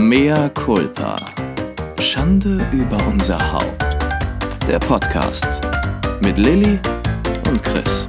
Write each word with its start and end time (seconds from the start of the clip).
Mea 0.00 0.48
culpa. 0.54 1.14
Schande 2.00 2.66
über 2.72 2.96
unser 3.06 3.52
Haupt. 3.52 3.84
Der 4.66 4.78
Podcast 4.78 5.60
mit 6.22 6.38
Lilly 6.38 6.80
und 7.46 7.62
Chris. 7.62 8.08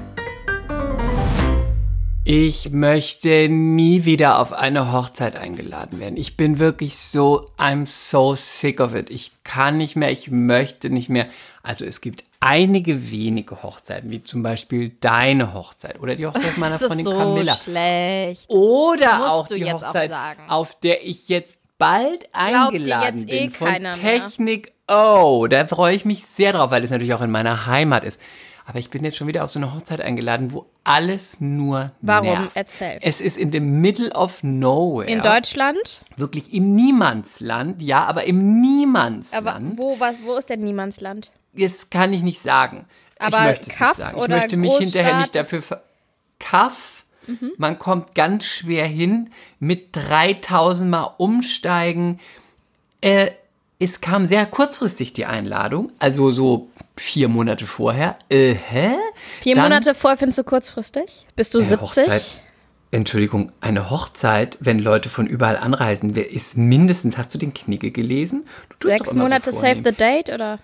Ich 2.23 2.69
möchte 2.71 3.49
nie 3.49 4.05
wieder 4.05 4.39
auf 4.39 4.53
eine 4.53 4.93
Hochzeit 4.93 5.35
eingeladen 5.35 5.99
werden. 5.99 6.15
Ich 6.15 6.37
bin 6.37 6.59
wirklich 6.59 6.95
so, 6.97 7.49
I'm 7.57 7.85
so 7.85 8.35
sick 8.35 8.79
of 8.79 8.95
it. 8.95 9.09
Ich 9.09 9.33
kann 9.43 9.77
nicht 9.77 9.97
mehr, 9.97 10.11
ich 10.11 10.31
möchte 10.31 10.89
nicht 10.89 11.09
mehr. 11.09 11.27
Also 11.61 11.83
es 11.83 11.99
gibt 11.99 12.23
einige 12.39 13.11
wenige 13.11 13.63
Hochzeiten, 13.63 14.09
wie 14.11 14.23
zum 14.23 14.43
Beispiel 14.43 14.89
deine 15.01 15.53
Hochzeit 15.53 15.99
oder 15.99 16.15
die 16.15 16.25
Hochzeit 16.25 16.57
meiner 16.57 16.73
Das 16.75 16.83
ist 16.83 16.87
Freundin 16.87 17.05
so 17.05 17.11
Camilla. 17.11 17.55
schlecht. 17.55 18.49
Oder 18.49 19.17
Musst 19.19 19.29
auch 19.31 19.47
du 19.47 19.55
die 19.55 19.61
jetzt 19.61 19.83
auch 19.83 19.89
Hochzeit, 19.89 20.09
sagen. 20.09 20.41
auf 20.47 20.79
der 20.79 21.05
ich 21.05 21.27
jetzt 21.27 21.59
bald 21.81 22.29
eingeladen 22.33 23.27
eh 23.27 23.41
bin 23.41 23.51
von 23.51 23.67
keiner 23.67 23.97
mehr. 23.97 24.19
Technik 24.19 24.71
O. 24.87 25.47
Da 25.47 25.65
freue 25.67 25.95
ich 25.95 26.05
mich 26.05 26.25
sehr 26.25 26.53
drauf, 26.53 26.71
weil 26.71 26.83
es 26.83 26.91
natürlich 26.91 27.13
auch 27.13 27.21
in 27.21 27.31
meiner 27.31 27.65
Heimat 27.65 28.03
ist. 28.03 28.21
Aber 28.65 28.79
ich 28.79 28.89
bin 28.89 29.03
jetzt 29.03 29.17
schon 29.17 29.27
wieder 29.27 29.43
auf 29.43 29.49
so 29.49 29.59
eine 29.59 29.73
Hochzeit 29.73 29.99
eingeladen, 29.99 30.53
wo 30.53 30.67
alles 30.83 31.41
nur 31.41 31.91
Warum? 32.01 32.27
nervt. 32.27 32.51
Erzähl. 32.53 32.97
Es 33.01 33.19
ist 33.19 33.37
in 33.37 33.51
the 33.51 33.59
middle 33.59 34.11
of 34.11 34.43
nowhere. 34.43 35.09
In 35.09 35.21
Deutschland? 35.21 36.03
Wirklich 36.15 36.53
im 36.53 36.75
Niemandsland, 36.75 37.81
ja, 37.81 38.05
aber 38.05 38.25
im 38.25 38.61
Niemandsland. 38.61 39.47
Aber 39.47 39.59
wo, 39.75 39.99
was, 39.99 40.17
wo 40.23 40.35
ist 40.35 40.49
denn 40.49 40.61
Niemandsland? 40.61 41.31
Das 41.53 41.89
kann 41.89 42.13
ich 42.13 42.21
nicht 42.21 42.39
sagen. 42.39 42.85
Aber 43.17 43.39
ich 43.39 43.43
möchte 43.43 43.69
es 43.71 43.75
Kaff 43.75 43.97
nicht 43.97 44.07
sagen. 44.07 44.21
Ich 44.21 44.27
möchte 44.27 44.57
mich 44.57 44.77
hinterher 44.77 45.17
nicht 45.17 45.33
Großstadt? 45.33 45.45
dafür 45.45 45.61
ver 45.61 45.83
Kaff. 46.39 47.00
Mhm. 47.27 47.51
Man 47.57 47.77
kommt 47.79 48.15
ganz 48.15 48.45
schwer 48.45 48.85
hin 48.85 49.29
mit 49.59 49.89
3000 49.95 50.89
Mal 50.89 51.13
umsteigen. 51.17 52.19
Äh, 53.01 53.31
es 53.79 53.99
kam 54.01 54.25
sehr 54.25 54.45
kurzfristig 54.45 55.13
die 55.13 55.25
Einladung, 55.25 55.91
also 55.97 56.31
so 56.31 56.69
vier 56.97 57.27
Monate 57.29 57.65
vorher. 57.65 58.17
Äh, 58.29 58.53
hä? 58.53 58.91
Vier 59.41 59.55
Dann- 59.55 59.63
Monate 59.65 59.95
vorher 59.95 60.17
findest 60.17 60.37
du 60.39 60.43
kurzfristig? 60.43 61.25
Bist 61.35 61.53
du 61.53 61.59
Eine 61.59 61.67
70? 61.69 61.81
Hochzeit. 62.03 62.41
Entschuldigung, 62.93 63.51
eine 63.61 63.89
Hochzeit, 63.89 64.57
wenn 64.59 64.77
Leute 64.77 65.07
von 65.09 65.25
überall 65.25 65.55
anreisen, 65.57 66.13
wer 66.13 66.29
ist 66.29 66.57
mindestens, 66.57 67.17
hast 67.17 67.33
du 67.33 67.37
den 67.37 67.53
Knigge 67.53 67.89
gelesen? 67.89 68.45
Du 68.69 68.75
tust 68.89 68.91
Sechs 68.97 69.13
Monate 69.13 69.51
so 69.53 69.57
Save 69.59 69.77
the 69.83 69.93
Date 69.95 70.29
oder? 70.29 70.59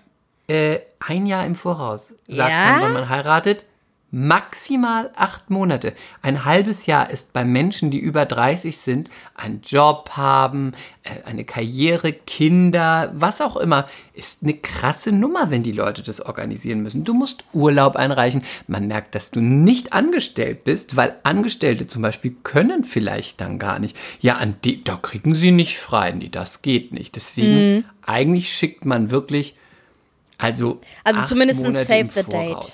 Äh, 0.46 0.80
ein 1.00 1.26
Jahr 1.26 1.46
im 1.46 1.54
Voraus 1.54 2.14
sagt 2.28 2.50
Ja? 2.50 2.72
man, 2.72 2.82
wenn 2.82 2.92
man 2.92 3.08
heiratet. 3.08 3.64
Maximal 4.10 5.10
acht 5.16 5.50
Monate. 5.50 5.92
Ein 6.22 6.46
halbes 6.46 6.86
Jahr 6.86 7.10
ist 7.10 7.34
bei 7.34 7.44
Menschen, 7.44 7.90
die 7.90 7.98
über 7.98 8.24
30 8.24 8.78
sind, 8.78 9.10
einen 9.34 9.60
Job 9.60 10.10
haben, 10.16 10.72
äh, 11.02 11.28
eine 11.28 11.44
Karriere, 11.44 12.14
Kinder, 12.14 13.12
was 13.14 13.42
auch 13.42 13.56
immer, 13.56 13.86
ist 14.14 14.42
eine 14.42 14.54
krasse 14.54 15.12
Nummer, 15.12 15.50
wenn 15.50 15.62
die 15.62 15.72
Leute 15.72 16.02
das 16.02 16.22
organisieren 16.22 16.80
müssen. 16.82 17.04
Du 17.04 17.12
musst 17.12 17.44
Urlaub 17.52 17.96
einreichen. 17.96 18.42
Man 18.66 18.86
merkt, 18.86 19.14
dass 19.14 19.30
du 19.30 19.40
nicht 19.40 19.92
angestellt 19.92 20.64
bist, 20.64 20.96
weil 20.96 21.16
Angestellte 21.22 21.86
zum 21.86 22.00
Beispiel 22.00 22.34
können 22.44 22.84
vielleicht 22.84 23.42
dann 23.42 23.58
gar 23.58 23.78
nicht. 23.78 23.94
Ja, 24.20 24.36
an 24.36 24.54
die, 24.64 24.82
da 24.82 24.96
kriegen 24.96 25.34
sie 25.34 25.50
nicht 25.50 25.78
frei. 25.78 26.12
Nee, 26.12 26.30
das 26.30 26.62
geht 26.62 26.92
nicht. 26.92 27.14
Deswegen, 27.14 27.76
Mhm. 27.76 27.84
eigentlich 28.06 28.52
schickt 28.54 28.86
man 28.86 29.10
wirklich 29.10 29.54
also, 30.38 30.80
Also 31.04 31.20
acht 31.20 31.28
zumindest 31.28 31.64
ein 31.64 31.72
Monate 31.72 31.84
Save 31.86 32.08
the 32.10 32.30
Date. 32.30 32.72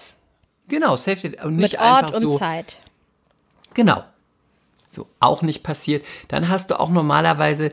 Genau, 0.69 0.97
Date. 0.97 1.45
Und 1.45 1.57
nicht 1.57 1.73
Mit 1.73 1.81
einfach 1.81 2.07
Ort 2.07 2.15
und 2.15 2.21
so. 2.21 2.39
Zeit. 2.39 2.79
Genau. 3.75 4.05
So, 4.89 5.07
auch 5.21 5.43
nicht 5.43 5.63
passiert. 5.63 6.05
Dann 6.29 6.49
hast 6.49 6.71
du 6.71 6.79
auch 6.79 6.91
normalerweise, 6.91 7.73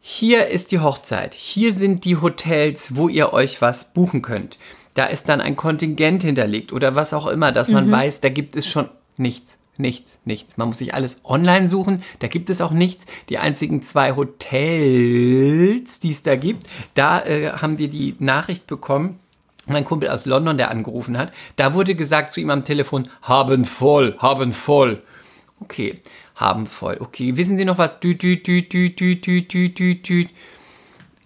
hier 0.00 0.46
ist 0.46 0.70
die 0.70 0.78
Hochzeit, 0.78 1.34
hier 1.34 1.72
sind 1.72 2.04
die 2.04 2.16
Hotels, 2.16 2.94
wo 2.96 3.08
ihr 3.08 3.32
euch 3.32 3.60
was 3.60 3.92
buchen 3.92 4.22
könnt. 4.22 4.58
Da 4.94 5.06
ist 5.06 5.28
dann 5.28 5.40
ein 5.40 5.56
Kontingent 5.56 6.22
hinterlegt 6.22 6.72
oder 6.72 6.94
was 6.94 7.12
auch 7.12 7.26
immer, 7.26 7.52
dass 7.52 7.68
Mhm. 7.68 7.74
man 7.74 7.90
weiß, 7.90 8.20
da 8.20 8.28
gibt 8.28 8.56
es 8.56 8.66
schon 8.66 8.88
nichts. 9.16 9.56
Nichts, 9.80 10.18
nichts. 10.24 10.56
Man 10.56 10.66
muss 10.68 10.78
sich 10.78 10.92
alles 10.92 11.20
online 11.22 11.68
suchen. 11.68 12.02
Da 12.18 12.26
gibt 12.26 12.50
es 12.50 12.60
auch 12.60 12.72
nichts. 12.72 13.06
Die 13.28 13.38
einzigen 13.38 13.80
zwei 13.82 14.16
Hotels, 14.16 16.00
die 16.00 16.10
es 16.10 16.22
da 16.24 16.34
gibt, 16.34 16.64
da 16.94 17.24
äh, 17.24 17.50
haben 17.52 17.78
wir 17.78 17.88
die 17.88 18.16
Nachricht 18.18 18.66
bekommen, 18.66 19.20
mein 19.68 19.84
Kumpel 19.84 20.08
aus 20.08 20.26
London, 20.26 20.56
der 20.56 20.70
angerufen 20.70 21.18
hat, 21.18 21.32
da 21.56 21.74
wurde 21.74 21.94
gesagt 21.94 22.32
zu 22.32 22.40
ihm 22.40 22.50
am 22.50 22.64
Telefon, 22.64 23.08
haben 23.22 23.64
voll, 23.64 24.16
haben 24.18 24.52
voll. 24.52 25.02
Okay, 25.60 26.00
haben 26.34 26.66
voll. 26.66 26.98
Okay, 27.00 27.36
wissen 27.36 27.58
Sie 27.58 27.64
noch 27.64 27.78
was? 27.78 28.00
Düt, 28.00 28.22
düt, 28.22 28.46
düt, 28.46 28.72
düt, 28.72 29.00
düt, 29.00 29.26
düt, 29.26 29.78
düt, 29.78 30.08
düt. 30.08 30.30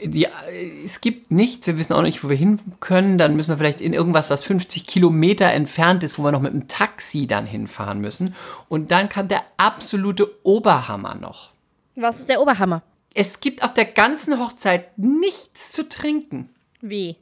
Die, 0.04 0.24
äh, 0.24 0.84
es 0.84 1.00
gibt 1.00 1.30
nichts, 1.30 1.66
wir 1.66 1.78
wissen 1.78 1.92
auch 1.92 2.02
nicht, 2.02 2.24
wo 2.24 2.28
wir 2.28 2.36
hin 2.36 2.58
können. 2.80 3.18
Dann 3.18 3.36
müssen 3.36 3.50
wir 3.50 3.58
vielleicht 3.58 3.80
in 3.80 3.92
irgendwas, 3.92 4.30
was 4.30 4.42
50 4.44 4.86
Kilometer 4.86 5.46
entfernt 5.46 6.02
ist, 6.02 6.18
wo 6.18 6.24
wir 6.24 6.32
noch 6.32 6.40
mit 6.40 6.52
dem 6.52 6.66
Taxi 6.66 7.26
dann 7.26 7.46
hinfahren 7.46 8.00
müssen. 8.00 8.34
Und 8.68 8.90
dann 8.90 9.08
kam 9.08 9.28
der 9.28 9.42
absolute 9.58 10.28
Oberhammer 10.44 11.14
noch. 11.14 11.50
Was 11.94 12.20
ist 12.20 12.28
der 12.28 12.40
Oberhammer? 12.40 12.82
Es 13.14 13.40
gibt 13.40 13.62
auf 13.62 13.74
der 13.74 13.84
ganzen 13.84 14.40
Hochzeit 14.40 14.98
nichts 14.98 15.72
zu 15.72 15.88
trinken. 15.88 16.48
Wie? 16.80 17.16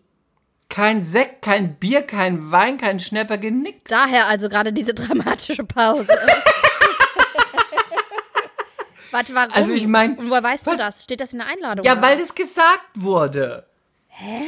Kein 0.71 1.03
Sekt, 1.05 1.43
kein 1.43 1.75
Bier, 1.75 2.01
kein 2.03 2.51
Wein, 2.51 2.79
kein 2.79 2.99
Schnäpperge, 3.01 3.51
nix. 3.51 3.79
Daher 3.91 4.27
also 4.29 4.49
gerade 4.49 4.73
diese 4.73 4.95
dramatische 4.95 5.65
Pause. 5.65 6.09
Warte, 9.11 9.35
warum? 9.35 9.53
Also 9.53 9.73
ich 9.73 9.87
mein, 9.89 10.17
Und 10.17 10.31
woher 10.31 10.43
weißt 10.43 10.67
was- 10.67 10.73
du 10.75 10.79
das? 10.79 11.03
Steht 11.05 11.21
das 11.21 11.33
in 11.33 11.41
der 11.41 11.49
Einladung? 11.49 11.85
Ja, 11.85 11.93
oder 11.95 12.03
weil 12.03 12.19
das 12.19 12.35
gesagt 12.35 12.87
wurde. 12.95 13.67
Hä? 14.09 14.45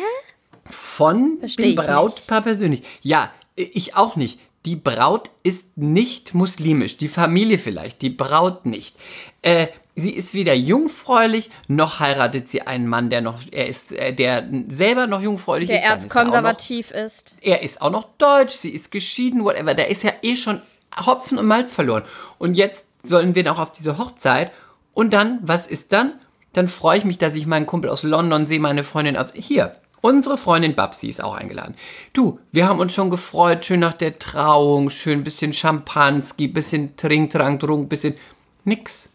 Von 0.70 1.38
Versteh 1.40 1.62
dem 1.62 1.74
nicht. 1.74 1.84
Brautpaar 1.86 2.42
persönlich. 2.42 2.82
Ja, 3.02 3.32
ich 3.56 3.96
auch 3.96 4.14
nicht. 4.16 4.38
Die 4.64 4.76
Braut 4.76 5.30
ist 5.42 5.76
nicht 5.76 6.34
muslimisch. 6.34 6.96
Die 6.96 7.08
Familie 7.08 7.58
vielleicht, 7.58 8.00
die 8.00 8.10
Braut 8.10 8.64
nicht. 8.64 8.94
Äh, 9.42 9.66
sie 9.94 10.10
ist 10.12 10.34
weder 10.34 10.54
jungfräulich, 10.54 11.50
noch 11.68 12.00
heiratet 12.00 12.48
sie 12.48 12.62
einen 12.62 12.86
Mann, 12.86 13.10
der 13.10 13.20
noch, 13.20 13.40
er 13.50 13.66
ist, 13.68 13.92
äh, 13.92 14.12
der 14.14 14.48
selber 14.68 15.06
noch 15.06 15.20
jungfräulich 15.20 15.68
der 15.68 15.76
ist. 15.78 15.84
dann 15.84 15.98
ist 15.98 16.04
er 16.04 16.08
noch- 16.08 16.14
erzkonservativ 16.32 16.90
ist. 16.90 17.34
er 17.40 17.62
ist 17.62 17.82
auch 17.82 17.90
noch 17.90 18.08
deutsch, 18.18 18.54
sie 18.54 18.70
ist 18.70 18.90
geschieden, 18.90 19.44
whatever. 19.44 19.74
Der 19.74 19.88
ist 19.88 20.02
ja 20.02 20.12
eh 20.22 20.36
schon 20.36 20.62
Hopfen 21.06 21.38
und 21.38 21.46
Malz 21.46 21.72
verloren. 21.72 22.02
Und 22.38 22.54
jetzt 22.54 22.86
sollen 23.02 23.34
wir 23.34 23.44
noch 23.44 23.58
auf 23.58 23.72
diese 23.72 23.96
Hochzeit. 23.98 24.50
Und 24.94 25.12
dann, 25.14 25.38
was 25.42 25.66
ist 25.66 25.92
dann? 25.92 26.12
Dann 26.52 26.68
freue 26.68 26.98
ich 26.98 27.04
mich, 27.04 27.16
dass 27.16 27.34
ich 27.34 27.46
meinen 27.46 27.64
Kumpel 27.66 27.88
aus 27.90 28.02
London 28.02 28.46
sehe, 28.46 28.60
meine 28.60 28.84
Freundin 28.84 29.16
aus. 29.16 29.32
Hier, 29.34 29.74
unsere 30.02 30.36
Freundin 30.36 30.74
Babsi 30.74 31.08
ist 31.08 31.24
auch 31.24 31.34
eingeladen. 31.34 31.74
Du, 32.12 32.38
wir 32.52 32.68
haben 32.68 32.78
uns 32.78 32.92
schon 32.92 33.08
gefreut, 33.08 33.64
schön 33.64 33.80
nach 33.80 33.94
der 33.94 34.18
Trauung, 34.18 34.90
schön 34.90 35.24
bisschen 35.24 35.54
Champanski, 35.54 36.48
bisschen 36.48 36.94
Trink, 36.98 37.30
Trank, 37.30 37.60
Trunk, 37.60 37.88
bisschen 37.88 38.16
nix. 38.64 39.11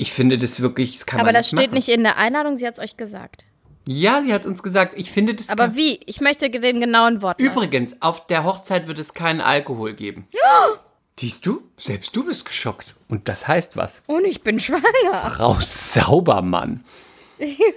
Ich 0.00 0.12
finde 0.12 0.38
das 0.38 0.60
wirklich, 0.60 0.92
das 0.96 1.06
kann 1.06 1.18
Aber 1.18 1.26
man 1.28 1.34
das 1.34 1.50
nicht 1.50 1.58
steht 1.60 1.70
machen. 1.70 1.74
nicht 1.78 1.88
in 1.88 2.04
der 2.04 2.16
Einladung, 2.18 2.54
sie 2.54 2.64
hat 2.66 2.74
es 2.74 2.80
euch 2.80 2.96
gesagt. 2.96 3.44
Ja, 3.88 4.22
sie 4.24 4.32
hat 4.32 4.46
uns 4.46 4.62
gesagt, 4.62 4.94
ich 4.96 5.10
finde 5.10 5.34
das 5.34 5.48
Aber 5.48 5.64
kann- 5.64 5.76
wie? 5.76 5.98
Ich 6.06 6.20
möchte 6.20 6.48
den 6.48 6.78
genauen 6.80 7.20
Worten. 7.20 7.42
Übrigens, 7.42 8.00
auf 8.00 8.26
der 8.28 8.44
Hochzeit 8.44 8.86
wird 8.86 9.00
es 9.00 9.12
keinen 9.12 9.40
Alkohol 9.40 9.94
geben. 9.94 10.28
Siehst 11.18 11.44
du? 11.46 11.62
Selbst 11.76 12.14
du 12.14 12.24
bist 12.24 12.44
geschockt. 12.44 12.94
Und 13.08 13.28
das 13.28 13.48
heißt 13.48 13.76
was? 13.76 14.02
Und 14.06 14.24
ich 14.24 14.42
bin 14.42 14.60
schwanger. 14.60 14.82
Frau 15.30 15.56
Saubermann. 15.60 16.84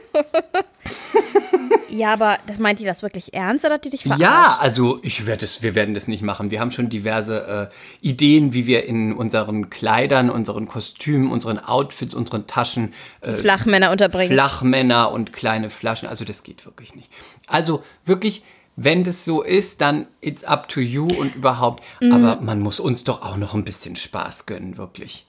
Ja, 1.90 2.14
aber 2.14 2.38
das 2.48 2.58
meint 2.58 2.80
die 2.80 2.86
das 2.86 3.04
wirklich 3.04 3.34
ernst 3.34 3.66
oder 3.66 3.76
hat 3.76 3.86
die 3.86 3.90
dich 3.90 4.04
verarscht? 4.04 4.22
Ja, 4.22 4.58
also 4.60 5.00
ich 5.04 5.28
werde 5.28 5.46
es, 5.46 5.62
wir 5.62 5.76
werden 5.76 5.94
das 5.94 6.08
nicht 6.08 6.22
machen. 6.22 6.52
Wir 6.52 6.60
haben 6.60 6.72
schon 6.72 6.90
diverse 6.90 7.70
äh, 8.02 8.06
Ideen, 8.06 8.54
wie 8.54 8.66
wir 8.66 8.86
in 8.86 9.14
unseren 9.14 9.70
Kleidern, 9.70 10.30
unseren 10.30 10.68
Kostümen, 10.68 11.32
unseren 11.32 11.60
Outfits, 11.60 12.14
unseren 12.14 12.48
Taschen 12.48 12.94
äh, 13.22 13.34
Flachmänner 13.34 13.92
unterbringen. 13.92 14.34
Flachmänner 14.34 15.12
und 15.12 15.34
kleine 15.34 15.70
Flaschen. 15.70 16.08
Also 16.08 16.26
das 16.26 16.44
geht 16.44 16.66
wirklich 16.66 16.96
nicht. 16.96 17.10
Also 17.48 17.84
wirklich, 18.06 18.44
wenn 18.76 19.04
das 19.04 19.26
so 19.26 19.42
ist, 19.42 19.82
dann 19.82 20.08
it's 20.22 20.44
up 20.44 20.70
to 20.70 20.80
you 20.80 21.08
und 21.08 21.36
überhaupt. 21.36 21.84
Mhm. 22.00 22.14
Aber 22.14 22.42
man 22.42 22.62
muss 22.62 22.80
uns 22.80 23.04
doch 23.04 23.22
auch 23.22 23.38
noch 23.38 23.54
ein 23.54 23.66
bisschen 23.66 23.96
Spaß 23.96 24.46
gönnen, 24.46 24.78
wirklich. 24.78 25.26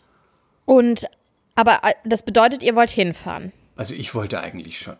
Und, 0.64 1.06
aber 1.56 1.80
äh, 1.82 1.94
das 2.04 2.22
bedeutet, 2.24 2.62
ihr 2.62 2.76
wollt 2.76 2.90
hinfahren. 2.90 3.52
Also 3.76 3.94
ich 3.94 4.14
wollte 4.14 4.40
eigentlich 4.40 4.78
schon. 4.78 4.96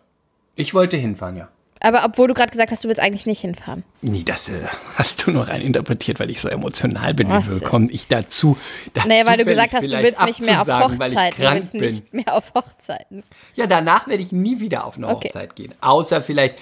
Ich 0.55 0.73
wollte 0.73 0.97
hinfahren, 0.97 1.35
ja. 1.35 1.49
Aber 1.85 2.05
obwohl 2.05 2.29
du 2.29 2.33
gerade 2.33 2.49
gesagt 2.51 2.71
hast, 2.71 2.85
du 2.85 2.87
willst 2.87 3.01
eigentlich 3.01 3.25
nicht 3.25 3.41
hinfahren. 3.41 3.83
Nee, 4.01 4.23
das 4.23 4.47
äh, 4.47 4.53
hast 4.95 5.27
du 5.27 5.31
nur 5.31 5.49
rein 5.49 5.61
interpretiert, 5.61 6.17
weil 6.19 6.29
ich 6.29 6.39
so 6.39 6.47
emotional 6.47 7.13
bin. 7.13 7.27
Was 7.27 7.45
Wie 7.45 7.51
willkommen 7.51 7.89
ich 7.91 8.07
dazu? 8.07 8.57
dazu 8.93 9.07
Naja, 9.09 9.25
weil 9.25 9.37
du 9.37 9.43
gesagt 9.43 9.73
hast, 9.73 9.83
du 9.83 10.01
willst 10.01 10.23
nicht 10.23 10.41
mehr 10.43 10.61
auf 10.61 10.67
Hochzeiten. 10.69 11.43
Du 11.43 11.51
willst 11.51 11.71
bin. 11.73 11.81
nicht 11.81 12.13
mehr 12.13 12.33
auf 12.33 12.53
Hochzeiten. 12.55 13.23
Ja, 13.55 13.67
danach 13.67 14.07
werde 14.07 14.23
ich 14.23 14.31
nie 14.31 14.61
wieder 14.61 14.85
auf 14.85 14.95
eine 14.95 15.09
Okay. 15.09 15.27
Hochzeit 15.27 15.55
gehen. 15.57 15.73
Außer 15.81 16.21
vielleicht. 16.21 16.55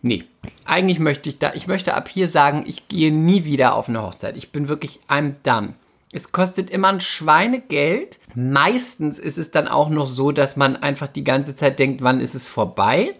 Nee, 0.00 0.24
eigentlich 0.64 0.98
möchte 1.00 1.28
ich 1.28 1.38
da, 1.38 1.52
ich 1.54 1.66
möchte 1.66 1.94
ab 1.94 2.08
hier 2.08 2.28
sagen, 2.28 2.64
ich 2.66 2.88
gehe 2.88 3.12
nie 3.12 3.44
wieder 3.44 3.74
auf 3.74 3.88
eine 3.88 4.02
Hochzeit. 4.02 4.36
Ich 4.36 4.50
bin 4.52 4.68
wirklich, 4.68 5.00
I'm 5.08 5.34
done. 5.42 5.74
Es 6.14 6.30
kostet 6.30 6.70
immer 6.70 6.88
ein 6.88 7.00
Schweinegeld. 7.00 8.20
Meistens 8.34 9.18
ist 9.18 9.38
es 9.38 9.50
dann 9.50 9.66
auch 9.66 9.88
noch 9.88 10.04
so, 10.04 10.30
dass 10.30 10.56
man 10.56 10.76
einfach 10.76 11.08
die 11.08 11.24
ganze 11.24 11.56
Zeit 11.56 11.78
denkt, 11.78 12.02
wann 12.02 12.20
ist 12.20 12.34
es 12.34 12.48
vorbei? 12.48 13.14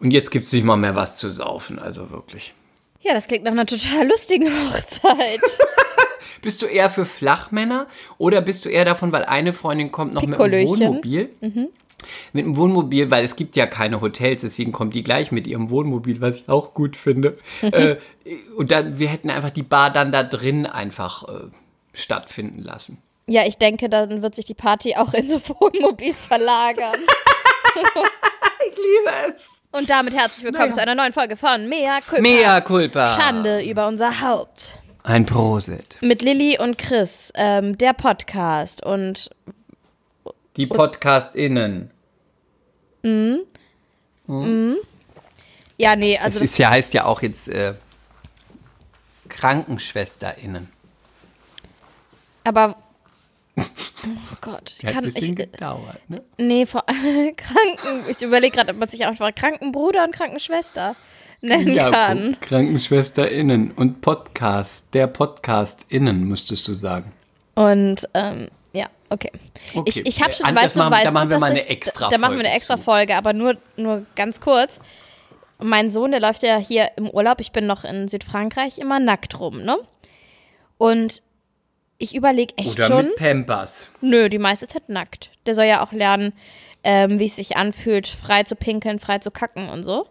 Und 0.00 0.10
jetzt 0.10 0.32
gibt 0.32 0.46
es 0.46 0.52
nicht 0.52 0.64
mal 0.64 0.76
mehr 0.76 0.96
was 0.96 1.16
zu 1.16 1.30
saufen, 1.30 1.78
also 1.78 2.10
wirklich. 2.10 2.52
Ja, 3.00 3.14
das 3.14 3.28
klingt 3.28 3.44
nach 3.44 3.52
einer 3.52 3.66
total 3.66 4.08
lustigen 4.08 4.46
Hochzeit. 4.68 5.40
Bist 6.42 6.62
du 6.62 6.66
eher 6.66 6.90
für 6.90 7.06
Flachmänner 7.06 7.86
oder 8.18 8.40
bist 8.40 8.64
du 8.64 8.68
eher 8.68 8.84
davon, 8.84 9.10
weil 9.10 9.24
eine 9.24 9.52
Freundin 9.52 9.90
kommt 9.90 10.12
noch 10.12 10.22
mit 10.22 10.38
einem. 10.38 10.68
Wohnmobil? 10.68 11.30
Mit 12.32 12.44
einem 12.44 12.56
Wohnmobil, 12.56 13.10
weil 13.10 13.24
es 13.24 13.36
gibt 13.36 13.56
ja 13.56 13.66
keine 13.66 14.00
Hotels, 14.00 14.42
deswegen 14.42 14.70
kommt 14.70 14.94
die 14.94 15.02
gleich 15.02 15.32
mit 15.32 15.46
ihrem 15.46 15.70
Wohnmobil, 15.70 16.20
was 16.20 16.40
ich 16.40 16.48
auch 16.48 16.74
gut 16.74 16.94
finde. 16.94 17.38
äh, 17.62 17.96
und 18.56 18.70
dann, 18.70 18.98
wir 18.98 19.08
hätten 19.08 19.30
einfach 19.30 19.50
die 19.50 19.62
Bar 19.62 19.90
dann 19.90 20.12
da 20.12 20.22
drin 20.22 20.66
einfach 20.66 21.26
äh, 21.26 21.48
stattfinden 21.96 22.62
lassen. 22.62 22.98
ja, 23.26 23.44
ich 23.46 23.58
denke, 23.58 23.88
dann 23.88 24.22
wird 24.22 24.34
sich 24.34 24.44
die 24.44 24.54
Party 24.54 24.94
auch 24.96 25.12
in 25.14 25.28
so 25.28 25.40
Wohnmobil 25.48 26.12
verlagern. 26.12 26.94
Ich 28.68 28.74
liebe 28.76 29.34
es. 29.36 29.50
Und 29.70 29.90
damit 29.90 30.14
herzlich 30.16 30.42
willkommen 30.44 30.70
Naja. 30.70 30.74
zu 30.76 30.82
einer 30.82 30.94
neuen 30.94 31.12
Folge 31.12 31.36
von 31.36 31.68
Mea 31.68 32.00
Culpa. 32.00 32.22
Mea 32.22 32.60
culpa. 32.62 33.14
Schande 33.14 33.62
über 33.62 33.86
unser 33.86 34.22
Haupt. 34.22 34.78
Ein 35.04 35.24
Prosit. 35.26 35.98
Mit 36.00 36.22
Lilly 36.22 36.58
und 36.58 36.78
Chris, 36.78 37.32
ähm, 37.36 37.76
der 37.78 37.92
Podcast. 37.92 38.84
Und 38.84 39.30
Die 40.56 40.66
PodcastInnen. 40.66 41.90
ja, 45.78 45.94
nee, 45.96 46.14
Es 46.16 46.20
also 46.22 46.40
das, 46.40 46.48
ist 46.50 46.58
ja, 46.58 46.70
heißt 46.70 46.94
ja 46.94 47.04
auch 47.04 47.22
jetzt 47.22 47.48
äh, 47.48 47.74
KrankenschwesterInnen. 49.28 50.70
Aber 52.46 52.76
oh 53.58 54.36
Gott, 54.40 54.74
ich 54.78 54.84
Hat 54.84 54.88
ein 54.90 54.94
kann 54.94 55.04
bisschen 55.04 55.30
ich, 55.30 55.36
gedauert, 55.50 55.98
ne? 56.08 56.22
nee, 56.38 56.66
vor 56.66 56.84
Kranken, 56.86 58.04
ich 58.10 58.20
überlege 58.22 58.56
gerade, 58.56 58.72
ob 58.72 58.78
man 58.78 58.88
sich 58.88 59.06
einfach 59.06 59.34
Krankenbruder 59.34 60.04
und 60.04 60.12
Krankenschwester 60.12 60.94
nennen 61.40 61.74
kann. 61.76 62.36
guck, 62.40 62.48
KrankenschwesterInnen 62.48 63.70
und 63.72 64.00
Podcast, 64.02 64.92
der 64.94 65.06
PodcastInnen, 65.06 66.24
müsstest 66.24 66.68
du 66.68 66.74
sagen. 66.74 67.12
Und 67.54 68.06
ähm, 68.12 68.48
ja, 68.74 68.88
okay. 69.08 69.30
Okay. 69.74 69.82
Ich, 69.88 70.06
ich 70.06 70.22
habe 70.22 70.32
schon, 70.34 70.46
An- 70.46 70.54
weißt 70.56 70.76
du, 70.76 70.80
machen- 70.80 70.92
weißt 70.92 71.06
da 71.06 71.10
machen 71.12 71.30
wir 71.30 71.38
mal 71.38 71.50
eine 71.50 71.60
ich, 71.60 71.70
extra 71.70 72.10
Da 72.10 72.18
machen 72.18 72.32
wir 72.32 72.36
Folge 72.36 72.48
eine 72.48 72.56
extra 72.56 72.76
zu. 72.76 72.82
Folge, 72.82 73.16
aber 73.16 73.32
nur, 73.32 73.56
nur 73.76 74.04
ganz 74.16 74.40
kurz. 74.40 74.80
Mein 75.58 75.90
Sohn, 75.90 76.10
der 76.10 76.20
läuft 76.20 76.42
ja 76.42 76.58
hier 76.58 76.90
im 76.96 77.08
Urlaub, 77.08 77.40
ich 77.40 77.52
bin 77.52 77.66
noch 77.66 77.84
in 77.84 78.08
Südfrankreich, 78.08 78.76
immer 78.78 79.00
nackt 79.00 79.40
rum, 79.40 79.62
ne? 79.62 79.78
Und 80.76 81.22
ich 81.98 82.14
überlege 82.14 82.54
echt 82.56 82.74
Oder 82.78 82.86
schon, 82.86 83.04
mit 83.06 83.16
Pampers. 83.16 83.90
nö, 84.00 84.28
die 84.28 84.38
meiste 84.38 84.68
Zeit 84.68 84.88
nackt. 84.88 85.30
Der 85.46 85.54
soll 85.54 85.64
ja 85.66 85.82
auch 85.84 85.92
lernen, 85.92 86.32
ähm, 86.84 87.18
wie 87.18 87.26
es 87.26 87.36
sich 87.36 87.56
anfühlt, 87.56 88.06
frei 88.06 88.42
zu 88.44 88.54
pinkeln, 88.56 89.00
frei 89.00 89.18
zu 89.18 89.30
kacken 89.30 89.68
und 89.68 89.82
so. 89.82 90.06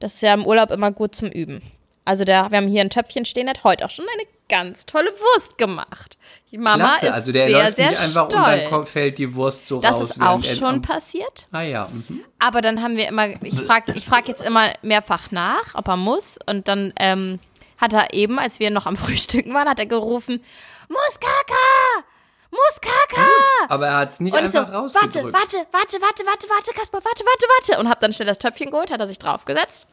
Das 0.00 0.14
ist 0.14 0.22
ja 0.22 0.34
im 0.34 0.46
Urlaub 0.46 0.70
immer 0.70 0.90
gut 0.90 1.14
zum 1.14 1.28
Üben. 1.28 1.60
Also 2.04 2.24
der, 2.24 2.50
wir 2.50 2.58
haben 2.58 2.68
hier 2.68 2.82
ein 2.82 2.90
Töpfchen 2.90 3.24
stehen, 3.24 3.46
der 3.46 3.54
hat 3.54 3.64
heute 3.64 3.84
auch 3.86 3.90
schon 3.90 4.04
eine 4.12 4.28
ganz 4.48 4.84
tolle 4.84 5.08
Wurst 5.10 5.56
gemacht. 5.56 6.18
Die 6.50 6.58
Mama 6.58 6.88
Klasse, 6.98 7.06
ist 7.06 7.12
also 7.14 7.32
der 7.32 7.46
sehr, 7.46 7.62
läuft 7.64 7.76
sehr 7.76 7.90
nicht 7.90 8.00
einfach 8.02 8.26
stolz. 8.30 8.64
und 8.64 8.72
dann 8.72 8.86
fällt 8.86 9.18
die 9.18 9.34
Wurst 9.34 9.66
so 9.66 9.80
Das 9.80 9.94
raus. 9.94 10.10
ist 10.10 10.20
auch 10.20 10.44
schon 10.44 10.82
passiert. 10.82 11.48
Ah 11.50 11.62
ja, 11.62 11.88
mhm. 11.90 12.20
Aber 12.38 12.60
dann 12.60 12.82
haben 12.82 12.96
wir 12.98 13.08
immer, 13.08 13.28
ich 13.42 13.58
frage 13.62 13.92
ich 13.94 14.04
frag 14.04 14.28
jetzt 14.28 14.44
immer 14.44 14.72
mehrfach 14.82 15.30
nach, 15.30 15.74
ob 15.74 15.88
er 15.88 15.96
muss. 15.96 16.38
Und 16.46 16.68
dann 16.68 16.92
ähm, 16.98 17.38
hat 17.78 17.94
er 17.94 18.12
eben, 18.12 18.38
als 18.38 18.60
wir 18.60 18.70
noch 18.70 18.84
am 18.86 18.96
Frühstücken 18.96 19.54
waren, 19.54 19.68
hat 19.68 19.78
er 19.78 19.86
gerufen, 19.86 20.42
muss 20.88 21.18
Kaka! 21.20 22.04
Muss 22.50 22.80
Kaka! 22.80 23.26
aber 23.68 23.86
er 23.88 23.96
hat 23.96 24.12
es 24.12 24.20
nicht 24.20 24.32
Und 24.36 24.44
ich 24.44 24.50
so, 24.52 24.58
einfach 24.58 24.72
warte, 24.72 24.94
rausgedrückt. 24.94 25.34
warte, 25.34 25.56
warte, 25.72 26.00
warte, 26.00 26.26
warte, 26.26 26.48
warte, 26.48 26.72
Kasper, 26.72 26.98
warte, 27.04 27.24
warte, 27.24 27.46
warte. 27.58 27.80
Und 27.80 27.88
hab 27.88 28.00
dann 28.00 28.12
schnell 28.12 28.28
das 28.28 28.38
Töpfchen 28.38 28.70
geholt, 28.70 28.90
hat 28.90 29.00
er 29.00 29.08
sich 29.08 29.18
draufgesetzt. 29.18 29.86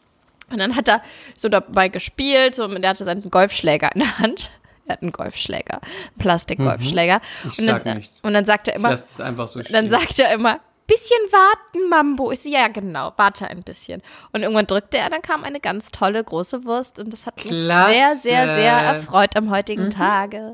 Und 0.51 0.59
dann 0.59 0.75
hat 0.75 0.87
er 0.87 1.01
so 1.37 1.49
dabei 1.49 1.87
gespielt, 1.87 2.55
so, 2.55 2.67
der 2.67 2.89
hatte 2.89 3.05
seinen 3.05 3.23
Golfschläger 3.23 3.89
in 3.95 4.01
der 4.01 4.19
Hand. 4.19 4.51
Er 4.85 4.93
hat 4.93 5.01
einen 5.03 5.11
Golfschläger, 5.11 5.79
Plastikgolfschläger. 6.19 7.21
Ich 7.49 7.59
und, 7.59 7.67
dann, 7.67 7.83
sag 7.83 7.95
nichts. 7.95 8.19
und 8.23 8.33
dann 8.33 8.45
sagt 8.45 8.67
er 8.67 8.75
immer, 8.75 8.89
Lass 8.91 9.11
es 9.11 9.21
einfach 9.21 9.47
so 9.47 9.61
stehen. 9.61 9.73
dann 9.73 9.89
sagt 9.89 10.19
er 10.19 10.33
immer, 10.33 10.59
bisschen 10.93 11.31
warten, 11.31 11.89
Mambo. 11.89 12.31
Ich 12.31 12.41
so, 12.41 12.49
ja, 12.49 12.67
genau, 12.67 13.13
warte 13.17 13.47
ein 13.49 13.63
bisschen. 13.63 14.01
Und 14.33 14.41
irgendwann 14.43 14.67
drückte 14.67 14.97
er, 14.97 15.09
dann 15.09 15.21
kam 15.21 15.43
eine 15.43 15.59
ganz 15.59 15.91
tolle 15.91 16.23
große 16.23 16.65
Wurst 16.65 16.99
und 16.99 17.11
das 17.13 17.25
hat 17.25 17.37
mich 17.37 17.47
Klasse. 17.47 17.93
sehr, 17.93 18.15
sehr, 18.17 18.53
sehr 18.55 18.73
erfreut 18.73 19.35
am 19.35 19.49
heutigen 19.49 19.89
Tage. 19.89 20.53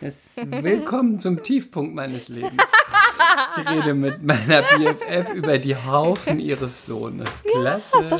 Es- 0.00 0.36
Willkommen 0.36 1.18
zum 1.18 1.42
Tiefpunkt 1.42 1.94
meines 1.94 2.28
Lebens. 2.28 2.52
Ich 3.62 3.70
rede 3.70 3.94
mit 3.94 4.22
meiner 4.22 4.62
BFF 4.62 5.34
über 5.34 5.58
die 5.58 5.76
Haufen 5.76 6.38
ihres 6.40 6.86
Sohnes. 6.86 7.28
Klasse. 7.50 7.82
Das 7.92 8.04
ist 8.06 8.12
doch 8.12 8.18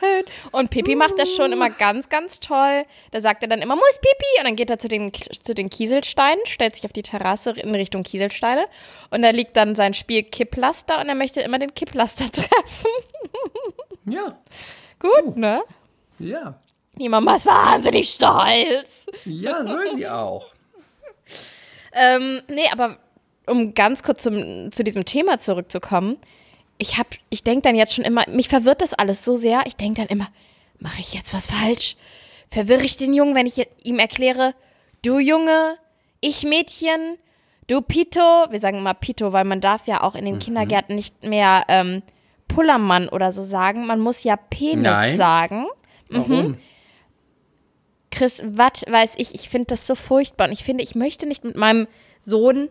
schön. 0.00 0.24
Und 0.52 0.70
Pipi 0.70 0.94
macht 0.94 1.14
das 1.18 1.32
schon 1.34 1.52
immer 1.52 1.70
ganz, 1.70 2.08
ganz 2.08 2.38
toll. 2.40 2.84
Da 3.10 3.20
sagt 3.20 3.42
er 3.42 3.48
dann 3.48 3.62
immer, 3.62 3.74
muss 3.76 3.98
Pipi. 4.00 4.40
Und 4.40 4.44
dann 4.44 4.56
geht 4.56 4.70
er 4.70 4.78
zu 4.78 4.88
den, 4.88 5.12
zu 5.14 5.54
den 5.54 5.68
Kieselsteinen, 5.70 6.40
stellt 6.46 6.74
sich 6.76 6.84
auf 6.84 6.92
die 6.92 7.02
Terrasse 7.02 7.50
in 7.52 7.74
Richtung 7.74 8.02
Kieselsteine. 8.02 8.66
Und 9.10 9.22
da 9.22 9.30
liegt 9.30 9.56
dann 9.56 9.74
sein 9.74 9.94
Spiel 9.94 10.22
Kipplaster 10.60 11.00
und 11.00 11.08
er 11.08 11.14
möchte 11.14 11.40
immer 11.40 11.58
den 11.58 11.74
Kipplaster 11.74 12.26
treffen. 12.32 12.90
ja, 14.04 14.38
Gut, 14.98 15.36
ne? 15.36 15.62
ja. 16.18 16.54
Die 16.96 17.08
Mama 17.08 17.36
ist 17.36 17.46
wahnsinnig 17.46 18.10
stolz. 18.10 19.06
Ja, 19.24 19.64
soll 19.64 19.94
sie 19.94 20.06
auch. 20.06 20.52
Ähm, 21.92 22.42
nee, 22.48 22.68
aber 22.70 22.98
um 23.46 23.72
ganz 23.72 24.02
kurz 24.02 24.22
zum, 24.22 24.70
zu 24.70 24.84
diesem 24.84 25.06
Thema 25.06 25.38
zurückzukommen, 25.38 26.18
ich 26.76 26.98
hab, 26.98 27.06
ich 27.30 27.42
denke 27.42 27.62
dann 27.62 27.74
jetzt 27.76 27.94
schon 27.94 28.04
immer, 28.04 28.28
mich 28.28 28.50
verwirrt 28.50 28.82
das 28.82 28.92
alles 28.92 29.24
so 29.24 29.36
sehr, 29.36 29.62
ich 29.66 29.76
denke 29.76 30.02
dann 30.02 30.08
immer, 30.08 30.28
mache 30.78 31.00
ich 31.00 31.14
jetzt 31.14 31.32
was 31.32 31.46
falsch? 31.46 31.96
Verwirre 32.50 32.84
ich 32.84 32.98
den 32.98 33.14
Jungen, 33.14 33.34
wenn 33.34 33.46
ich 33.46 33.66
ihm 33.82 33.98
erkläre, 33.98 34.54
du 35.02 35.18
Junge, 35.18 35.78
ich 36.20 36.44
Mädchen, 36.44 37.16
du 37.70 37.80
Pito, 37.82 38.20
wir 38.50 38.58
sagen 38.58 38.78
immer 38.78 38.94
Pito, 38.94 39.32
weil 39.32 39.44
man 39.44 39.60
darf 39.60 39.86
ja 39.86 40.02
auch 40.02 40.14
in 40.14 40.24
den 40.24 40.38
Kindergärten 40.38 40.96
nicht 40.96 41.22
mehr 41.22 41.64
ähm, 41.68 42.02
Pullermann 42.48 43.08
oder 43.08 43.32
so 43.32 43.44
sagen, 43.44 43.86
man 43.86 44.00
muss 44.00 44.24
ja 44.24 44.36
Penis 44.36 44.82
Nein. 44.82 45.16
sagen. 45.16 45.66
Warum? 46.08 46.56
Chris, 48.10 48.42
was 48.44 48.84
weiß 48.88 49.14
ich, 49.18 49.34
ich 49.34 49.48
finde 49.48 49.66
das 49.68 49.86
so 49.86 49.94
furchtbar 49.94 50.48
und 50.48 50.52
ich 50.52 50.64
finde, 50.64 50.82
ich 50.82 50.96
möchte 50.96 51.26
nicht 51.26 51.44
mit 51.44 51.56
meinem 51.56 51.86
Sohn 52.20 52.68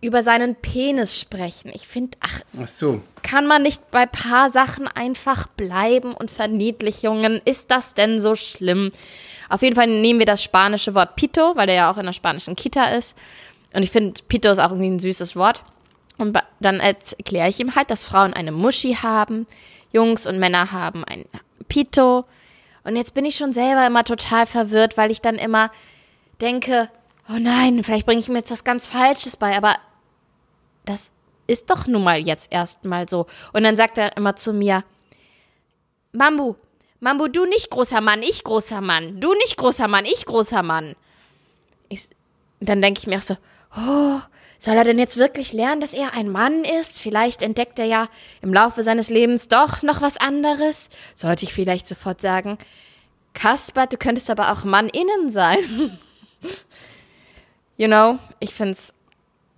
über 0.00 0.24
seinen 0.24 0.56
Penis 0.56 1.20
sprechen. 1.20 1.70
Ich 1.72 1.86
finde, 1.86 2.18
ach, 2.20 2.40
Ach 2.60 2.66
so. 2.66 3.00
kann 3.22 3.46
man 3.46 3.62
nicht 3.62 3.88
bei 3.92 4.04
paar 4.04 4.50
Sachen 4.50 4.88
einfach 4.88 5.46
bleiben 5.46 6.12
und 6.12 6.28
Verniedlichungen? 6.28 7.40
Ist 7.44 7.70
das 7.70 7.94
denn 7.94 8.20
so 8.20 8.34
schlimm? 8.34 8.90
Auf 9.48 9.62
jeden 9.62 9.76
Fall 9.76 9.86
nehmen 9.86 10.18
wir 10.18 10.26
das 10.26 10.42
spanische 10.42 10.96
Wort 10.96 11.14
Pito, 11.14 11.54
weil 11.54 11.68
der 11.68 11.76
ja 11.76 11.92
auch 11.92 11.98
in 11.98 12.06
der 12.06 12.12
spanischen 12.12 12.56
Kita 12.56 12.86
ist. 12.86 13.16
Und 13.74 13.82
ich 13.82 13.90
finde, 13.90 14.20
Pito 14.28 14.50
ist 14.50 14.58
auch 14.58 14.70
irgendwie 14.70 14.90
ein 14.90 14.98
süßes 14.98 15.36
Wort. 15.36 15.64
Und 16.18 16.38
dann 16.60 16.80
erkläre 16.80 17.48
ich 17.48 17.58
ihm 17.58 17.74
halt, 17.74 17.90
dass 17.90 18.04
Frauen 18.04 18.32
eine 18.32 18.52
Muschi 18.52 18.94
haben, 18.94 19.46
Jungs 19.92 20.26
und 20.26 20.38
Männer 20.38 20.72
haben 20.72 21.04
ein 21.04 21.24
Pito. 21.68 22.24
Und 22.84 22.96
jetzt 22.96 23.14
bin 23.14 23.24
ich 23.24 23.36
schon 23.36 23.52
selber 23.52 23.86
immer 23.86 24.04
total 24.04 24.46
verwirrt, 24.46 24.96
weil 24.96 25.10
ich 25.10 25.20
dann 25.20 25.36
immer 25.36 25.70
denke, 26.40 26.90
oh 27.28 27.38
nein, 27.38 27.82
vielleicht 27.84 28.06
bringe 28.06 28.20
ich 28.20 28.28
mir 28.28 28.38
jetzt 28.38 28.50
was 28.50 28.64
ganz 28.64 28.86
Falsches 28.86 29.36
bei, 29.36 29.56
aber 29.56 29.76
das 30.84 31.12
ist 31.46 31.70
doch 31.70 31.86
nun 31.86 32.04
mal 32.04 32.18
jetzt 32.18 32.52
erstmal 32.52 33.08
so. 33.08 33.26
Und 33.52 33.62
dann 33.62 33.76
sagt 33.76 33.98
er 33.98 34.16
immer 34.16 34.36
zu 34.36 34.52
mir, 34.52 34.84
Mambu, 36.12 36.56
Mambu, 37.00 37.28
du 37.28 37.46
nicht 37.46 37.70
großer 37.70 38.00
Mann, 38.00 38.22
ich 38.22 38.44
großer 38.44 38.80
Mann. 38.80 39.20
Du 39.20 39.32
nicht 39.34 39.56
großer 39.56 39.88
Mann, 39.88 40.04
ich 40.04 40.24
großer 40.24 40.62
Mann. 40.62 40.94
Ich, 41.88 42.08
dann 42.60 42.80
denke 42.80 43.00
ich 43.00 43.06
mir 43.06 43.18
auch 43.18 43.22
so, 43.22 43.36
oh, 43.76 44.20
soll 44.58 44.76
er 44.76 44.84
denn 44.84 44.98
jetzt 44.98 45.16
wirklich 45.16 45.52
lernen, 45.52 45.80
dass 45.80 45.92
er 45.92 46.14
ein 46.14 46.30
Mann 46.30 46.64
ist? 46.64 47.00
Vielleicht 47.00 47.42
entdeckt 47.42 47.78
er 47.78 47.86
ja 47.86 48.08
im 48.42 48.54
Laufe 48.54 48.84
seines 48.84 49.10
Lebens 49.10 49.48
doch 49.48 49.82
noch 49.82 50.00
was 50.00 50.18
anderes. 50.18 50.88
Sollte 51.14 51.44
ich 51.44 51.52
vielleicht 51.52 51.88
sofort 51.88 52.20
sagen, 52.20 52.58
Kasper, 53.34 53.86
du 53.86 53.96
könntest 53.96 54.30
aber 54.30 54.52
auch 54.52 54.64
Mann 54.64 54.88
innen 54.88 55.30
sein. 55.30 55.98
you 57.76 57.88
know, 57.88 58.18
ich 58.38 58.54
finde 58.54 58.74
es 58.74 58.92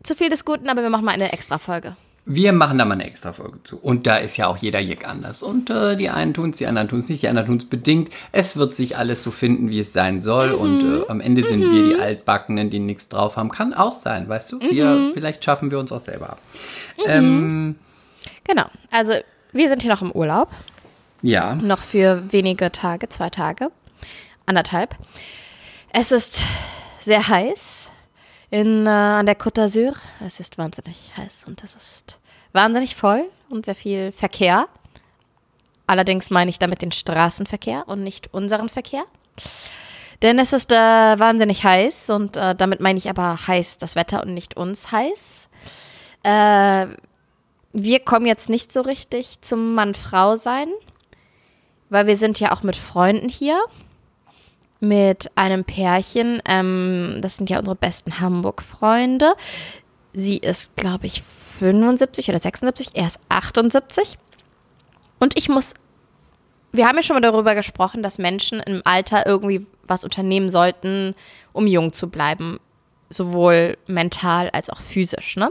zu 0.03 0.15
viel 0.15 0.31
des 0.31 0.45
Guten, 0.45 0.69
aber 0.69 0.83
wir 0.83 0.91
machen 0.91 1.05
mal 1.05 1.13
eine 1.13 1.33
extra 1.33 1.59
Folge. 1.59 1.97
Wir 2.27 2.53
machen 2.53 2.79
da 2.79 2.85
mal 2.85 2.95
eine 2.95 3.05
extra 3.05 3.33
Folge 3.33 3.59
zu. 3.65 3.77
Und 3.79 4.07
da 4.07 4.17
ist 4.17 4.37
ja 4.39 4.47
auch 4.47 4.57
jeder 4.57 4.81
Jick 4.81 5.07
anders. 5.07 5.43
Und 5.43 5.69
äh, 5.69 5.95
die 5.97 6.09
einen 6.09 6.33
tun 6.33 6.51
es, 6.51 6.57
die 6.57 6.67
anderen 6.67 6.89
tun 6.89 7.01
es 7.01 7.09
nicht, 7.09 7.23
die 7.23 7.29
anderen 7.29 7.47
tun 7.47 7.57
es 7.59 7.67
bedingt. 7.67 8.11
Es 8.33 8.57
wird 8.57 8.75
sich 8.75 8.97
alles 8.97 9.23
so 9.23 9.31
finden, 9.31 9.71
wie 9.71 9.81
es 9.81 9.93
sein 9.93 10.23
soll. 10.23 10.53
Und 10.53 10.83
äh, 10.83 11.09
am 11.09 11.21
Ende 11.21 11.43
sind 11.43 11.61
wir 11.61 11.89
die 11.89 12.01
Altbackenen, 12.01 12.71
die 12.71 12.79
nichts 12.79 13.09
drauf 13.09 13.37
haben. 13.37 13.51
Kann 13.51 13.75
auch 13.75 13.93
sein, 13.93 14.29
weißt 14.29 14.53
du? 14.53 14.61
Wir, 14.61 15.11
vielleicht 15.13 15.45
schaffen 15.45 15.71
wir 15.71 15.79
uns 15.79 15.93
auch 15.93 16.01
selber 16.01 16.31
ab. 16.31 16.39
Ähm, 17.07 17.77
Genau, 18.45 18.67
also 18.91 19.15
wir 19.53 19.69
sind 19.69 19.83
hier 19.83 19.91
noch 19.91 20.03
im 20.03 20.13
Urlaub, 20.13 20.51
ja. 21.23 21.55
noch 21.55 21.81
für 21.81 22.23
wenige 22.31 22.71
Tage, 22.71 23.09
zwei 23.09 23.31
Tage, 23.31 23.71
anderthalb. 24.47 24.97
Es 25.93 26.13
ist 26.13 26.43
sehr 27.01 27.27
heiß. 27.27 27.84
In, 28.55 28.87
äh, 28.87 28.89
an 28.89 29.27
der 29.27 29.37
Côte 29.37 29.63
d'Azur. 29.63 29.97
Es 30.25 30.39
ist 30.39 30.59
wahnsinnig 30.59 31.13
heiß 31.17 31.47
und 31.49 31.65
es 31.65 31.75
ist 31.75 32.21
wahnsinnig 32.53 32.95
voll 32.95 33.25
und 33.51 33.65
sehr 33.65 33.75
viel 33.75 34.13
Verkehr. 34.13 34.69
Allerdings 35.89 36.31
meine 36.31 36.51
ich 36.51 36.61
damit 36.61 36.81
den 36.81 36.93
Straßenverkehr 36.93 37.89
und 37.89 38.05
nicht 38.05 38.33
unseren 38.33 38.69
Verkehr. 38.69 39.03
Denn 40.23 40.39
es 40.39 40.53
ist 40.53 40.71
äh, 40.71 40.77
wahnsinnig 40.77 41.65
heiß 41.65 42.11
und 42.11 42.37
äh, 42.37 42.55
damit 42.55 42.79
meine 42.79 42.97
ich 42.97 43.11
aber 43.11 43.45
heiß 43.45 43.79
das 43.79 43.97
Wetter 43.97 44.23
und 44.23 44.35
nicht 44.35 44.57
uns 44.57 44.93
heiß. 44.93 45.49
Äh, 46.23 46.87
wir 47.73 48.01
kommen 48.05 48.27
jetzt 48.27 48.49
nicht 48.49 48.73
so 48.73 48.83
richtig 48.83 49.41
zum 49.41 49.75
Mann-Frau 49.75 50.37
sein, 50.37 50.69
weil 51.91 52.07
wir 52.07 52.17
sind 52.17 52.39
ja 52.39 52.53
auch 52.53 52.63
mit 52.63 52.77
Freunden 52.77 53.29
hier. 53.29 53.59
Mit 54.85 55.31
einem 55.35 55.65
Pärchen, 55.65 56.43
ähm, 56.45 57.19
das 57.23 57.37
sind 57.37 57.49
ja 57.49 57.59
unsere 57.59 57.75
besten 57.75 58.21
Hamburg-Freunde. 58.21 59.35
Sie 60.13 60.37
ist, 60.37 60.77
glaube 60.77 61.07
ich, 61.07 61.23
75 61.23 62.29
oder 62.29 62.39
76, 62.39 62.91
er 62.93 63.07
ist 63.07 63.19
78. 63.31 64.19
Und 65.19 65.39
ich 65.39 65.49
muss, 65.49 65.73
wir 66.73 66.87
haben 66.87 66.97
ja 66.97 67.03
schon 67.03 67.15
mal 67.15 67.21
darüber 67.21 67.55
gesprochen, 67.55 68.03
dass 68.03 68.19
Menschen 68.19 68.61
im 68.61 68.83
Alter 68.85 69.27
irgendwie 69.27 69.67
was 69.87 70.05
unternehmen 70.05 70.51
sollten, 70.51 71.15
um 71.55 71.67
jung 71.67 71.95
zu 71.95 72.11
bleiben. 72.11 72.61
Sowohl 73.09 73.79
mental 73.87 74.51
als 74.51 74.69
auch 74.69 74.83
physisch, 74.83 75.37
ne? 75.37 75.51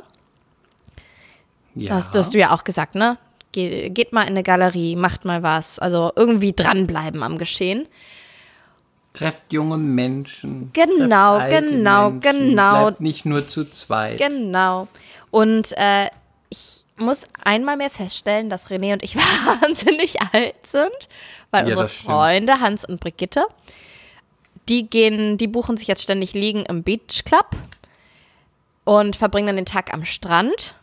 Ja. 1.74 1.96
Das 1.96 2.14
hast 2.14 2.36
du 2.36 2.38
ja 2.38 2.52
auch 2.52 2.64
gesagt, 2.64 2.94
ne? 2.94 3.18
Ge 3.52 3.90
geht 3.90 4.14
mal 4.14 4.24
in 4.24 4.30
eine 4.30 4.44
Galerie, 4.44 4.96
macht 4.96 5.26
mal 5.26 5.42
was. 5.42 5.80
Also 5.80 6.12
irgendwie 6.16 6.54
dranbleiben 6.54 7.24
am 7.24 7.40
Geschehen. 7.40 7.88
Trefft 9.14 9.54
junge 9.54 9.78
Menschen. 9.78 10.72
Genau, 10.74 11.40
genau, 11.48 12.10
Menschen, 12.10 12.22
genau. 12.22 12.82
Bleibt 12.82 13.02
nicht 13.02 13.26
nur 13.26 13.48
zu 13.48 13.70
zweit. 13.70 14.18
Genau. 14.18 14.88
Und 15.30 15.72
äh, 15.78 16.10
ich 16.50 16.84
muss 16.98 17.28
einmal 17.44 17.78
mehr 17.78 17.92
feststellen, 17.92 18.50
dass 18.50 18.70
René 18.70 18.94
und 18.94 19.04
ich 19.04 19.16
wahnsinnig 19.62 20.20
alt 20.34 20.66
sind, 20.66 21.10
weil 21.52 21.68
Ja, 21.68 21.74
unsere. 21.74 21.90
Freunde 21.90 22.60
Hans 22.60 22.86
und 22.86 23.00
Brigitte, 23.00 23.46
die 24.68 24.90
gehen, 24.90 25.38
die 25.38 25.48
buchen 25.48 25.78
sich 25.78 25.88
jetzt 25.88 26.02
ständig 26.02 26.34
liegen 26.34 26.66
im 26.66 26.84
Beach 26.84 27.24
Club 27.26 27.50
und 28.84 29.16
verbringen 29.16 29.48
dann 29.48 29.56
den 29.58 29.66
Tag 29.66 29.94
am 29.94 30.06
Strand. 30.06 30.76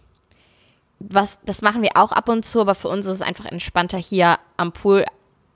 Was, 1.00 1.40
das 1.44 1.62
machen 1.62 1.82
wir 1.82 1.92
auch 1.94 2.12
ab 2.12 2.28
und 2.28 2.44
zu, 2.44 2.60
aber 2.60 2.74
für 2.74 2.88
uns 2.88 3.06
ist 3.06 3.14
es 3.14 3.22
einfach 3.22 3.46
entspannter, 3.46 3.98
hier 3.98 4.38
am 4.56 4.70
Pool 4.72 5.04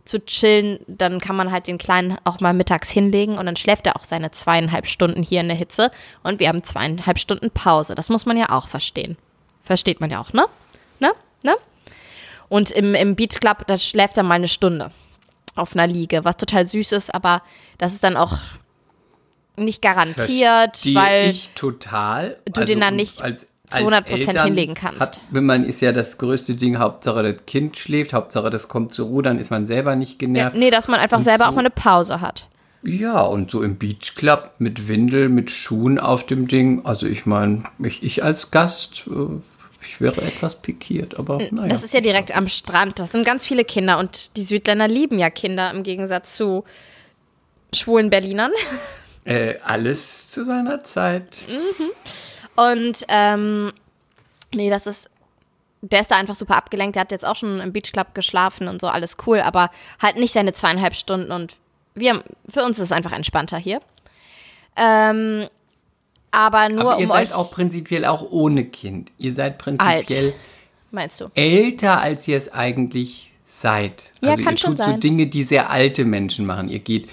zu 0.05 0.25
chillen. 0.25 0.79
Dann 0.87 1.21
kann 1.21 1.37
man 1.37 1.51
halt 1.51 1.67
den 1.67 1.79
Kleinen 1.79 2.17
auch 2.25 2.41
mal 2.41 2.53
mittags 2.53 2.91
hinlegen 2.91 3.39
und 3.39 3.47
dann 3.47 3.57
schläft 3.57 3.87
er 3.87 3.97
auch 3.97 4.05
seine 4.05 4.31
zweieinhalb 4.31 4.87
Stunden 4.87 5.23
hier 5.23 5.41
in 5.41 5.49
der 5.49 5.57
Hitze 5.57 5.91
und 6.23 6.41
wir 6.41 6.49
haben 6.49 6.63
zweieinhalb 6.63 7.19
Stunden 7.19 7.51
Pause. 7.51 7.95
Das 7.95 8.11
muss 8.11 8.27
man 8.27 8.37
ja 8.37 8.51
auch 8.51 8.69
verstehen. 8.69 9.17
Versteht 9.63 10.01
man 10.01 10.11
ja 10.11 10.21
auch, 10.21 10.33
ne? 10.33 10.47
Ne? 11.01 11.13
Ne? 11.43 11.55
Und 12.49 12.71
im, 12.71 12.95
im 12.95 13.17
Beach 13.17 13.41
Club, 13.41 13.67
da 13.67 13.79
schläft 13.79 14.17
er 14.17 14.23
mal 14.23 14.35
eine 14.35 14.49
Stunde 14.49 14.91
auf 15.57 15.75
einer 15.75 15.87
Liege, 15.87 16.25
was 16.25 16.37
total 16.37 16.67
süß 16.67 16.93
ist, 16.93 17.15
aber 17.15 17.43
das 17.79 17.93
ist 17.93 18.05
dann 18.05 18.17
auch 18.17 18.39
nicht 19.57 19.83
garantiert, 19.83 20.77
Verstehe 20.77 20.95
weil 20.95 21.31
ich 21.31 21.51
total. 21.51 22.39
du 22.47 22.65
den 22.65 22.81
dann 22.81 22.97
nicht 22.97 23.23
als, 23.23 23.47
zu 23.75 23.89
100% 23.89 24.45
hinlegen 24.45 24.75
kannst. 24.75 25.01
Hat, 25.01 25.21
wenn 25.31 25.45
man 25.45 25.65
ist 25.65 25.81
ja 25.81 25.93
das 25.93 26.19
größte 26.19 26.55
Ding, 26.55 26.79
Hauptsache 26.79 27.23
das 27.35 27.47
Kind 27.47 27.77
schläft, 27.77 28.13
Hauptsache 28.13 28.51
das 28.51 28.69
kommt 28.69 28.95
zur 28.95 29.07
Ruhe, 29.09 29.23
dann 29.23 29.39
ist 29.39 29.51
man 29.51 29.67
selber 29.67 29.97
nicht 29.97 30.13
ja, 30.13 30.19
genervt. 30.27 30.57
nee, 30.57 30.71
dass 30.71 30.89
man 30.89 31.01
einfach 31.01 31.19
Und 31.19 31.23
selber 31.25 31.45
so- 31.45 31.51
auch 31.51 31.55
mal 31.55 31.61
eine 31.61 31.71
Pause 31.71 32.21
hat. 32.21 32.49
Ja, 32.87 33.23
und 33.23 33.51
so 33.51 33.63
im 33.63 33.77
Beach 33.77 34.15
Club 34.15 34.51
mit 34.59 34.89
Windel, 34.89 35.31
mit 35.31 35.51
Schuhen 35.51 35.99
auf 35.99 36.27
dem 36.27 36.49
Ding. 36.49 36.85
Also 36.85 37.07
ich 37.07 37.25
meine, 37.25 37.65
ich, 37.83 38.03
ich 38.03 38.23
als 38.23 38.51
Gast, 38.51 39.05
äh, 39.07 39.41
ich 39.89 40.03
wäre 40.03 40.21
etwas 40.21 40.57
pikiert, 40.61 41.19
aber 41.19 41.39
naja. 41.51 41.69
Das 41.69 41.83
ist 41.83 41.95
ja 41.95 42.03
direkt 42.03 42.37
am 42.37 42.47
Strand. 42.49 42.99
Das 42.99 43.13
sind 43.13 43.25
ganz 43.25 43.47
viele 43.47 43.65
Kinder 43.65 43.99
und 43.99 44.37
die 44.37 44.43
Südländer 44.43 44.87
lieben 44.87 45.19
ja 45.19 45.31
Kinder 45.31 45.71
im 45.71 45.83
Gegensatz 45.83 46.37
zu 46.37 46.65
schwulen 47.73 48.11
Berlinern. 48.11 48.53
äh, 49.25 49.55
alles 49.63 50.31
zu 50.31 50.45
seiner 50.45 50.85
Zeit. 50.85 51.39
Und 52.57 53.05
ähm, 53.09 53.73
nee, 54.55 54.71
das 54.71 54.87
ist. 54.87 55.11
Der 55.87 56.01
ist 56.01 56.11
da 56.11 56.17
einfach 56.17 56.35
super 56.35 56.57
abgelenkt. 56.57 56.95
Der 56.97 57.03
hat 57.03 57.11
jetzt 57.11 57.27
auch 57.27 57.37
schon 57.37 57.61
im 57.61 57.73
Beach 57.75 57.93
Club 57.93 58.15
geschlafen 58.15 58.69
und 58.69 58.81
so, 58.81 58.87
alles 58.89 59.19
cool, 59.27 59.41
aber 59.41 59.71
halt 60.01 60.17
nicht 60.17 60.33
seine 60.33 60.55
zweieinhalb 60.55 60.95
Stunden 60.95 61.31
und 61.31 61.57
wir, 61.95 62.25
für 62.49 62.65
uns 62.65 62.79
ist 62.79 62.85
es 62.85 62.93
einfach 62.93 63.13
entspannter 63.13 63.59
hier. 63.59 63.81
Ähm, 64.77 65.47
aber 66.31 66.69
nur 66.71 66.93
Aber 66.93 67.01
ihr 67.01 67.07
um 67.07 67.13
seid 67.13 67.29
euch. 67.29 67.35
auch 67.35 67.51
prinzipiell 67.53 68.07
auch 68.07 68.31
ohne 68.31 68.65
Kind. 68.65 69.13
Ihr 69.19 69.35
seid 69.35 69.59
prinzipiell 69.59 70.33
meinst 70.91 71.21
du? 71.21 71.29
älter, 71.35 72.01
als 72.01 72.27
ihr 72.27 72.37
es 72.39 72.53
eigentlich 72.53 73.31
seid. 73.47 74.11
Ja, 74.23 74.31
Also 74.31 74.43
kann 74.43 74.55
ihr 74.55 74.59
schon 74.59 74.71
tut 74.77 74.85
so 74.85 74.91
sein. 74.93 75.01
Dinge, 75.01 75.27
die 75.27 75.45
sehr 75.45 75.71
alte 75.71 76.05
Menschen 76.05 76.47
machen. 76.47 76.69
Ihr 76.69 76.81
geht 76.81 77.09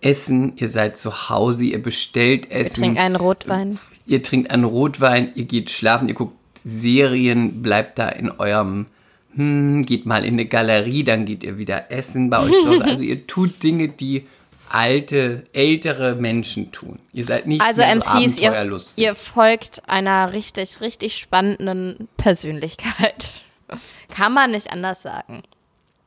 essen, 0.00 0.56
ihr 0.56 0.68
seid 0.68 0.98
zu 0.98 1.28
Hause, 1.28 1.64
ihr 1.66 1.82
bestellt 1.82 2.50
Essen. 2.50 2.82
Trink 2.82 2.98
einen 2.98 3.16
Rotwein. 3.16 3.78
Ihr 4.06 4.22
trinkt 4.22 4.50
einen 4.50 4.64
Rotwein, 4.64 5.32
ihr 5.34 5.44
geht 5.44 5.70
schlafen, 5.70 6.08
ihr 6.08 6.14
guckt 6.14 6.36
Serien, 6.62 7.62
bleibt 7.62 7.98
da 7.98 8.08
in 8.08 8.30
eurem, 8.30 8.86
hm, 9.34 9.84
geht 9.84 10.06
mal 10.06 10.24
in 10.24 10.34
eine 10.34 10.46
Galerie, 10.46 11.04
dann 11.04 11.26
geht 11.26 11.44
ihr 11.44 11.58
wieder 11.58 11.90
essen 11.90 12.30
bei 12.30 12.40
euch 12.40 12.52
zu 12.62 12.70
Hause. 12.70 12.84
Also 12.84 13.02
ihr 13.02 13.26
tut 13.26 13.62
Dinge, 13.62 13.88
die 13.88 14.26
alte, 14.68 15.44
ältere 15.52 16.14
Menschen 16.14 16.72
tun. 16.72 16.98
Ihr 17.12 17.24
seid 17.24 17.46
nicht 17.46 17.60
Also 17.60 17.82
mehr 17.82 18.00
so 18.00 18.18
MCs, 18.18 18.38
ihr, 18.38 18.80
ihr 18.96 19.14
folgt 19.14 19.88
einer 19.88 20.32
richtig, 20.32 20.80
richtig 20.80 21.18
spannenden 21.18 22.08
Persönlichkeit. 22.16 23.32
Kann 24.14 24.32
man 24.32 24.52
nicht 24.52 24.72
anders 24.72 25.02
sagen. 25.02 25.42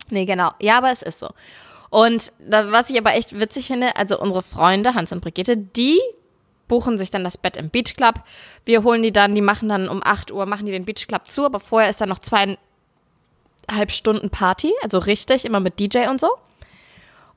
Nee, 0.10 0.26
genau. 0.26 0.52
Ja, 0.62 0.78
aber 0.78 0.92
es 0.92 1.02
ist 1.02 1.20
so. 1.20 1.30
Und 1.90 2.32
da, 2.40 2.72
was 2.72 2.90
ich 2.90 2.98
aber 2.98 3.14
echt 3.14 3.40
witzig 3.40 3.68
finde, 3.68 3.96
also 3.96 4.20
unsere 4.20 4.44
Freunde, 4.44 4.94
Hans 4.94 5.12
und 5.12 5.22
Brigitte, 5.22 5.58
die 5.58 6.00
buchen 6.70 6.98
sich 6.98 7.12
dann 7.12 7.26
das 7.26 7.38
Bett 7.38 7.58
im 7.58 7.70
Beach 7.70 7.96
Club. 7.98 8.24
Wir 8.64 8.84
holen 8.84 9.04
die 9.04 9.12
dann, 9.12 9.36
die 9.36 9.42
machen 9.42 9.68
dann 9.68 9.90
um 9.90 10.02
8 10.02 10.32
Uhr, 10.32 10.46
machen 10.46 10.66
die 10.66 10.72
den 10.72 10.86
Beach 10.86 11.08
Club 11.08 11.26
zu, 11.28 11.44
aber 11.44 11.60
vorher 11.60 11.90
ist 11.90 12.00
dann 12.00 12.08
noch 12.08 12.20
zweieinhalb 12.20 12.58
Stunden 13.90 14.30
Party, 14.30 14.72
also 14.82 15.00
richtig, 15.00 15.44
immer 15.44 15.60
mit 15.60 15.82
DJ 15.82 16.08
und 16.08 16.22
so. 16.22 16.30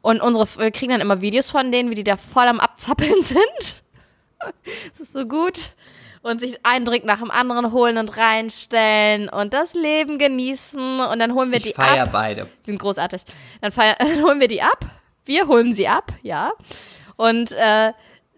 Und 0.03 0.21
unsere, 0.21 0.47
wir 0.59 0.71
kriegen 0.71 0.93
dann 0.93 1.01
immer 1.01 1.21
Videos 1.21 1.51
von 1.51 1.73
denen, 1.73 1.91
wie 1.91 1.95
die 1.95 2.05
da 2.05 2.17
voll 2.17 2.47
am 2.47 2.61
Abzappeln 2.61 3.23
sind. 3.23 3.83
Das 4.91 5.01
ist 5.01 5.12
so 5.12 5.27
gut. 5.27 5.71
Und 6.23 6.41
sich 6.41 6.65
einen 6.65 6.85
Drink 6.85 7.05
nach 7.05 7.19
dem 7.19 7.33
anderen 7.33 7.73
holen 7.73 7.99
und 7.99 8.17
reinstellen 8.17 9.29
und 9.29 9.53
das 9.53 9.75
Leben 9.75 10.19
genießen. 10.19 11.01
Und 11.01 11.19
dann 11.19 11.35
holen 11.35 11.51
wir 11.51 11.59
ich 11.59 11.65
die 11.65 11.73
feier 11.73 12.05
ab. 12.05 12.11
beide. 12.12 12.49
Die 12.62 12.71
sind 12.71 12.79
großartig. 12.79 13.23
Dann, 13.61 13.73
feier, 13.73 13.97
dann 13.99 14.23
holen 14.23 14.39
wir 14.39 14.47
die 14.47 14.62
ab. 14.62 14.85
Wir 15.25 15.49
holen 15.49 15.75
sie 15.75 15.89
ab, 15.89 16.12
ja. 16.23 16.53
Und 17.17 17.53
äh, 17.53 17.93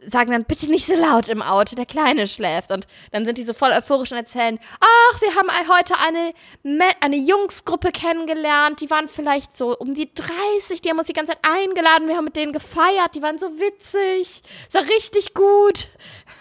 sagen 0.07 0.33
dann, 0.33 0.45
bitte 0.45 0.67
nicht 0.71 0.87
so 0.87 0.95
laut 0.95 1.29
im 1.29 1.43
Auto, 1.43 1.77
der 1.77 1.87
Kleine 1.87 2.27
schläft. 2.29 2.71
Und 2.71 2.87
dann 3.13 3.25
sind 3.27 3.39
die 3.39 3.45
so 3.45 3.55
voll 3.55 3.71
euphorisch 3.73 4.13
und 4.13 4.19
erzählen, 4.19 4.59
ach, 4.81 5.21
wir 5.21 5.35
haben 5.37 5.49
heute 5.77 5.95
eine, 6.07 6.33
Me- 6.63 6.93
eine 7.01 7.17
Jungsgruppe 7.17 7.91
kennengelernt, 7.93 8.81
die 8.81 8.91
waren 8.91 9.09
vielleicht 9.09 9.57
so 9.57 9.77
um 9.77 9.95
die 9.95 10.11
30, 10.15 10.83
die 10.83 10.91
haben 10.91 10.99
uns 10.99 11.07
die 11.07 11.13
ganze 11.13 11.33
Zeit 11.33 11.41
eingeladen, 11.43 12.09
wir 12.09 12.17
haben 12.17 12.25
mit 12.27 12.37
denen 12.37 12.53
gefeiert, 12.53 13.15
die 13.15 13.23
waren 13.23 13.39
so 13.39 13.47
witzig, 13.59 14.43
war 14.73 14.83
richtig 14.83 15.35
gut. 15.35 15.89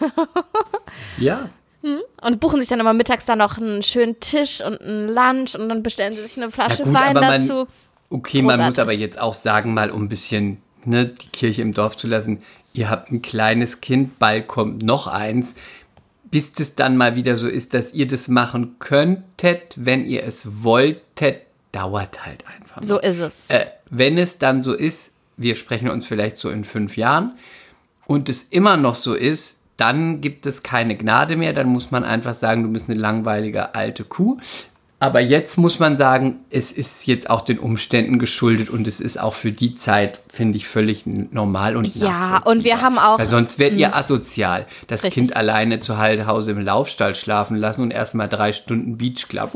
Ja. 1.18 1.50
Und 2.22 2.40
buchen 2.40 2.60
sich 2.60 2.68
dann 2.70 2.80
immer 2.80 2.94
mittags 2.94 3.26
dann 3.26 3.38
noch 3.38 3.58
einen 3.58 3.82
schönen 3.82 4.18
Tisch 4.18 4.62
und 4.62 4.80
einen 4.80 5.08
Lunch 5.08 5.54
und 5.54 5.68
dann 5.68 5.82
bestellen 5.82 6.14
sie 6.14 6.22
sich 6.22 6.36
eine 6.38 6.50
Flasche 6.50 6.82
gut, 6.84 6.94
Wein 6.94 7.12
man, 7.12 7.22
dazu. 7.46 7.66
okay, 8.08 8.40
man 8.40 8.56
muss 8.58 8.68
Großartig. 8.68 8.80
aber 8.80 8.92
jetzt 8.92 9.18
auch 9.20 9.34
sagen, 9.34 9.74
mal 9.74 9.90
um 9.90 10.04
ein 10.04 10.08
bisschen 10.08 10.62
ne, 10.84 11.06
die 11.08 11.28
Kirche 11.28 11.60
im 11.60 11.74
Dorf 11.74 11.96
zu 11.98 12.06
lassen. 12.06 12.42
Ihr 12.74 12.90
habt 12.90 13.10
ein 13.10 13.22
kleines 13.22 13.80
Kind, 13.80 14.18
bald 14.18 14.48
kommt 14.48 14.82
noch 14.82 15.06
eins. 15.06 15.54
Bis 16.30 16.52
es 16.58 16.74
dann 16.74 16.96
mal 16.96 17.14
wieder 17.14 17.38
so 17.38 17.48
ist, 17.48 17.72
dass 17.72 17.94
ihr 17.94 18.08
das 18.08 18.26
machen 18.26 18.76
könntet, 18.80 19.74
wenn 19.76 20.04
ihr 20.04 20.24
es 20.24 20.64
wolltet, 20.64 21.42
dauert 21.70 22.26
halt 22.26 22.44
einfach. 22.48 22.80
noch. 22.80 22.88
So 22.88 22.98
ist 23.00 23.18
es. 23.18 23.48
Äh, 23.50 23.66
wenn 23.88 24.18
es 24.18 24.38
dann 24.38 24.60
so 24.60 24.74
ist, 24.74 25.14
wir 25.36 25.54
sprechen 25.54 25.88
uns 25.88 26.04
vielleicht 26.06 26.36
so 26.36 26.50
in 26.50 26.64
fünf 26.64 26.96
Jahren 26.96 27.38
und 28.06 28.28
es 28.28 28.42
immer 28.42 28.76
noch 28.76 28.96
so 28.96 29.14
ist, 29.14 29.60
dann 29.76 30.20
gibt 30.20 30.46
es 30.46 30.64
keine 30.64 30.96
Gnade 30.96 31.36
mehr. 31.36 31.52
Dann 31.52 31.68
muss 31.68 31.92
man 31.92 32.04
einfach 32.04 32.34
sagen, 32.34 32.64
du 32.64 32.70
bist 32.70 32.90
eine 32.90 32.98
langweilige 32.98 33.74
alte 33.76 34.04
Kuh. 34.04 34.38
Aber 35.04 35.20
jetzt 35.20 35.58
muss 35.58 35.80
man 35.80 35.98
sagen, 35.98 36.46
es 36.48 36.72
ist 36.72 37.06
jetzt 37.06 37.28
auch 37.28 37.42
den 37.42 37.58
Umständen 37.58 38.18
geschuldet 38.18 38.70
und 38.70 38.88
es 38.88 39.00
ist 39.00 39.20
auch 39.20 39.34
für 39.34 39.52
die 39.52 39.74
Zeit, 39.74 40.18
finde 40.32 40.56
ich, 40.56 40.66
völlig 40.66 41.02
normal 41.04 41.76
und 41.76 41.94
Ja, 41.94 42.40
und 42.46 42.64
wir 42.64 42.80
haben 42.80 42.98
auch- 42.98 43.18
Weil 43.18 43.26
sonst 43.26 43.58
werdet 43.58 43.78
ihr 43.78 43.94
asozial. 43.94 44.64
Das 44.86 45.04
Richtig. 45.04 45.12
Kind 45.26 45.36
alleine 45.36 45.80
zu 45.80 45.98
Hause 45.98 46.52
im 46.52 46.60
Laufstall 46.60 47.14
schlafen 47.14 47.58
lassen 47.58 47.82
und 47.82 47.90
erstmal 47.90 48.30
drei 48.30 48.54
Stunden 48.54 48.96
Beach 48.96 49.28
Club. 49.28 49.50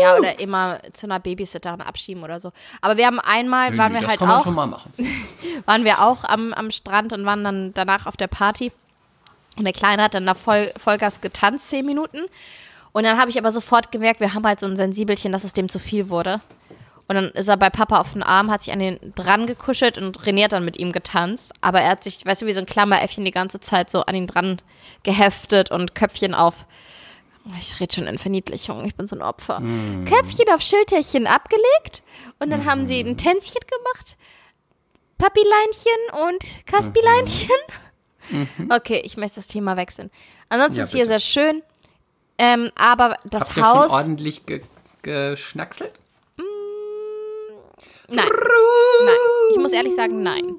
Ja, 0.00 0.16
oder 0.16 0.38
immer 0.38 0.78
zu 0.92 1.06
einer 1.06 1.18
Babysitterin 1.18 1.80
abschieben 1.80 2.22
oder 2.22 2.38
so. 2.38 2.52
Aber 2.80 2.96
wir 2.96 3.06
haben 3.06 3.18
einmal, 3.18 3.76
waren 3.76 3.92
wir 3.92 4.02
das 4.02 4.10
halt 4.10 4.20
kann 4.20 4.28
man 4.28 4.38
auch, 4.38 4.44
schon 4.44 4.54
mal 4.54 4.66
machen. 4.66 4.92
waren 5.66 5.84
wir 5.84 6.00
auch 6.00 6.22
am, 6.22 6.52
am 6.52 6.70
Strand 6.70 7.12
und 7.12 7.26
waren 7.26 7.42
dann 7.42 7.74
danach 7.74 8.06
auf 8.06 8.16
der 8.16 8.28
Party. 8.28 8.70
Und 9.56 9.64
der 9.64 9.72
Kleine 9.72 10.04
hat 10.04 10.14
dann 10.14 10.26
da 10.26 10.34
voll, 10.34 10.70
Vollgas 10.76 11.20
getanzt, 11.20 11.70
zehn 11.70 11.84
Minuten. 11.84 12.18
Und 12.92 13.04
dann 13.04 13.18
habe 13.18 13.30
ich 13.30 13.38
aber 13.38 13.52
sofort 13.52 13.92
gemerkt, 13.92 14.20
wir 14.20 14.34
haben 14.34 14.44
halt 14.46 14.60
so 14.60 14.66
ein 14.66 14.76
Sensibelchen, 14.76 15.32
dass 15.32 15.44
es 15.44 15.52
dem 15.52 15.68
zu 15.68 15.78
viel 15.78 16.08
wurde. 16.08 16.40
Und 17.06 17.14
dann 17.14 17.30
ist 17.30 17.48
er 17.48 17.56
bei 17.56 17.70
Papa 17.70 18.00
auf 18.00 18.12
den 18.12 18.22
Arm, 18.22 18.50
hat 18.50 18.62
sich 18.64 18.72
an 18.72 18.80
den 18.80 18.98
dran 19.14 19.46
gekuschelt 19.46 19.96
und 19.96 20.18
René 20.20 20.44
hat 20.44 20.52
dann 20.52 20.64
mit 20.64 20.76
ihm 20.76 20.92
getanzt. 20.92 21.52
Aber 21.62 21.80
er 21.80 21.90
hat 21.92 22.04
sich, 22.04 22.24
weißt 22.26 22.42
du, 22.42 22.46
wie 22.46 22.52
so 22.52 22.60
ein 22.60 22.66
Klammeräffchen 22.66 23.24
die 23.24 23.30
ganze 23.30 23.60
Zeit 23.60 23.90
so 23.90 24.02
an 24.02 24.14
ihn 24.14 24.26
dran 24.26 24.60
geheftet 25.04 25.70
und 25.70 25.94
Köpfchen 25.94 26.34
auf. 26.34 26.66
Ich 27.58 27.80
rede 27.80 27.94
schon 27.94 28.06
in 28.06 28.18
Verniedlichung, 28.18 28.84
ich 28.84 28.94
bin 28.94 29.06
so 29.06 29.16
ein 29.16 29.22
Opfer. 29.22 29.62
Köpfchen 30.06 30.52
auf 30.54 30.60
Schulterchen 30.60 31.26
abgelegt 31.26 32.02
und 32.40 32.50
dann 32.50 32.66
haben 32.66 32.84
sie 32.84 33.00
ein 33.00 33.16
Tänzchen 33.16 33.62
gemacht. 33.62 34.18
Papileinchen 35.16 36.26
und 36.26 36.66
Kaspileinchen. 36.66 37.50
Okay, 38.68 39.00
ich 39.06 39.16
möchte 39.16 39.36
das 39.36 39.46
Thema 39.46 39.78
wechseln. 39.78 40.10
Ansonsten 40.50 40.76
Ja, 40.76 40.84
ist 40.84 40.90
hier 40.90 41.06
bitte. 41.06 41.18
sehr 41.18 41.20
schön. 41.20 41.62
Ähm, 42.38 42.70
aber 42.76 43.16
das 43.24 43.42
Habt 43.42 43.56
ihr 43.56 43.64
schon 43.64 43.72
Haus. 43.74 43.90
ordentlich 43.90 44.46
ge 44.46 44.62
geschnackselt? 45.02 45.92
Nein. 48.10 48.26
Nein. 49.04 49.14
Ich 49.52 49.58
muss 49.58 49.72
ehrlich 49.72 49.94
sagen, 49.94 50.22
nein. 50.22 50.56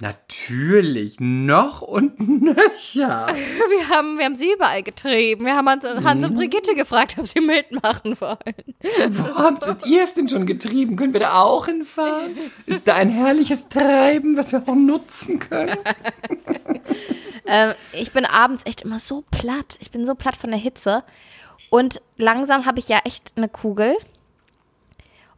Natürlich, 0.00 1.16
noch 1.20 1.80
und 1.82 2.18
nöcher. 2.40 3.26
Wir 3.70 3.88
haben, 3.88 4.18
wir 4.18 4.24
haben 4.24 4.34
sie 4.34 4.52
überall 4.52 4.82
getrieben. 4.82 5.44
Wir 5.46 5.54
haben 5.56 5.68
Hans, 5.68 5.84
Hans 5.84 6.22
Mhm. 6.22 6.30
und 6.30 6.34
Brigitte 6.34 6.74
gefragt, 6.74 7.16
ob 7.18 7.26
sie 7.26 7.40
mitmachen 7.40 8.20
wollen. 8.20 8.74
Wo 9.08 9.38
habt 9.38 9.86
ihr 9.86 10.02
es 10.04 10.14
denn 10.14 10.28
schon 10.28 10.46
getrieben? 10.46 10.96
Können 10.96 11.12
wir 11.12 11.20
da 11.20 11.34
auch 11.40 11.66
hinfahren? 11.66 12.36
Ist 12.66 12.86
da 12.88 12.94
ein 12.94 13.08
herrliches 13.08 13.68
Treiben, 13.68 14.36
was 14.36 14.52
wir 14.52 14.62
auch 14.66 14.74
nutzen 14.74 15.38
können? 15.38 15.76
Ähm, 17.46 17.74
ich 17.92 18.10
bin 18.12 18.24
abends 18.24 18.62
echt 18.64 18.80
immer 18.82 18.98
so 18.98 19.22
platt. 19.30 19.76
Ich 19.80 19.90
bin 19.90 20.06
so 20.06 20.14
platt 20.14 20.34
von 20.34 20.48
der 20.48 20.58
Hitze. 20.58 21.04
Und 21.68 22.00
langsam 22.16 22.64
habe 22.64 22.78
ich 22.78 22.88
ja 22.88 23.00
echt 23.04 23.34
eine 23.36 23.50
Kugel. 23.50 23.94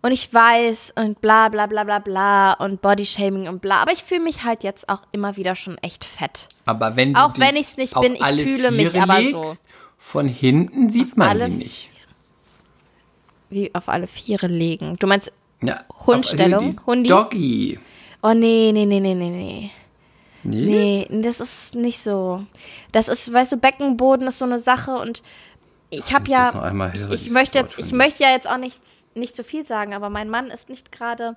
Und 0.06 0.12
ich 0.12 0.32
weiß 0.32 0.92
und 0.94 1.20
bla 1.20 1.48
bla 1.48 1.66
bla 1.66 1.82
bla 1.82 1.98
bla 1.98 2.52
und 2.52 2.80
Bodyshaming 2.80 3.48
und 3.48 3.60
bla. 3.60 3.82
Aber 3.82 3.90
ich 3.90 4.04
fühle 4.04 4.20
mich 4.20 4.44
halt 4.44 4.62
jetzt 4.62 4.88
auch 4.88 5.00
immer 5.10 5.36
wieder 5.36 5.56
schon 5.56 5.78
echt 5.78 6.04
fett. 6.04 6.46
Aber 6.64 6.94
wenn 6.94 7.12
du 7.14 7.20
Auch 7.20 7.36
wenn 7.38 7.56
ich's 7.56 7.76
nicht 7.76 7.96
auf 7.96 8.04
bin, 8.04 8.14
ich 8.14 8.22
fühle 8.24 8.70
mich 8.70 8.90
Viere 8.92 9.02
aber 9.02 9.18
legst, 9.18 9.32
so. 9.32 9.54
Von 9.98 10.28
hinten 10.28 10.90
sieht 10.90 11.16
man 11.16 11.36
sie 11.36 11.48
nicht. 11.56 11.90
Wie 13.50 13.74
auf 13.74 13.88
alle 13.88 14.06
Viere 14.06 14.46
legen. 14.46 14.94
Du 15.00 15.08
meinst, 15.08 15.32
Ja, 15.60 15.80
Hundstellung? 16.06 16.68
auf- 16.68 16.72
die 16.76 16.86
Hundi? 16.86 17.08
Doggy. 17.08 17.80
oh 18.22 18.32
nee, 18.32 18.70
nee, 18.72 18.86
nee, 18.86 19.00
nee, 19.00 19.14
nee, 19.14 19.30
nee. 19.30 19.70
Nee. 20.44 21.06
Nee, 21.10 21.22
das 21.22 21.40
ist 21.40 21.74
nicht 21.74 21.98
so. 22.00 22.44
Das 22.92 23.08
ist, 23.08 23.32
weißt 23.32 23.50
du, 23.50 23.56
Beckenboden 23.56 24.28
ist 24.28 24.38
so 24.38 24.44
eine 24.44 24.60
Sache 24.60 24.92
und 24.98 25.24
ich 25.90 26.12
habe 26.14 26.28
ja, 26.28 26.90
ich, 26.92 27.26
ich 27.26 27.30
möchte 27.30 27.58
jetzt, 27.58 27.78
ich 27.78 27.92
möchte 27.92 28.22
ja 28.22 28.30
jetzt 28.30 28.46
auch 28.48 28.58
nichts, 28.58 29.04
nicht 29.14 29.36
zu 29.36 29.44
viel 29.44 29.66
sagen, 29.66 29.94
aber 29.94 30.10
mein 30.10 30.28
Mann 30.28 30.48
ist 30.48 30.68
nicht 30.68 30.92
gerade, 30.92 31.36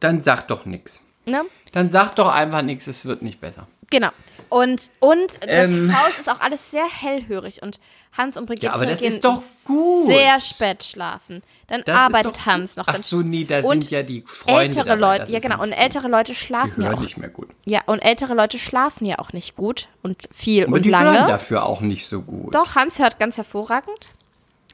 Dann 0.00 0.20
sag 0.22 0.48
doch 0.48 0.66
nichts. 0.66 1.00
ne? 1.24 1.44
Dann 1.72 1.90
sag 1.90 2.14
doch 2.16 2.28
einfach 2.32 2.62
nichts, 2.62 2.86
es 2.86 3.04
wird 3.04 3.22
nicht 3.22 3.40
besser. 3.40 3.66
Genau. 3.90 4.08
Und, 4.48 4.90
und 5.00 5.32
das 5.40 5.48
Ähm. 5.70 5.92
Haus 5.96 6.12
ist 6.20 6.28
auch 6.30 6.40
alles 6.40 6.70
sehr 6.70 6.84
hellhörig 6.86 7.62
und 7.62 7.80
Hans 8.16 8.38
und 8.38 8.46
Brigitte 8.46 8.66
Ja, 8.66 8.74
aber 8.74 8.86
das 8.86 9.00
gehen 9.00 9.12
ist 9.12 9.24
doch 9.24 9.42
gut. 9.64 10.06
sehr 10.06 10.38
spät 10.40 10.84
schlafen. 10.84 11.42
Dann 11.66 11.82
Das 11.84 11.96
arbeitet 11.96 12.46
Hans 12.46 12.76
noch. 12.76 12.86
Ach 12.86 12.96
so, 12.98 13.22
nee, 13.22 13.42
da 13.44 13.62
sind 13.62 13.90
ja 13.90 14.04
die 14.04 14.22
Freunde 14.24 14.78
ältere 14.78 14.84
dabei, 14.96 15.18
Leute, 15.18 15.32
ja 15.32 15.40
genau, 15.40 15.60
und 15.62 15.72
ältere 15.72 16.06
Leute 16.08 16.34
schlafen 16.36 16.80
ja 16.82 16.92
auch. 16.94 17.00
nicht 17.00 17.16
mehr 17.16 17.28
gut. 17.28 17.48
Ja, 17.64 17.80
und 17.86 17.98
ältere 17.98 18.34
Leute 18.34 18.58
schlafen 18.60 19.04
ja 19.04 19.18
auch 19.18 19.32
nicht 19.32 19.56
gut 19.56 19.88
und 20.04 20.22
viel 20.32 20.64
Aber 20.64 20.76
und 20.76 20.82
die 20.84 20.90
lange. 20.90 21.12
hören 21.18 21.28
dafür 21.28 21.66
auch 21.66 21.80
nicht 21.80 22.06
so 22.06 22.22
gut. 22.22 22.54
Doch, 22.54 22.76
Hans 22.76 23.00
hört 23.00 23.18
ganz 23.18 23.36
hervorragend. 23.36 24.10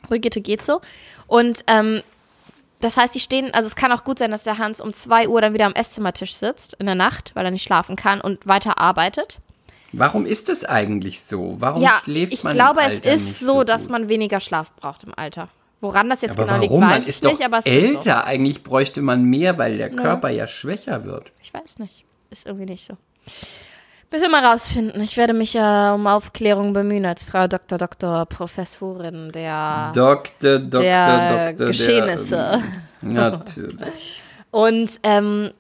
Brigitte 0.07 0.43
geht 0.43 0.67
so. 0.67 0.83
Und 1.27 1.65
ähm, 1.67 2.03
das 2.83 2.97
heißt, 2.97 3.15
die 3.15 3.21
stehen, 3.21 3.55
also 3.55 3.67
es 3.67 3.77
kann 3.77 3.93
auch 3.93 4.05
gut 4.05 4.19
sein, 4.19 4.33
dass 4.33 4.43
der 4.43 4.59
Hans 4.59 4.81
um 4.81 4.93
2 4.93 5.29
Uhr 5.29 5.41
dann 5.41 5.55
wieder 5.55 5.67
am 5.67 5.73
Esszimmertisch 5.73 6.35
sitzt 6.35 6.75
in 6.75 6.87
der 6.87 6.95
Nacht, 6.95 7.31
weil 7.35 7.45
er 7.45 7.51
nicht 7.51 7.63
schlafen 7.63 7.97
kann 7.97 8.21
und 8.21 8.47
weiter 8.47 8.79
arbeitet. 8.79 9.39
Warum 9.93 10.27
ist 10.27 10.49
es 10.49 10.65
eigentlich 10.65 11.21
so? 11.21 11.57
Warum 11.59 11.83
ja, 11.83 12.01
schläft 12.03 12.33
ich 12.33 12.43
man 12.43 12.55
glaube, 12.55 12.81
im 12.81 12.87
es 12.87 12.93
Alter 12.95 13.13
ist 13.13 13.25
nicht 13.25 13.39
so, 13.41 13.63
dass 13.63 13.89
man 13.89 14.09
weniger 14.09 14.41
Schlaf 14.41 14.73
braucht 14.77 15.05
im 15.05 15.13
Alter. 15.17 15.49
Woran 15.81 16.09
das 16.11 16.23
jetzt 16.23 16.33
Aber 16.33 16.45
genau 16.45 16.59
liegt, 16.59 16.71
warum? 16.71 16.81
Man 16.85 16.91
weiß 16.91 17.03
ich 17.03 17.09
ist 17.09 17.25
doch 17.25 17.33
nicht, 17.33 17.45
aber 17.45 17.59
es 17.59 17.67
älter. 17.67 17.99
ist 17.99 18.05
so. 18.05 18.11
Eigentlich 18.11 18.63
bräuchte 18.63 19.03
man 19.03 19.25
mehr, 19.25 19.59
weil 19.59 19.79
der 19.79 19.91
Körper 19.91 20.31
ja 20.31 20.47
schwächer 20.47 21.05
wird. 21.05 21.33
Ich 21.43 21.53
weiß 21.53 21.79
nicht. 21.79 22.05
Ist 22.31 22.47
irgendwie 22.47 22.67
nicht 22.67 22.87
so. 22.87 22.97
Müssen 24.13 24.25
wir 24.25 24.29
mal 24.29 24.45
rausfinden. 24.45 25.01
Ich 25.01 25.17
werde 25.17 25.33
mich 25.33 25.55
ja 25.55 25.95
um 25.95 26.07
Aufklärung 26.07 26.75
bemühen 26.75 27.07
als 27.07 27.25
Frau 27.25 27.49
Dr. 27.49 27.79
Dr. 27.79 28.27
Professorin 28.27 29.33
der, 29.33 29.91
Doktor, 29.95 30.59
Doktor, 30.59 30.83
der 30.83 31.49
Doktor. 31.49 31.67
Geschehnisse. 31.69 32.63
Der, 33.01 33.11
natürlich. 33.31 34.21
Und 34.51 35.01
ähm, 35.03 35.53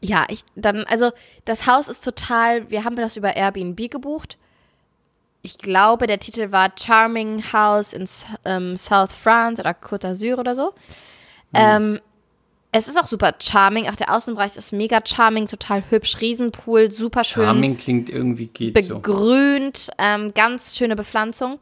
ja, 0.00 0.24
ich 0.28 0.42
dann, 0.56 0.82
also 0.90 1.12
das 1.44 1.68
Haus 1.68 1.86
ist 1.86 2.02
total, 2.02 2.68
wir 2.70 2.82
haben 2.82 2.96
das 2.96 3.16
über 3.16 3.36
Airbnb 3.36 3.88
gebucht. 3.88 4.36
Ich 5.42 5.56
glaube, 5.58 6.08
der 6.08 6.18
Titel 6.18 6.50
war 6.50 6.72
Charming 6.76 7.52
House 7.52 7.92
in 7.92 8.08
ähm, 8.44 8.76
South 8.76 9.12
France 9.12 9.62
oder 9.62 9.70
Côte 9.70 10.08
d'Azur 10.08 10.40
oder 10.40 10.56
so. 10.56 10.74
Ähm, 11.54 12.00
es 12.76 12.88
ist 12.88 13.00
auch 13.00 13.06
super 13.06 13.32
charming, 13.40 13.88
auch 13.88 13.94
der 13.94 14.12
Außenbereich 14.12 14.56
ist 14.56 14.72
mega 14.72 15.00
charming, 15.04 15.46
total 15.46 15.84
hübsch, 15.90 16.20
Riesenpool, 16.20 16.90
super 16.90 17.22
schön 17.22 17.44
Charming 17.44 17.76
klingt 17.76 18.10
irgendwie 18.10 18.48
geht 18.48 18.82
so. 18.82 18.96
begrünt, 18.96 19.90
ähm, 19.98 20.34
ganz 20.34 20.76
schöne 20.76 20.96
Bepflanzung. 20.96 21.60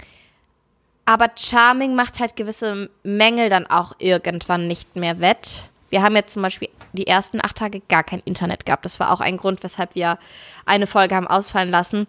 Aber 1.05 1.31
Charming 1.37 1.94
macht 1.94 2.18
halt 2.18 2.35
gewisse 2.35 2.88
Mängel 3.03 3.51
dann 3.51 3.66
auch 3.66 3.92
irgendwann 3.98 4.66
nicht 4.68 4.96
mehr 4.96 5.20
wett. 5.20 5.68
Wir 5.90 6.03
haben 6.03 6.16
jetzt 6.16 6.33
zum 6.33 6.42
Beispiel 6.42 6.70
die 6.94 7.07
ersten 7.07 7.44
acht 7.44 7.57
Tage 7.59 7.83
gar 7.90 8.05
kein 8.05 8.20
Internet 8.20 8.64
gehabt. 8.64 8.87
Das 8.87 8.98
war 8.98 9.12
auch 9.12 9.20
ein 9.20 9.37
Grund, 9.37 9.62
weshalb 9.62 9.94
wir 9.94 10.18
eine 10.64 10.87
Folge 10.87 11.14
haben 11.14 11.27
ausfallen 11.27 11.70
lassen, 11.70 12.07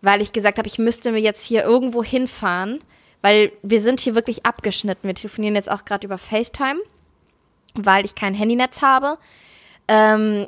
weil 0.00 0.22
ich 0.22 0.32
gesagt 0.32 0.56
habe, 0.56 0.68
ich 0.68 0.78
müsste 0.78 1.12
mir 1.12 1.20
jetzt 1.20 1.44
hier 1.44 1.62
irgendwo 1.62 2.02
hinfahren, 2.02 2.80
weil 3.20 3.52
wir 3.62 3.82
sind 3.82 4.00
hier 4.00 4.14
wirklich 4.14 4.46
abgeschnitten. 4.46 5.06
Wir 5.06 5.14
telefonieren 5.14 5.56
jetzt 5.56 5.70
auch 5.70 5.84
gerade 5.84 6.06
über 6.06 6.16
FaceTime, 6.16 6.80
weil 7.84 8.04
ich 8.04 8.14
kein 8.14 8.34
Handynetz 8.34 8.82
habe. 8.82 9.18
Ähm, 9.88 10.46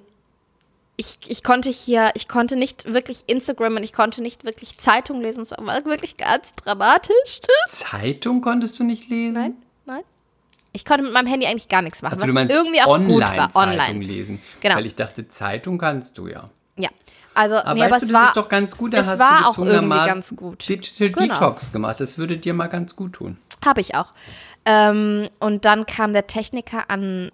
ich, 0.96 1.18
ich 1.28 1.44
konnte 1.44 1.70
hier, 1.70 2.10
ich 2.14 2.26
konnte 2.26 2.56
nicht 2.56 2.92
wirklich 2.92 3.22
Instagram 3.28 3.76
und 3.76 3.84
ich 3.84 3.92
konnte 3.92 4.20
nicht 4.20 4.44
wirklich 4.44 4.78
Zeitung 4.78 5.20
lesen. 5.20 5.42
Es 5.42 5.52
war 5.52 5.84
wirklich 5.84 6.16
ganz 6.16 6.54
dramatisch. 6.56 7.40
Zeitung 7.68 8.40
konntest 8.40 8.78
du 8.80 8.84
nicht 8.84 9.08
lesen? 9.08 9.34
Nein, 9.34 9.54
nein. 9.86 10.02
Ich 10.72 10.84
konnte 10.84 11.04
mit 11.04 11.12
meinem 11.12 11.28
Handy 11.28 11.46
eigentlich 11.46 11.68
gar 11.68 11.82
nichts 11.82 12.02
machen, 12.02 12.14
Also 12.14 12.22
was 12.22 12.28
du 12.28 12.34
meinst 12.34 12.54
irgendwie 12.54 12.80
auch 12.82 12.98
gut 12.98 13.22
war. 13.22 13.54
Online. 13.54 14.04
lesen. 14.04 14.42
Genau. 14.60 14.74
Weil 14.76 14.86
ich 14.86 14.96
dachte, 14.96 15.28
Zeitung 15.28 15.78
kannst 15.78 16.18
du 16.18 16.26
ja. 16.26 16.50
Ja. 16.76 16.90
Also, 17.34 17.56
Aber 17.58 17.74
nee, 17.74 17.80
weißt 17.82 17.92
aber 17.92 18.00
du, 18.00 18.06
das 18.06 18.12
war, 18.12 18.28
ist 18.28 18.36
doch 18.36 18.48
ganz 18.48 18.76
gut, 18.76 18.92
da 18.94 18.98
es 18.98 19.10
hast 19.12 19.18
war 19.20 19.40
du 19.42 19.46
auch 19.46 19.58
irgendwie 19.58 19.96
ganz 19.96 20.34
gut. 20.34 20.68
Digital 20.68 21.10
Genau. 21.10 21.34
Detox 21.34 21.70
gemacht. 21.70 22.00
Das 22.00 22.18
würde 22.18 22.36
dir 22.36 22.52
mal 22.54 22.66
ganz 22.66 22.96
gut 22.96 23.12
tun. 23.12 23.38
Habe 23.64 23.80
ich 23.80 23.94
auch. 23.94 24.12
Ähm, 24.64 25.28
und 25.40 25.64
dann 25.64 25.86
kam 25.86 26.12
der 26.12 26.26
Techniker 26.26 26.90
an 26.90 27.30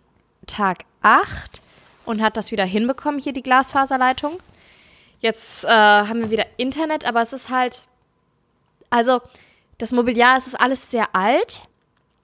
Tag 0.47 0.85
8 1.03 1.61
und 2.05 2.23
hat 2.23 2.37
das 2.37 2.51
wieder 2.51 2.65
hinbekommen, 2.65 3.21
hier 3.21 3.33
die 3.33 3.43
Glasfaserleitung. 3.43 4.39
Jetzt 5.21 5.65
äh, 5.65 5.69
haben 5.69 6.21
wir 6.21 6.31
wieder 6.31 6.47
Internet, 6.57 7.05
aber 7.05 7.23
es 7.23 7.33
ist 7.33 7.49
halt, 7.49 7.85
also 8.91 9.21
das 9.79 9.93
Mobiliar, 9.93 10.37
es 10.37 10.47
ist 10.47 10.61
alles 10.61 10.91
sehr 10.91 11.15
alt. 11.15 11.63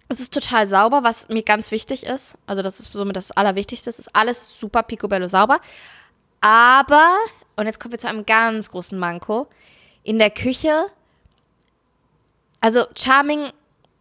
Es 0.08 0.20
ist 0.20 0.34
total 0.34 0.66
sauber, 0.66 1.02
was 1.04 1.28
mir 1.28 1.42
ganz 1.42 1.70
wichtig 1.70 2.04
ist. 2.04 2.34
Also 2.46 2.62
das 2.62 2.80
ist 2.80 2.92
somit 2.92 3.16
das 3.16 3.30
Allerwichtigste. 3.30 3.88
Es 3.88 3.98
ist 3.98 4.14
alles 4.14 4.58
super 4.58 4.82
picobello 4.82 5.28
sauber. 5.28 5.60
Aber, 6.40 7.16
und 7.56 7.66
jetzt 7.66 7.80
kommen 7.80 7.92
wir 7.92 7.98
zu 7.98 8.08
einem 8.08 8.26
ganz 8.26 8.70
großen 8.70 8.98
Manko, 8.98 9.46
in 10.02 10.18
der 10.18 10.30
Küche, 10.30 10.86
also 12.60 12.84
Charming 12.96 13.52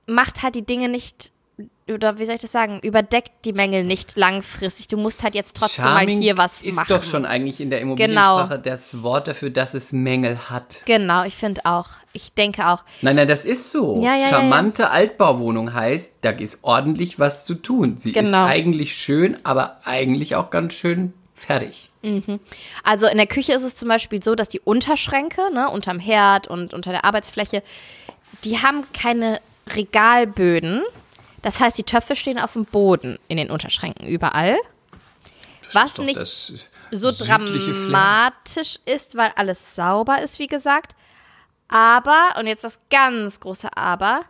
macht 0.09 0.43
halt 0.43 0.55
die 0.55 0.65
Dinge 0.65 0.89
nicht, 0.89 1.31
oder 1.91 2.19
wie 2.19 2.25
soll 2.25 2.35
ich 2.35 2.41
das 2.41 2.51
sagen, 2.51 2.79
überdeckt 2.81 3.31
die 3.45 3.51
Mängel 3.53 3.83
nicht 3.83 4.15
langfristig. 4.15 4.87
Du 4.87 4.95
musst 4.97 5.23
halt 5.23 5.35
jetzt 5.35 5.55
trotzdem 5.57 5.83
Charming 5.85 6.19
mal 6.19 6.23
hier 6.23 6.37
was 6.37 6.61
ist 6.61 6.75
machen. 6.75 6.85
doch 6.89 7.03
schon 7.03 7.25
eigentlich 7.25 7.59
in 7.59 7.69
der 7.69 7.81
Immobiliensprache 7.81 8.47
Genau. 8.49 8.61
das 8.61 9.01
Wort 9.03 9.27
dafür, 9.27 9.49
dass 9.49 9.73
es 9.73 9.91
Mängel 9.91 10.49
hat. 10.49 10.83
Genau, 10.85 11.23
ich 11.25 11.35
finde 11.35 11.61
auch. 11.65 11.87
Ich 12.13 12.33
denke 12.33 12.67
auch. 12.67 12.83
Nein, 13.01 13.15
nein, 13.17 13.27
das 13.27 13.43
ist 13.45 13.71
so. 13.71 14.01
Ja, 14.01 14.15
ja, 14.15 14.21
ja, 14.21 14.29
Charmante 14.29 14.89
Altbauwohnung 14.91 15.73
heißt, 15.73 16.17
da 16.21 16.29
ist 16.31 16.59
ordentlich 16.61 17.19
was 17.19 17.43
zu 17.45 17.55
tun. 17.55 17.97
Sie 17.97 18.11
ist 18.11 18.15
Genau. 18.23 18.45
eigentlich 18.45 18.95
schön, 18.95 19.37
aber 19.43 19.79
eigentlich 19.85 20.35
auch 20.35 20.49
ganz 20.51 20.73
schön 20.75 21.13
fertig. 21.35 21.89
Also 22.83 23.07
in 23.07 23.17
der 23.17 23.27
Küche 23.27 23.51
ist 23.53 23.63
es 23.63 23.75
zum 23.75 23.89
Beispiel 23.89 24.23
so, 24.23 24.33
dass 24.35 24.47
die 24.47 24.61
Unterschränke, 24.61 25.41
ne, 25.53 25.69
unterm 25.69 25.99
Herd 25.99 26.47
und 26.47 26.73
unter 26.73 26.91
der 26.91 27.03
Arbeitsfläche, 27.03 27.61
die 28.45 28.59
haben 28.59 28.85
keine 28.93 29.39
Regalböden. 29.75 30.84
Das 31.41 31.60
heißt, 31.60 31.77
die 31.77 31.84
Töpfe 31.84 32.15
stehen 32.15 32.39
auf 32.39 32.53
dem 32.53 32.65
Boden 32.65 33.17
in 33.27 33.38
den 33.38 33.49
Unterschränken 33.49 34.08
überall. 34.08 34.58
Was 35.73 35.95
Doch 35.95 36.03
nicht 36.03 36.19
das 36.19 36.51
so 36.91 37.12
südliche 37.12 37.73
Flair. 37.73 38.32
dramatisch 38.34 38.79
ist, 38.86 39.15
weil 39.15 39.32
alles 39.36 39.75
sauber 39.75 40.21
ist, 40.21 40.39
wie 40.39 40.47
gesagt. 40.47 40.95
Aber, 41.67 42.36
und 42.39 42.47
jetzt 42.47 42.63
das 42.63 42.79
ganz 42.89 43.39
große 43.39 43.77
Aber, 43.77 44.21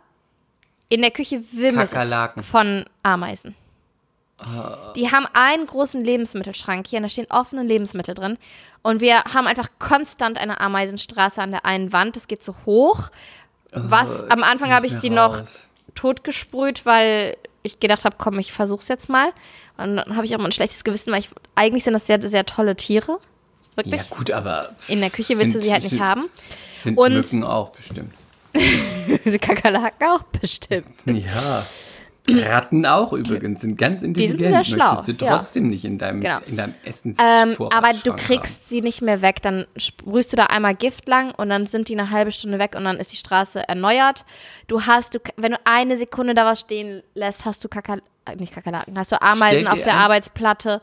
in 0.90 1.00
der 1.00 1.10
Küche 1.10 1.42
wimmelt 1.52 1.90
es 1.92 2.46
von 2.46 2.84
Ameisen. 3.02 3.54
Die 4.96 5.10
haben 5.12 5.26
einen 5.34 5.66
großen 5.66 6.02
Lebensmittelschrank 6.02 6.86
hier 6.86 6.98
und 6.98 7.02
da 7.04 7.08
stehen 7.08 7.26
offene 7.30 7.62
Lebensmittel 7.62 8.14
drin. 8.14 8.38
Und 8.82 9.00
wir 9.00 9.22
haben 9.24 9.46
einfach 9.46 9.68
konstant 9.78 10.38
eine 10.38 10.60
Ameisenstraße 10.60 11.42
an 11.42 11.50
der 11.50 11.66
einen 11.66 11.92
Wand. 11.92 12.16
Das 12.16 12.26
geht 12.26 12.42
so 12.42 12.54
hoch. 12.64 13.10
Was 13.72 14.28
am 14.30 14.42
Anfang 14.42 14.72
habe 14.72 14.86
ich 14.86 14.94
sie 14.94 15.10
noch 15.10 15.42
totgesprüht, 15.94 16.84
weil 16.86 17.36
ich 17.62 17.78
gedacht 17.80 18.04
habe, 18.04 18.16
komm, 18.18 18.38
ich 18.38 18.52
versuch's 18.52 18.88
jetzt 18.88 19.08
mal. 19.08 19.28
Und 19.76 19.96
dann 19.96 20.16
habe 20.16 20.24
ich 20.26 20.34
auch 20.34 20.38
mal 20.38 20.46
ein 20.46 20.52
schlechtes 20.52 20.84
Gewissen, 20.84 21.12
weil 21.12 21.20
ich 21.20 21.30
eigentlich 21.54 21.84
sind 21.84 21.92
das 21.94 22.06
sehr, 22.06 22.20
sehr 22.26 22.44
tolle 22.46 22.76
Tiere. 22.76 23.18
Wirklich. 23.76 23.96
Ja, 24.00 24.16
gut, 24.16 24.30
aber 24.30 24.70
In 24.88 25.00
der 25.00 25.10
Küche 25.10 25.38
willst 25.38 25.52
Sind- 25.52 25.60
du 25.60 25.60
sie 25.66 25.72
halt 25.72 25.82
nicht 25.82 25.92
sind- 25.92 26.00
haben. 26.02 26.28
sind 26.82 26.98
Und- 26.98 27.14
Mücken 27.14 27.44
auch 27.44 27.70
bestimmt. 27.70 28.12
Diese 29.24 29.38
Kakerlaken 29.38 30.08
auch 30.08 30.22
bestimmt. 30.24 30.86
Ja. 31.06 31.64
Ratten 32.28 32.86
auch 32.86 33.12
übrigens, 33.12 33.60
sind 33.62 33.76
ganz 33.76 34.02
intelligent. 34.02 34.40
sehr 34.42 34.64
schlau, 34.64 34.94
Möchtest 34.94 35.20
du 35.20 35.24
ja. 35.24 35.36
trotzdem 35.36 35.68
nicht 35.68 35.84
in 35.84 35.98
deinem, 35.98 36.20
Genau. 36.20 36.38
in 36.46 36.56
deinem 36.56 36.74
Ähm, 36.84 36.90
Essensvorratsschrank 36.90 37.74
aber 37.74 37.92
du 38.04 38.10
haben. 38.12 38.18
kriegst 38.18 38.68
sie 38.68 38.82
nicht 38.82 39.02
mehr 39.02 39.22
weg. 39.22 39.42
Dann 39.42 39.66
sprühst 39.76 40.32
du 40.32 40.36
da 40.36 40.44
einmal 40.46 40.74
Gift 40.74 41.08
lang 41.08 41.32
und 41.34 41.48
dann 41.48 41.66
sind 41.66 41.88
die 41.88 41.98
eine 41.98 42.10
halbe 42.10 42.30
Stunde 42.30 42.58
weg 42.58 42.74
und 42.76 42.84
dann 42.84 42.98
ist 42.98 43.12
die 43.12 43.16
Straße 43.16 43.66
erneuert. 43.68 44.24
Du 44.68 44.82
hast, 44.82 45.14
du, 45.14 45.18
wenn 45.36 45.52
du 45.52 45.58
eine 45.64 45.96
Sekunde 45.96 46.34
da 46.34 46.44
was 46.44 46.60
stehen 46.60 47.02
lässt, 47.14 47.44
hast 47.46 47.64
du 47.64 47.68
Kakerlaken, 47.68 48.04
nicht 48.38 48.52
Kakerlaken, 48.54 48.96
hast 48.98 49.12
du 49.12 49.20
Ameisen 49.20 49.66
auf 49.66 49.82
der 49.82 49.94
ein- 49.94 50.00
Arbeitsplatte. 50.00 50.82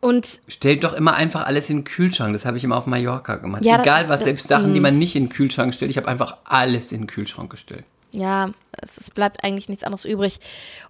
Und 0.00 0.40
Stell 0.48 0.78
doch 0.78 0.94
immer 0.94 1.14
einfach 1.14 1.46
alles 1.46 1.70
in 1.70 1.78
den 1.78 1.84
Kühlschrank. 1.84 2.32
Das 2.32 2.44
habe 2.44 2.56
ich 2.56 2.64
immer 2.64 2.76
auf 2.76 2.86
Mallorca 2.86 3.36
gemacht. 3.36 3.64
Ja, 3.64 3.80
Egal 3.82 4.08
was, 4.08 4.24
selbst 4.24 4.48
Sachen, 4.48 4.74
die 4.74 4.80
man 4.80 4.98
nicht 4.98 5.14
in 5.14 5.24
den 5.24 5.28
Kühlschrank 5.28 5.72
stellt. 5.74 5.90
Ich 5.92 5.96
habe 5.96 6.08
einfach 6.08 6.38
alles 6.44 6.90
in 6.90 7.02
den 7.02 7.06
Kühlschrank 7.06 7.50
gestellt. 7.50 7.84
Ja, 8.12 8.50
es, 8.82 8.98
es 8.98 9.10
bleibt 9.10 9.42
eigentlich 9.44 9.68
nichts 9.68 9.84
anderes 9.84 10.04
übrig. 10.04 10.38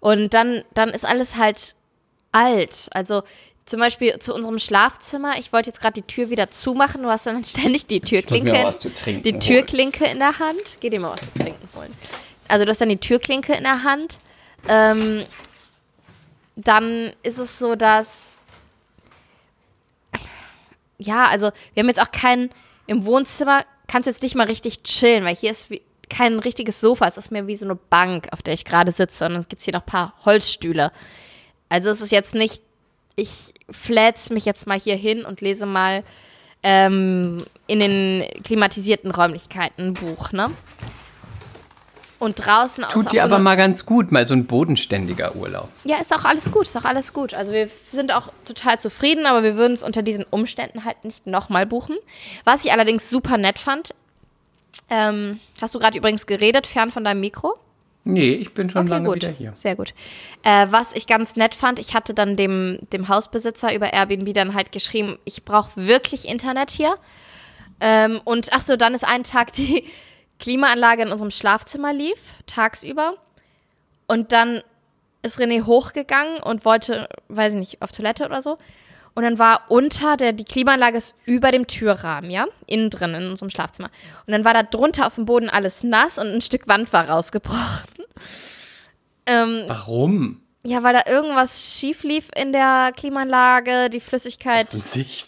Und 0.01 0.35
dann, 0.35 0.65
dann 0.75 0.91
ist 0.91 1.05
alles 1.05 1.37
halt 1.37 1.75
alt. 2.33 2.89
Also 2.93 3.23
zum 3.65 3.81
Beispiel 3.81 4.19
zu 4.19 4.35
unserem 4.35 4.59
Schlafzimmer. 4.59 5.39
Ich 5.39 5.53
wollte 5.53 5.71
jetzt 5.71 5.81
gerade 5.81 5.95
die 5.95 6.07
Tür 6.07 6.31
wieder 6.31 6.51
zumachen. 6.51 7.03
Du 7.03 7.09
hast 7.09 7.27
dann 7.27 7.45
ständig 7.45 7.87
die 7.87 8.01
Türklinke. 8.01 8.53
mir 8.53 8.65
was 8.65 8.81
zu 8.81 8.93
trinken 8.93 9.23
die 9.23 9.31
holen. 9.31 9.41
Türklinke 9.41 10.05
in 10.07 10.19
der 10.19 10.39
Hand. 10.39 10.79
Geh 10.81 10.91
dir 10.91 11.01
mal 11.01 11.13
was 11.13 11.21
zu 11.21 11.33
trinken 11.39 11.69
holen. 11.75 11.93
Also 12.49 12.65
du 12.65 12.71
hast 12.71 12.81
dann 12.81 12.89
die 12.89 12.99
Türklinke 12.99 13.55
in 13.55 13.63
der 13.63 13.85
Hand. 13.85 14.19
Ähm, 14.69 15.25
dann 16.57 17.13
ist 17.23 17.39
es 17.39 17.59
so, 17.59 17.77
dass 17.77 18.41
ja, 20.99 21.27
also 21.27 21.51
wir 21.75 21.83
haben 21.83 21.89
jetzt 21.89 22.01
auch 22.01 22.13
keinen 22.13 22.51
im 22.87 23.05
Wohnzimmer, 23.05 23.65
kannst 23.87 24.07
du 24.07 24.11
jetzt 24.11 24.23
nicht 24.23 24.35
mal 24.35 24.47
richtig 24.47 24.83
chillen, 24.83 25.25
weil 25.25 25.35
hier 25.35 25.51
ist 25.51 25.71
wie, 25.71 25.83
kein 26.13 26.39
richtiges 26.39 26.81
Sofa, 26.81 27.09
es 27.09 27.17
ist 27.17 27.31
mehr 27.31 27.47
wie 27.47 27.57
so 27.57 27.65
eine 27.65 27.75
Bank, 27.75 28.29
auf 28.33 28.43
der 28.43 28.55
ich 28.55 28.65
gerade 28.65 28.93
sitze 28.93 29.27
und 29.27 29.33
dann 29.33 29.43
gibt 29.49 29.61
es 29.61 29.65
hier 29.65 29.75
noch 29.75 29.83
ein 29.83 29.87
paar 29.87 30.15
Holzstühle. 30.25 30.93
Also 31.69 31.91
es 31.91 32.01
ist 32.03 32.13
jetzt 32.13 32.35
nicht, 32.35 32.63
ich 33.17 33.55
flätz 33.71 34.31
mich 34.31 34.45
jetzt 34.45 34.67
mal 34.67 34.79
hier 34.79 34.97
hin 34.97 35.25
und 35.25 35.41
lese 35.41 35.65
mal 35.65 36.05
ähm, 36.63 37.45
in 37.67 37.81
den 37.81 38.25
klimatisierten 38.45 39.11
Räumlichkeiten 39.11 39.89
ein 39.89 39.95
Buch, 39.95 40.33
ne? 40.33 40.51
Und 42.19 42.37
draußen 42.37 42.85
Tut 42.93 43.11
dir 43.11 43.25
aber 43.25 43.41
mal 43.41 43.57
ganz 43.57 43.85
gut, 43.85 44.13
mal 44.13 44.25
so 44.29 44.35
ein 44.35 44.45
bodenständiger 44.45 45.35
Urlaub. 45.35 45.69
ja, 45.83 45.97
ist 45.97 46.15
auch 46.15 46.25
alles 46.25 46.53
gut, 46.53 46.67
ist 46.67 46.77
auch 46.77 46.85
alles 46.85 47.13
gut. 47.13 47.35
Also 47.35 47.53
wir 47.53 47.69
sind 47.91 48.13
auch 48.13 48.29
total 48.45 48.79
zufrieden, 48.79 49.27
aber 49.27 49.43
wir 49.43 49.57
würden 49.57 49.73
es 49.73 49.83
unter 49.83 50.03
diesen 50.03 50.25
Umständen 50.31 50.85
halt 50.85 51.05
nicht 51.05 51.27
nochmal 51.27 51.67
buchen. 51.67 51.97
Was 52.45 52.65
ich 52.65 52.71
allerdings 52.71 53.11
super 53.11 53.39
nett 53.39 53.59
fand, 53.59 53.93
ähm, 54.91 55.41
hast 55.61 55.75
du 55.75 55.79
gerade 55.79 55.97
übrigens 55.97 56.27
geredet, 56.27 56.67
fern 56.67 56.91
von 56.91 57.05
deinem 57.05 57.21
Mikro? 57.21 57.55
Nee, 58.05 58.33
ich 58.33 58.53
bin 58.53 58.69
schon 58.69 58.83
Okay, 58.83 58.91
lange 58.91 59.09
gut. 59.09 59.17
wieder 59.17 59.31
hier. 59.31 59.53
Sehr 59.55 59.77
gut. 59.77 59.95
Äh, 60.43 60.67
was 60.71 60.93
ich 60.93 61.07
ganz 61.07 61.37
nett 61.37 61.55
fand, 61.55 61.79
ich 61.79 61.95
hatte 61.95 62.15
dann 62.15 62.37
dem, 62.37 62.79
dem 62.93 63.09
Hausbesitzer 63.09 63.73
über 63.75 63.93
Airbnb 63.93 64.35
dann 64.35 64.55
halt 64.55 64.73
geschrieben, 64.73 65.19
ich 65.25 65.45
brauche 65.45 65.71
wirklich 65.77 66.29
Internet 66.29 66.71
hier. 66.71 66.97
Ähm, 67.81 68.21
und 68.25 68.49
ach 68.53 68.63
so, 68.63 68.77
dann 68.77 68.95
ist 68.95 69.05
ein 69.07 69.23
Tag 69.23 69.53
die 69.53 69.85
Klimaanlage 70.41 71.03
in 71.03 71.13
unserem 71.13 71.31
Schlafzimmer 71.31 71.93
lief, 71.93 72.19
tagsüber. 72.47 73.15
Und 74.09 74.33
dann 74.33 74.63
ist 75.23 75.39
René 75.39 75.65
hochgegangen 75.65 76.43
und 76.43 76.65
wollte, 76.65 77.09
weiß 77.29 77.53
ich 77.55 77.61
nicht, 77.61 77.83
auf 77.83 77.93
Toilette 77.93 78.27
oder 78.27 78.43
so. 78.43 78.59
Und 79.15 79.25
dann 79.25 79.39
war 79.39 79.63
unter 79.69 80.17
der, 80.17 80.33
die 80.33 80.45
Klimaanlage 80.45 80.97
ist 80.97 81.15
über 81.27 81.51
dem 81.51 81.67
Türrahmen, 81.67 82.31
ja, 82.31 82.47
innen 82.67 82.91
drin 82.91 83.15
in 83.15 83.31
unserem 83.31 83.51
Schlafzimmer. 83.51 83.91
Und 84.27 84.33
dann 84.33 84.45
war 84.45 84.55
da 84.55 84.63
drunter 84.63 85.07
auf 85.07 85.17
dem 85.17 85.27
Boden 85.27 85.51
alles 85.51 85.83
nass 85.83 86.19
und 86.19 86.29
ein 86.29 86.41
Stück 86.41 86.69
Wand 86.69 86.93
war 86.93 87.09
rausgebrochen. 87.09 87.61
Ähm, 89.25 89.67
Warum? 89.69 90.43
ja, 90.65 90.83
weil 90.85 90.95
da 90.95 91.11
irgendwas 91.11 91.77
schief 91.77 92.05
lief 92.05 92.29
in 92.37 92.53
der 92.53 92.93
Klimaanlage, 92.97 93.91
die 93.91 93.99
Flüssigkeit 93.99 94.69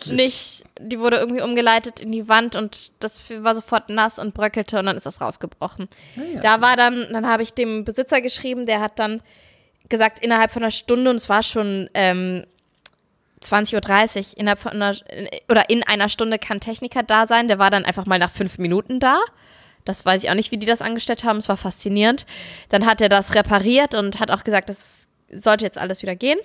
nicht, 0.07 0.65
die 0.79 1.01
wurde 1.01 1.17
irgendwie 1.17 1.43
umgeleitet 1.43 1.99
in 1.99 2.13
die 2.13 2.29
Wand 2.29 2.55
und 2.55 2.93
das 3.01 3.21
war 3.41 3.55
sofort 3.55 3.89
nass 3.89 4.21
und 4.21 4.33
bröckelte 4.35 4.79
und 4.79 4.87
dann 4.87 4.97
ist 4.97 5.07
das 5.07 5.21
rausgebrochen. 5.21 5.89
ja. 6.35 6.41
Da 6.41 6.61
war 6.61 6.77
dann, 6.77 7.09
dann 7.13 7.27
habe 7.27 7.43
ich 7.43 7.53
dem 7.53 7.85
Besitzer 7.85 8.21
geschrieben, 8.21 8.65
der 8.67 8.81
hat 8.81 8.99
dann 9.01 9.23
gesagt, 9.89 10.25
innerhalb 10.25 10.53
von 10.53 10.63
einer 10.63 10.71
Stunde, 10.71 11.11
und 11.11 11.17
es 11.17 11.29
war 11.29 11.43
schon 11.43 11.91
ähm, 11.95 12.45
20.30 13.45 14.19
Uhr, 14.19 14.39
innerhalb 14.39 14.59
von 14.59 14.73
einer, 14.73 14.97
oder 15.49 15.69
in 15.71 15.83
einer 15.83 16.09
Stunde 16.09 16.39
kann 16.39 16.61
Techniker 16.61 17.03
da 17.03 17.27
sein. 17.27 17.49
Der 17.49 17.59
war 17.59 17.71
dann 17.71 17.85
einfach 17.85 18.07
mal 18.07 18.19
nach 18.19 18.31
fünf 18.31 18.59
Minuten 18.59 19.01
da. 19.01 19.21
Das 19.85 20.05
weiß 20.05 20.25
ich 20.25 20.31
auch 20.31 20.35
nicht, 20.35 20.51
wie 20.51 20.57
die 20.57 20.67
das 20.67 20.83
angestellt 20.83 21.25
haben. 21.25 21.39
Es 21.39 21.49
war 21.49 21.57
faszinierend. 21.57 22.27
Dann 22.71 22.87
hat 22.87 23.01
er 23.01 23.09
das 23.09 23.35
repariert 23.35 23.95
und 23.95 24.19
hat 24.19 24.31
auch 24.31 24.45
gesagt, 24.45 24.69
das 24.69 25.09
sollte 25.31 25.65
jetzt 25.65 25.79
alles 25.79 26.03
wieder 26.03 26.17
gehen. 26.17 26.39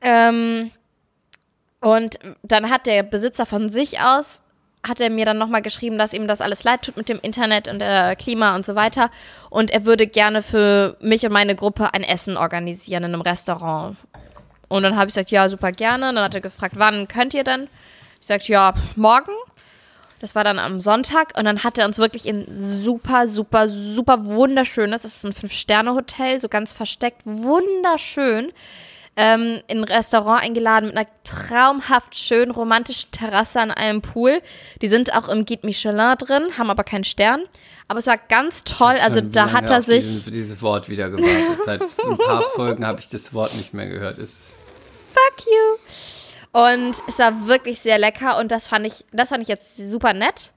Ähm, 0.00 0.70
und 1.80 2.18
dann 2.42 2.70
hat 2.70 2.86
der 2.86 3.02
Besitzer 3.02 3.46
von 3.46 3.70
sich 3.70 4.00
aus, 4.00 4.42
hat 4.86 5.00
er 5.00 5.10
mir 5.10 5.24
dann 5.24 5.38
nochmal 5.38 5.62
geschrieben, 5.62 5.98
dass 5.98 6.12
ihm 6.12 6.26
das 6.26 6.40
alles 6.40 6.64
leid 6.64 6.82
tut 6.82 6.96
mit 6.96 7.08
dem 7.08 7.18
Internet 7.20 7.68
und 7.68 7.80
der 7.80 8.16
Klima 8.16 8.54
und 8.54 8.64
so 8.64 8.74
weiter. 8.74 9.10
Und 9.50 9.70
er 9.70 9.84
würde 9.84 10.06
gerne 10.06 10.42
für 10.42 10.96
mich 11.00 11.24
und 11.26 11.32
meine 11.32 11.54
Gruppe 11.54 11.92
ein 11.92 12.02
Essen 12.02 12.36
organisieren 12.36 13.04
in 13.04 13.14
einem 13.14 13.20
Restaurant. 13.20 13.96
Und 14.68 14.82
dann 14.82 14.96
habe 14.96 15.08
ich 15.08 15.14
gesagt, 15.14 15.30
ja, 15.30 15.48
super 15.48 15.72
gerne. 15.72 16.08
Und 16.08 16.16
dann 16.16 16.24
hat 16.24 16.34
er 16.34 16.40
gefragt, 16.40 16.74
wann 16.76 17.08
könnt 17.08 17.34
ihr 17.34 17.44
denn? 17.44 17.68
Ich 18.20 18.26
sagte, 18.26 18.52
ja, 18.52 18.74
morgen. 18.96 19.32
Das 20.20 20.34
war 20.34 20.44
dann 20.44 20.58
am 20.58 20.80
Sonntag 20.80 21.36
und 21.38 21.44
dann 21.44 21.62
hat 21.62 21.76
er 21.76 21.84
uns 21.84 21.98
wirklich 21.98 22.24
in 22.24 22.46
super, 22.58 23.28
super, 23.28 23.68
super 23.68 24.24
wunderschönes, 24.24 25.02
das 25.02 25.16
ist 25.16 25.26
ein 25.26 25.34
Fünf-Sterne-Hotel, 25.34 26.40
so 26.40 26.48
ganz 26.48 26.72
versteckt, 26.72 27.20
wunderschön, 27.26 28.50
ähm, 29.16 29.60
in 29.66 29.78
ein 29.78 29.84
Restaurant 29.84 30.42
eingeladen 30.42 30.86
mit 30.86 30.96
einer 30.96 31.06
traumhaft 31.24 32.16
schön 32.16 32.50
romantischen 32.50 33.10
Terrasse 33.10 33.60
an 33.60 33.70
einem 33.70 34.02
Pool. 34.02 34.40
Die 34.82 34.88
sind 34.88 35.14
auch 35.14 35.28
im 35.28 35.44
Guide 35.44 35.66
Michelin 35.66 36.16
drin, 36.18 36.58
haben 36.58 36.70
aber 36.70 36.84
keinen 36.84 37.04
Stern. 37.04 37.42
Aber 37.88 37.98
es 37.98 38.06
war 38.06 38.18
ganz 38.18 38.64
toll, 38.64 38.96
also 39.02 39.20
da 39.20 39.52
hat 39.52 39.70
er 39.70 39.82
sich... 39.82 40.04
Diesen, 40.04 40.32
dieses 40.32 40.60
Wort 40.60 40.88
wieder 40.88 41.08
gewartet. 41.08 41.64
Seit 41.64 41.82
ein 41.82 42.18
paar 42.18 42.42
Folgen 42.54 42.86
habe 42.86 43.00
ich 43.00 43.08
das 43.08 43.32
Wort 43.32 43.54
nicht 43.54 43.74
mehr 43.74 43.86
gehört. 43.86 44.18
Es 44.18 44.55
fuck 45.16 45.46
you. 45.46 46.60
Und 46.60 46.96
es 47.06 47.18
war 47.18 47.46
wirklich 47.46 47.80
sehr 47.80 47.98
lecker 47.98 48.38
und 48.38 48.50
das 48.50 48.66
fand 48.66 48.86
ich, 48.86 49.04
das 49.12 49.28
fand 49.30 49.42
ich 49.42 49.48
jetzt 49.48 49.76
super 49.76 50.12
nett. 50.12 50.52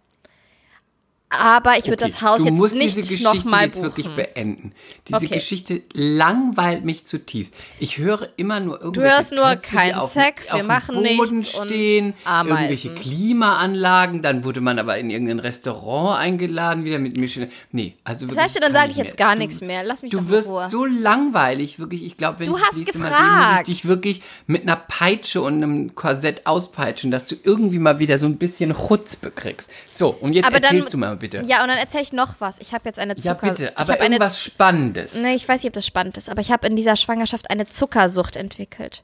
Aber 1.31 1.77
ich 1.77 1.85
würde 1.85 2.03
Okay, 2.05 2.11
das 2.13 2.21
Haus 2.23 2.39
du 2.39 2.45
jetzt 2.45 2.55
musst 2.55 2.73
nicht 2.73 2.97
diese 2.97 3.01
Geschichte 3.01 3.23
nochmal 3.23 3.65
jetzt 3.67 3.81
wirklich 3.83 4.07
buchen. 4.07 4.15
beenden. 4.15 4.71
Diese 5.07 5.17
Okay. 5.17 5.27
Geschichte 5.27 5.81
langweilt 5.93 6.85
mich 6.85 7.05
zutiefst. 7.05 7.53
Ich 7.79 7.99
höre 7.99 8.29
immer 8.37 8.59
nur 8.59 8.79
Du 8.79 8.85
irgendwelche 8.85 9.15
hörst 9.15 9.31
nur 9.33 9.43
Töpfe, 9.43 9.59
die 9.69 9.75
kein 9.75 9.93
auf, 9.95 10.11
Sex, 10.11 10.47
wir 10.47 10.53
auf 10.55 10.59
dem 10.61 10.67
machen 10.67 10.95
Boden 10.95 11.37
nichts 11.37 11.59
und 11.59 11.67
stehen, 11.67 12.13
irgendwelche 12.25 12.95
Klimaanlagen, 12.95 14.21
dann 14.23 14.43
wurde 14.43 14.59
man 14.61 14.79
aber 14.79 14.97
in 14.97 15.11
irgendein 15.11 15.39
Restaurant 15.39 16.19
eingeladen, 16.19 16.83
wieder 16.83 16.97
mit 16.97 17.17
Michelin. 17.17 17.49
Nee, 17.71 17.93
also 18.03 18.21
wirklich. 18.21 18.35
Das 18.37 18.45
heißt, 18.55 18.63
dann 18.63 18.73
sage 18.73 18.91
ich 18.91 18.97
jetzt 18.97 19.15
gar 19.17 19.33
Du- 19.35 19.39
nichts 19.41 19.61
mehr. 19.61 19.83
Lass 19.83 20.01
mich 20.01 20.11
doch 20.11 20.19
Du 20.19 20.25
in 20.25 20.31
wirst 20.31 20.47
Ruhe. 20.49 20.67
so 20.67 20.85
langweilig, 20.85 21.77
wirklich. 21.77 22.03
Ich 22.05 22.17
glaube, 22.17 22.39
wenn 22.39 22.47
Du 22.49 22.55
ich 22.57 22.61
hast 22.61 22.71
das 22.71 22.77
nächste 22.79 22.97
Mal 22.97 23.07
sehe, 23.09 23.17
muss 23.17 23.21
ich 23.29 23.45
gefragt. 23.49 23.67
dich 23.67 23.85
wirklich 23.85 24.21
mit 24.47 24.63
einer 24.63 24.75
Peitsche 24.77 25.41
und 25.41 25.53
einem 25.61 25.93
Korsett 25.95 26.47
auspeitschen, 26.47 27.11
dass 27.11 27.25
du 27.25 27.35
irgendwie 27.43 27.77
mal 27.79 27.99
wieder 27.99 28.17
so 28.17 28.25
ein 28.25 28.37
bisschen 28.37 28.73
Chutzpe 28.73 29.29
kriegst. 29.29 29.69
So, 29.91 30.09
und 30.09 30.33
jetzt 30.33 30.47
Aber 30.47 30.59
dann- 30.59 30.75
erzählst 30.75 30.93
du 30.93 30.97
mal 30.97 31.18
bitte. 31.19 31.43
Ja, 31.45 31.61
und 31.61 31.67
dann 31.69 31.77
erzähle 31.77 32.03
ich 32.03 32.13
noch 32.13 32.35
was. 32.39 32.57
Ich 32.59 32.73
habe 32.73 32.83
jetzt 32.85 32.97
eine 32.99 33.15
Zucker... 33.15 33.27
Ja, 33.27 33.33
bitte, 33.51 33.63
ich 33.65 33.77
aber 33.77 33.93
hab 33.93 33.99
eine, 34.01 34.15
irgendwas 34.15 34.41
Spannendes. 34.41 35.15
Nee, 35.15 35.35
ich 35.35 35.47
weiß 35.47 35.57
nicht, 35.61 35.67
ob 35.69 35.73
das 35.73 35.85
spannend 35.85 36.17
ist, 36.17 36.29
aber 36.29 36.41
ich 36.41 36.51
habe 36.51 36.65
in 36.67 36.75
dieser 36.75 36.95
Schwangerschaft 36.95 37.49
eine 37.51 37.67
Zuckersucht 37.67 38.35
entwickelt. 38.35 39.03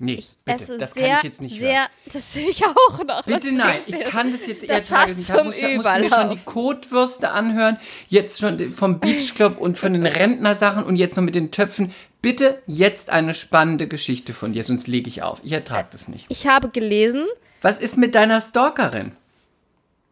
Nee, 0.00 0.22
bitte, 0.44 0.62
Esse 0.62 0.78
das 0.78 0.92
sehr, 0.94 1.08
kann 1.08 1.16
ich 1.18 1.22
jetzt 1.24 1.40
nicht 1.42 1.58
sehr, 1.58 1.80
hören. 1.80 1.88
das 2.12 2.34
will 2.36 2.48
ich 2.48 2.64
auch 2.64 3.04
noch. 3.04 3.24
Bitte 3.24 3.50
nein, 3.50 3.80
ich 3.86 3.98
kann 4.04 4.30
das 4.30 4.46
jetzt 4.46 4.62
eher 4.62 4.76
Das 4.76 4.86
fasst 4.88 5.16
nicht. 5.18 5.28
musst, 5.44 5.60
du- 5.60 5.74
musst 5.74 5.88
du 5.88 5.98
mir 6.00 6.08
schon 6.08 6.30
die 6.30 6.38
Kotwürste 6.44 7.32
anhören, 7.32 7.78
jetzt 8.08 8.38
schon 8.38 8.70
vom 8.70 9.00
Beach 9.00 9.34
Club 9.34 9.58
und 9.58 9.76
von 9.76 9.92
den 9.94 10.06
Rentnersachen 10.06 10.84
und 10.84 10.94
jetzt 10.94 11.16
noch 11.16 11.24
mit 11.24 11.34
den 11.34 11.50
Töpfen. 11.50 11.92
Bitte 12.22 12.62
jetzt 12.68 13.10
eine 13.10 13.34
spannende 13.34 13.88
Geschichte 13.88 14.34
von 14.34 14.52
dir, 14.52 14.62
sonst 14.62 14.86
lege 14.86 15.08
ich 15.08 15.24
auf. 15.24 15.40
Ich 15.42 15.50
ertrage 15.50 15.88
das 15.90 16.06
nicht. 16.06 16.26
Ich 16.28 16.46
habe 16.46 16.68
gelesen, 16.68 17.26
Was 17.60 17.80
ist 17.80 17.96
mit 17.96 18.14
deiner 18.14 18.40
Stalkerin? 18.40 19.10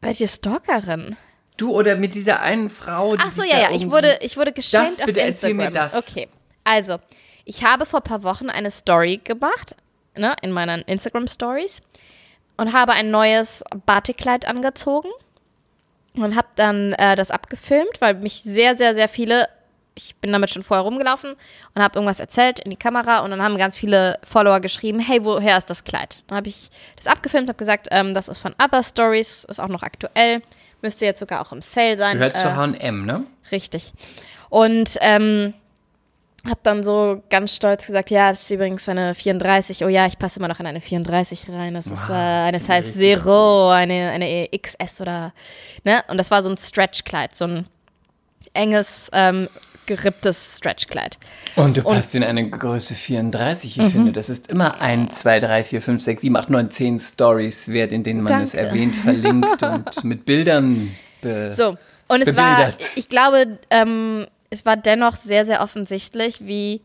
Welche 0.00 0.26
Stalkerin? 0.26 1.16
Du 1.56 1.72
oder 1.72 1.96
mit 1.96 2.14
dieser 2.14 2.40
einen 2.42 2.68
Frau, 2.68 3.16
die 3.16 3.22
Ach 3.26 3.32
so, 3.32 3.42
ja, 3.42 3.58
ja, 3.58 3.70
ich 3.70 3.90
wurde, 3.90 4.18
ich 4.20 4.36
wurde 4.36 4.52
geschämt 4.52 4.88
Das 4.88 5.00
auf 5.00 5.06
bitte, 5.06 5.20
erzähl 5.20 5.50
Instagram. 5.50 5.56
mir 5.56 5.70
das. 5.70 5.94
Okay, 5.94 6.28
also, 6.64 6.98
ich 7.44 7.64
habe 7.64 7.86
vor 7.86 8.00
ein 8.00 8.04
paar 8.04 8.22
Wochen 8.24 8.50
eine 8.50 8.70
Story 8.70 9.20
gemacht, 9.22 9.74
ne, 10.16 10.34
in 10.42 10.52
meinen 10.52 10.82
Instagram-Stories 10.82 11.80
und 12.56 12.72
habe 12.72 12.92
ein 12.92 13.10
neues 13.10 13.64
Batikkleid 13.86 14.46
angezogen 14.46 15.08
und 16.14 16.36
habe 16.36 16.48
dann 16.56 16.92
äh, 16.94 17.16
das 17.16 17.30
abgefilmt, 17.30 18.00
weil 18.00 18.14
mich 18.14 18.42
sehr, 18.42 18.76
sehr, 18.76 18.94
sehr 18.94 19.08
viele, 19.08 19.48
ich 19.94 20.16
bin 20.16 20.32
damit 20.32 20.50
schon 20.50 20.62
vorher 20.62 20.84
rumgelaufen 20.84 21.34
und 21.74 21.82
habe 21.82 21.98
irgendwas 21.98 22.20
erzählt 22.20 22.58
in 22.60 22.70
die 22.70 22.76
Kamera 22.76 23.20
und 23.20 23.30
dann 23.30 23.42
haben 23.42 23.56
ganz 23.58 23.76
viele 23.76 24.18
Follower 24.28 24.60
geschrieben, 24.60 24.98
hey, 24.98 25.24
woher 25.24 25.56
ist 25.56 25.70
das 25.70 25.84
Kleid? 25.84 26.22
Dann 26.26 26.38
habe 26.38 26.48
ich 26.48 26.70
das 26.96 27.06
abgefilmt, 27.06 27.48
habe 27.48 27.58
gesagt, 27.58 27.88
ähm, 27.90 28.12
das 28.14 28.28
ist 28.28 28.38
von 28.38 28.54
Other 28.62 28.82
Stories, 28.82 29.44
ist 29.44 29.60
auch 29.60 29.68
noch 29.68 29.82
aktuell, 29.82 30.42
müsste 30.82 31.04
jetzt 31.04 31.20
sogar 31.20 31.40
auch 31.40 31.52
im 31.52 31.62
Sale 31.62 31.98
sein. 31.98 32.18
Gehört 32.18 32.36
äh, 32.36 32.40
zu 32.40 32.56
H&M, 32.56 33.06
ne? 33.06 33.24
Richtig. 33.50 33.92
Und 34.48 34.96
ähm, 35.00 35.54
hab 36.48 36.62
dann 36.62 36.84
so 36.84 37.22
ganz 37.28 37.54
stolz 37.54 37.86
gesagt, 37.86 38.10
ja, 38.10 38.30
das 38.30 38.42
ist 38.42 38.50
übrigens 38.50 38.88
eine 38.88 39.14
34. 39.14 39.84
Oh 39.84 39.88
ja, 39.88 40.06
ich 40.06 40.18
passe 40.18 40.38
immer 40.38 40.48
noch 40.48 40.60
in 40.60 40.66
eine 40.66 40.80
34 40.80 41.48
rein. 41.50 41.74
Das 41.74 41.86
ist 41.86 42.08
äh, 42.08 42.12
eine 42.12 42.60
Size 42.60 42.92
Zero, 42.94 43.70
eine, 43.70 44.10
eine 44.10 44.48
XS 44.56 45.00
oder, 45.00 45.32
ne? 45.84 46.02
Und 46.08 46.18
das 46.18 46.30
war 46.30 46.42
so 46.42 46.50
ein 46.50 46.56
Stretchkleid, 46.56 47.34
so 47.34 47.46
ein 47.46 47.66
enges, 48.54 49.10
ähm, 49.12 49.48
geripptes 49.86 50.56
Stretchkleid. 50.58 51.18
Und 51.56 51.76
du 51.76 51.82
passt 51.82 52.14
in 52.14 52.22
eine 52.24 52.48
Größe 52.48 52.94
34. 52.94 53.76
Ich 53.78 53.82
Mhm. 53.84 53.90
finde, 53.90 54.12
das 54.12 54.28
ist 54.28 54.48
immer 54.48 54.80
ein, 54.80 55.10
zwei, 55.12 55.40
drei, 55.40 55.64
vier, 55.64 55.80
fünf, 55.82 56.02
sechs, 56.02 56.22
sieben, 56.22 56.36
acht, 56.36 56.50
neun, 56.50 56.70
zehn 56.70 56.98
Stories 56.98 57.68
wert, 57.68 57.92
in 57.92 58.02
denen 58.02 58.22
man 58.22 58.42
es 58.42 58.52
Danke. 58.52 58.66
erwähnt, 58.68 58.94
verlinkt 58.96 59.62
und 59.62 60.04
mit 60.04 60.24
Bildern. 60.24 60.94
Be 61.20 61.52
So, 61.52 61.76
und 62.08 62.22
es 62.22 62.36
war, 62.36 62.56
Bebildert. 62.56 62.92
ich 62.96 63.08
glaube, 63.08 63.58
ähm, 63.70 64.26
es 64.50 64.64
war 64.66 64.76
dennoch 64.76 65.16
sehr, 65.16 65.46
sehr 65.46 65.60
offensichtlich, 65.62 66.46
wie 66.46 66.80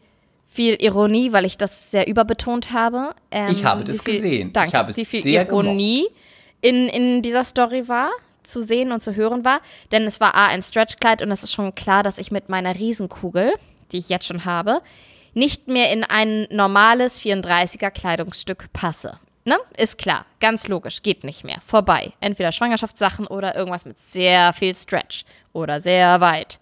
viel 0.47 0.75
Ironie, 0.81 1.31
weil 1.31 1.45
ich 1.45 1.57
das 1.57 1.91
sehr 1.91 2.07
überbetont 2.07 2.73
habe. 2.73 3.11
Ähm, 3.31 3.49
Ich 3.51 3.63
habe 3.65 3.81
wie 3.81 3.85
das 3.85 4.01
viel, 4.01 4.15
gesehen. 4.15 4.51
Danke, 4.53 4.69
Ich 4.69 4.75
habe 4.75 4.91
es 4.91 4.97
wie 4.97 5.05
viel 5.05 5.23
sehr 5.23 5.47
Ironie 5.47 6.07
in, 6.61 6.87
in 6.89 7.21
dieser 7.21 7.43
Story 7.45 7.87
war, 7.87 8.09
zu 8.43 8.61
sehen 8.61 8.91
und 8.91 9.01
zu 9.01 9.15
hören 9.15 9.45
war. 9.45 9.61
Denn 9.91 10.03
es 10.03 10.19
war 10.19 10.35
A, 10.35 10.47
ein 10.47 10.63
Stretchkleid 10.63 11.21
und 11.21 11.31
es 11.31 11.43
ist 11.43 11.53
schon 11.53 11.75
klar, 11.75 12.03
dass 12.03 12.17
ich 12.17 12.31
mit 12.31 12.49
meiner 12.49 12.75
Riesenkugel, 12.75 13.53
die 13.91 13.97
ich 13.97 14.09
jetzt 14.09 14.25
schon 14.25 14.45
habe, 14.45 14.81
nicht 15.33 15.67
mehr 15.67 15.91
in 15.91 16.03
ein 16.03 16.47
normales 16.51 17.21
34er 17.21 17.89
Kleidungsstück 17.91 18.71
passe. 18.73 19.19
Ne? 19.43 19.57
Ist 19.77 19.97
klar, 19.97 20.25
ganz 20.39 20.67
logisch, 20.67 21.01
geht 21.01 21.23
nicht 21.23 21.43
mehr. 21.43 21.57
Vorbei. 21.65 22.11
Entweder 22.19 22.51
Schwangerschaftssachen 22.51 23.25
oder 23.25 23.55
irgendwas 23.55 23.85
mit 23.85 23.99
sehr 23.99 24.53
viel 24.53 24.75
Stretch 24.75 25.25
oder 25.51 25.79
sehr 25.79 26.21
weit. 26.21 26.59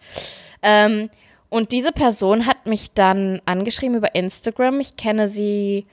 Ähm, 0.61 1.09
und 1.49 1.71
diese 1.71 1.91
Person 1.91 2.45
hat 2.45 2.67
mich 2.67 2.93
dann 2.93 3.41
angeschrieben 3.45 3.97
über 3.97 4.15
Instagram. 4.15 4.79
Ich 4.79 4.95
kenne 4.95 5.27
sie, 5.27 5.87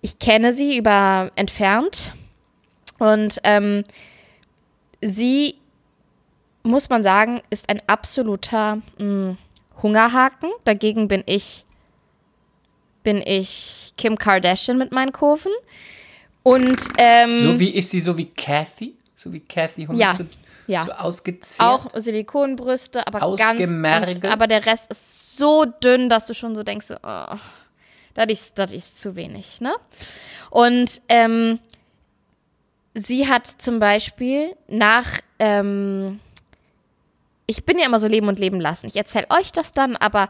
ich 0.00 0.18
kenne 0.18 0.52
sie 0.52 0.76
über 0.76 1.30
entfernt. 1.36 2.12
Und 2.98 3.40
ähm, 3.44 3.84
sie, 5.02 5.56
muss 6.62 6.88
man 6.88 7.02
sagen, 7.02 7.42
ist 7.50 7.68
ein 7.68 7.82
absoluter 7.86 8.80
mh, 8.98 9.36
Hungerhaken. 9.82 10.50
Dagegen 10.64 11.08
bin 11.08 11.22
ich, 11.26 11.66
bin 13.02 13.22
ich 13.24 13.92
Kim 13.96 14.16
Kardashian 14.16 14.78
mit 14.78 14.92
meinen 14.92 15.12
Kurven. 15.12 15.52
Und 16.42 16.82
ähm, 16.98 17.42
so 17.52 17.60
wie 17.60 17.70
ist 17.70 17.90
sie 17.90 18.00
so 18.00 18.16
wie 18.16 18.26
Kathy? 18.26 18.94
So 19.14 19.32
wie 19.32 19.40
Kathy 19.40 19.86
Hummels? 19.86 20.00
Ja, 20.00 20.14
So, 20.14 20.24
ja. 20.66 20.82
so 20.82 20.92
ausgezehrt? 20.92 21.68
Auch 21.68 21.86
Silikonbrüste, 21.94 23.06
aber 23.06 23.20
ganz. 23.20 23.40
Ausgemergelt. 23.52 24.24
Und, 24.24 24.30
aber 24.30 24.46
der 24.46 24.64
Rest 24.66 24.90
ist 24.90 25.36
so 25.36 25.64
dünn, 25.64 26.08
dass 26.08 26.26
du 26.26 26.34
schon 26.34 26.54
so 26.54 26.62
denkst, 26.62 26.86
oh, 27.02 27.36
das 28.14 28.26
ist, 28.28 28.58
das 28.58 28.70
ist 28.72 29.00
zu 29.00 29.16
wenig, 29.16 29.60
ne? 29.60 29.72
Und 30.50 31.00
ähm, 31.08 31.60
sie 32.94 33.28
hat 33.28 33.46
zum 33.46 33.78
Beispiel 33.78 34.54
nach, 34.68 35.18
ähm, 35.38 36.20
ich 37.46 37.64
bin 37.64 37.78
ja 37.78 37.86
immer 37.86 38.00
so 38.00 38.06
leben 38.06 38.28
und 38.28 38.38
leben 38.38 38.60
lassen. 38.60 38.86
Ich 38.86 38.96
erzähle 38.96 39.26
euch 39.30 39.52
das 39.52 39.72
dann, 39.72 39.96
aber 39.96 40.28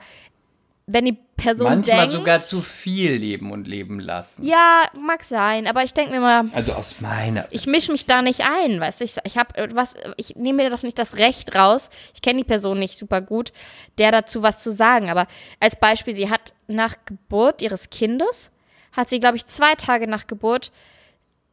wenn 0.87 1.05
die 1.05 1.17
Person 1.37 1.69
Manchmal 1.69 1.99
denkt, 2.01 2.13
sogar 2.13 2.41
zu 2.41 2.61
viel 2.61 3.13
leben 3.13 3.53
und 3.53 3.67
leben 3.69 4.01
lassen. 4.01 4.45
ja, 4.45 4.83
mag 5.01 5.23
sein, 5.23 5.67
aber 5.69 5.85
ich 5.85 5.95
denke 5.95 6.13
mir 6.13 6.21
mal, 6.21 6.45
Also 6.53 6.73
aus 6.73 7.01
meiner. 7.01 7.47
ich 7.51 7.67
mische 7.67 7.93
mich 7.93 8.07
da 8.07 8.21
nicht 8.21 8.41
ein, 8.45 8.81
weißt 8.81 9.01
du? 9.01 9.05
Ich, 9.05 9.15
ich 9.25 9.39
habe 9.39 9.75
was, 9.75 9.95
ich 10.17 10.35
nehme 10.37 10.65
mir 10.65 10.71
doch 10.71 10.83
nicht 10.83 10.99
das 10.99 11.17
Recht 11.19 11.55
raus. 11.55 11.89
Ich 12.15 12.21
kenne 12.23 12.39
die 12.39 12.45
Person 12.45 12.79
nicht 12.79 12.99
super 12.99 13.21
gut, 13.21 13.53
der 13.99 14.11
dazu 14.11 14.43
was 14.43 14.63
zu 14.63 14.73
sagen. 14.73 15.09
Aber 15.09 15.27
als 15.61 15.77
Beispiel, 15.77 16.15
sie 16.15 16.31
hat 16.31 16.53
nach 16.67 16.97
Geburt 17.07 17.63
ihres 17.63 17.91
Kindes, 17.91 18.51
hat 18.93 19.09
sie, 19.09 19.21
glaube 19.21 19.37
ich, 19.37 19.47
zwei 19.47 19.75
Tage 19.77 20.07
nach 20.09 20.27
Geburt 20.27 20.73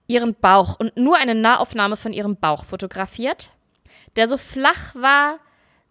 ihren 0.10 0.36
Bauch 0.36 0.78
und 0.80 0.98
nur 0.98 1.18
eine 1.18 1.36
Nahaufnahme 1.36 1.96
von 1.96 2.12
ihrem 2.12 2.36
Bauch 2.36 2.66
fotografiert, 2.66 3.52
der 4.16 4.28
so 4.28 4.38
flach 4.38 4.96
war 4.96 5.40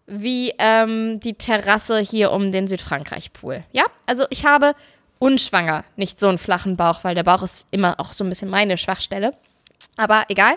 wie 0.05 0.53
ähm, 0.59 1.19
die 1.19 1.35
Terrasse 1.35 1.99
hier 1.99 2.31
um 2.31 2.51
den 2.51 2.67
Südfrankreich-Pool. 2.67 3.63
Ja, 3.71 3.85
also 4.07 4.25
ich 4.29 4.45
habe 4.45 4.75
unschwanger 5.19 5.85
nicht 5.95 6.19
so 6.19 6.27
einen 6.27 6.37
flachen 6.37 6.75
Bauch, 6.75 7.03
weil 7.03 7.15
der 7.15 7.23
Bauch 7.23 7.43
ist 7.43 7.67
immer 7.71 7.99
auch 7.99 8.13
so 8.13 8.23
ein 8.23 8.29
bisschen 8.29 8.49
meine 8.49 8.77
Schwachstelle. 8.77 9.33
Aber 9.97 10.23
egal. 10.27 10.55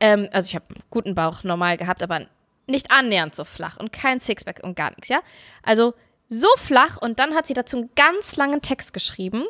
Ähm, 0.00 0.28
also 0.32 0.48
ich 0.48 0.54
habe 0.54 0.66
einen 0.70 0.82
guten 0.90 1.14
Bauch 1.14 1.44
normal 1.44 1.76
gehabt, 1.76 2.02
aber 2.02 2.26
nicht 2.66 2.90
annähernd 2.90 3.34
so 3.34 3.44
flach 3.44 3.76
und 3.76 3.92
kein 3.92 4.20
Sixpack 4.20 4.60
und 4.62 4.76
gar 4.76 4.90
nichts, 4.90 5.08
ja. 5.08 5.20
Also 5.62 5.94
so 6.28 6.48
flach 6.56 6.96
und 6.96 7.18
dann 7.18 7.34
hat 7.34 7.46
sie 7.46 7.54
dazu 7.54 7.76
einen 7.76 7.90
ganz 7.94 8.36
langen 8.36 8.62
Text 8.62 8.94
geschrieben, 8.94 9.44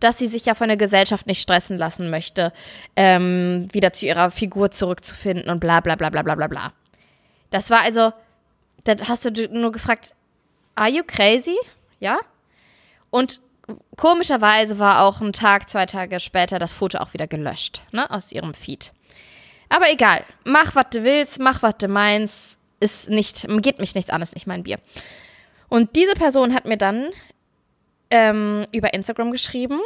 dass 0.00 0.18
sie 0.18 0.26
sich 0.26 0.44
ja 0.44 0.54
von 0.54 0.68
der 0.68 0.76
Gesellschaft 0.76 1.26
nicht 1.26 1.40
stressen 1.40 1.76
lassen 1.76 2.10
möchte, 2.10 2.52
ähm, 2.96 3.68
wieder 3.72 3.92
zu 3.92 4.06
ihrer 4.06 4.30
Figur 4.30 4.70
zurückzufinden 4.70 5.50
und 5.50 5.60
bla 5.60 5.80
bla 5.80 5.96
bla 5.96 6.10
bla 6.10 6.22
bla 6.22 6.34
bla 6.34 6.46
bla. 6.46 6.72
Das 7.50 7.70
war 7.70 7.80
also, 7.80 8.12
da 8.84 8.94
hast 9.08 9.24
du 9.24 9.48
nur 9.48 9.72
gefragt, 9.72 10.14
are 10.74 10.88
you 10.88 11.02
crazy? 11.06 11.56
Ja? 12.00 12.18
Und 13.10 13.40
komischerweise 13.96 14.78
war 14.78 15.02
auch 15.02 15.20
ein 15.20 15.32
Tag, 15.32 15.68
zwei 15.68 15.86
Tage 15.86 16.20
später 16.20 16.58
das 16.58 16.72
Foto 16.72 16.98
auch 16.98 17.12
wieder 17.12 17.26
gelöscht, 17.26 17.82
ne, 17.92 18.10
aus 18.10 18.32
ihrem 18.32 18.54
Feed. 18.54 18.92
Aber 19.68 19.90
egal, 19.90 20.24
mach, 20.44 20.74
was 20.74 20.86
du 20.90 21.04
willst, 21.04 21.38
mach, 21.40 21.62
was 21.62 21.76
du 21.78 21.88
meinst, 21.88 22.56
ist 22.80 23.10
nicht, 23.10 23.46
geht 23.60 23.78
mich 23.78 23.94
nichts 23.94 24.10
an, 24.10 24.22
ist 24.22 24.34
nicht 24.34 24.46
mein 24.46 24.62
Bier. 24.62 24.78
Und 25.68 25.96
diese 25.96 26.14
Person 26.14 26.54
hat 26.54 26.64
mir 26.64 26.78
dann 26.78 27.10
ähm, 28.10 28.66
über 28.72 28.94
Instagram 28.94 29.30
geschrieben, 29.32 29.80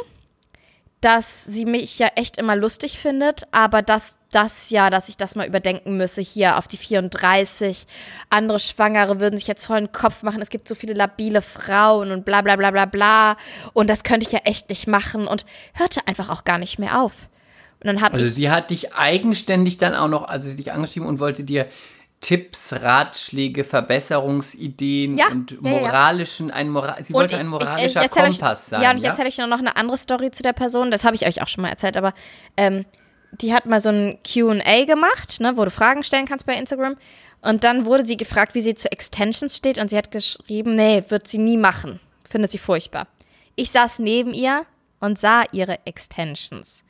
dass 1.01 1.43
sie 1.43 1.65
mich 1.65 1.99
ja 1.99 2.07
echt 2.15 2.37
immer 2.37 2.55
lustig 2.55 2.97
findet, 2.97 3.43
aber 3.51 3.81
dass 3.81 4.15
das 4.31 4.69
ja, 4.69 4.89
dass 4.89 5.09
ich 5.09 5.17
das 5.17 5.35
mal 5.35 5.45
überdenken 5.45 5.97
müsse, 5.97 6.21
hier 6.21 6.57
auf 6.57 6.67
die 6.67 6.77
34. 6.77 7.85
Andere 8.29 8.59
Schwangere 8.59 9.19
würden 9.19 9.37
sich 9.37 9.47
jetzt 9.47 9.65
voll 9.65 9.79
den 9.81 9.91
Kopf 9.91 10.23
machen, 10.23 10.41
es 10.41 10.49
gibt 10.49 10.67
so 10.67 10.75
viele 10.75 10.93
labile 10.93 11.41
Frauen 11.41 12.11
und 12.11 12.23
bla 12.25 12.41
bla 12.41 12.55
bla 12.55 12.71
bla 12.71 12.85
bla. 12.85 13.37
Und 13.73 13.89
das 13.89 14.03
könnte 14.03 14.25
ich 14.25 14.31
ja 14.31 14.39
echt 14.45 14.69
nicht 14.69 14.87
machen 14.87 15.27
und 15.27 15.45
hörte 15.73 16.07
einfach 16.07 16.29
auch 16.29 16.45
gar 16.45 16.57
nicht 16.57 16.79
mehr 16.79 17.01
auf. 17.01 17.13
Und 17.81 17.87
dann 17.87 18.01
habe 18.01 18.13
Also 18.15 18.25
ich. 18.25 18.33
sie 18.33 18.49
hat 18.49 18.71
dich 18.71 18.93
eigenständig 18.95 19.77
dann 19.77 19.93
auch 19.93 20.07
noch, 20.07 20.29
also 20.29 20.49
sie 20.49 20.55
dich 20.55 20.71
angeschrieben 20.71 21.07
und 21.07 21.19
wollte 21.19 21.43
dir 21.43 21.67
Tipps, 22.23 22.73
Ratschläge, 22.73 23.63
Verbesserungsideen 23.63 25.17
Ja, 25.17 25.27
und 25.27 25.51
ja, 25.51 25.57
ja. 25.61 25.69
moralischen, 25.69 26.51
ein 26.51 26.69
Mora 26.69 26.95
sie 27.03 27.13
Und 27.13 27.19
wollte 27.19 27.33
ich- 27.35 27.39
ein 27.39 27.45
ich- 27.47 27.49
moralischer 27.51 27.85
ich 27.85 27.95
erzähl 27.97 28.23
Kompass 28.27 28.59
euch, 28.63 28.67
sein. 28.69 28.81
Ja, 28.81 28.91
und 28.91 28.97
ich 28.97 29.03
ja? 29.03 29.09
erzähle 29.09 29.27
euch 29.27 29.37
noch 29.37 29.59
eine 29.59 29.75
andere 29.75 29.97
Story 29.97 30.31
zu 30.31 30.41
der 30.41 30.53
Person. 30.53 30.89
Das 30.89 31.03
habe 31.03 31.15
ich 31.15 31.25
euch 31.27 31.41
auch 31.41 31.47
schon 31.47 31.61
mal 31.61 31.69
erzählt, 31.69 31.97
aber 31.97 32.13
ähm, 32.57 32.85
die 33.33 33.53
hat 33.53 33.65
mal 33.65 33.81
so 33.81 33.89
ein 33.89 34.19
QA 34.23 34.85
gemacht, 34.85 35.39
ne, 35.39 35.57
wo 35.57 35.65
du 35.65 35.71
Fragen 35.71 36.03
stellen 36.03 36.25
kannst 36.25 36.45
bei 36.45 36.53
Instagram. 36.55 36.95
Und 37.41 37.63
dann 37.65 37.85
wurde 37.85 38.05
sie 38.05 38.15
gefragt, 38.15 38.55
wie 38.55 38.61
sie 38.61 38.73
zu 38.75 38.89
Extensions 38.91 39.57
steht. 39.57 39.77
Und 39.77 39.89
sie 39.89 39.97
hat 39.97 40.11
geschrieben, 40.11 40.75
nee, 40.75 41.03
wird 41.09 41.27
sie 41.27 41.39
nie 41.39 41.57
machen. 41.57 41.99
Findet 42.29 42.51
sie 42.51 42.57
furchtbar. 42.57 43.07
Ich 43.55 43.69
saß 43.71 43.99
neben 43.99 44.33
ihr 44.33 44.65
und 45.01 45.19
sah 45.19 45.43
ihre 45.51 45.85
Extensions. 45.85 46.82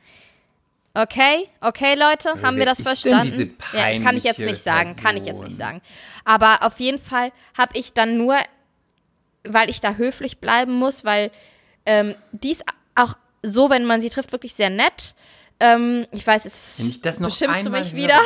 Okay, 0.95 1.49
okay, 1.59 1.95
Leute, 1.95 2.39
haben 2.43 2.57
wir 2.57 2.65
das 2.67 2.79
ist 2.79 2.87
verstanden? 2.87 3.57
ja, 3.73 3.89
das 3.89 3.99
kann 4.03 4.15
ich 4.15 4.23
jetzt 4.23 4.37
nicht 4.37 4.61
sagen, 4.61 4.95
kann 4.95 5.17
ich 5.17 5.23
jetzt 5.23 5.39
Person? 5.39 5.47
nicht 5.47 5.57
sagen. 5.57 5.81
Aber 6.23 6.61
auf 6.61 6.79
jeden 6.79 6.99
Fall 7.01 7.31
habe 7.57 7.75
ich 7.75 7.93
dann 7.93 8.15
nur, 8.17 8.37
weil 9.43 9.71
ich 9.71 9.81
da 9.81 9.95
höflich 9.95 10.37
bleiben 10.37 10.73
muss, 10.73 11.03
weil 11.03 11.31
ähm, 11.87 12.13
die 12.31 12.51
ist 12.51 12.63
auch 12.93 13.15
so, 13.41 13.71
wenn 13.71 13.85
man 13.85 14.01
sie 14.01 14.09
trifft, 14.11 14.31
wirklich 14.31 14.53
sehr 14.53 14.69
nett. 14.69 15.15
Ähm, 15.59 16.05
ich 16.11 16.25
weiß, 16.27 16.43
jetzt 16.43 16.79
ich 16.79 17.01
beschimpfst 17.01 17.63
du 17.65 17.71
mich 17.71 17.95
wieder, 17.95 18.19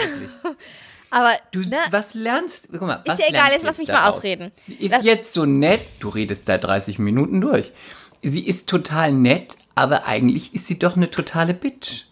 aber 1.10 1.38
Du, 1.51 1.62
ne, 1.62 1.77
was 1.91 2.15
lernst, 2.15 2.67
guck 2.71 2.82
mal, 2.82 3.01
was 3.06 3.19
ja 3.19 3.27
egal, 3.30 3.51
jetzt 3.51 3.63
lass 3.63 3.77
mich 3.77 3.88
mal 3.88 4.10
ausreden. 4.10 4.51
Sie 4.65 4.75
ist 4.75 4.91
Das- 4.93 5.03
jetzt 5.03 5.34
so 5.34 5.45
nett, 5.45 5.82
du 5.99 6.10
redest 6.10 6.47
seit 6.47 6.65
30 6.65 6.99
Minuten 6.99 7.39
durch. 7.39 7.71
Sie 8.23 8.45
ist 8.45 8.67
total 8.67 9.13
nett, 9.13 9.56
aber 9.75 10.06
eigentlich 10.06 10.53
ist 10.53 10.67
sie 10.67 10.77
doch 10.80 10.97
eine 10.97 11.10
totale 11.10 11.53
Bitch. 11.53 12.07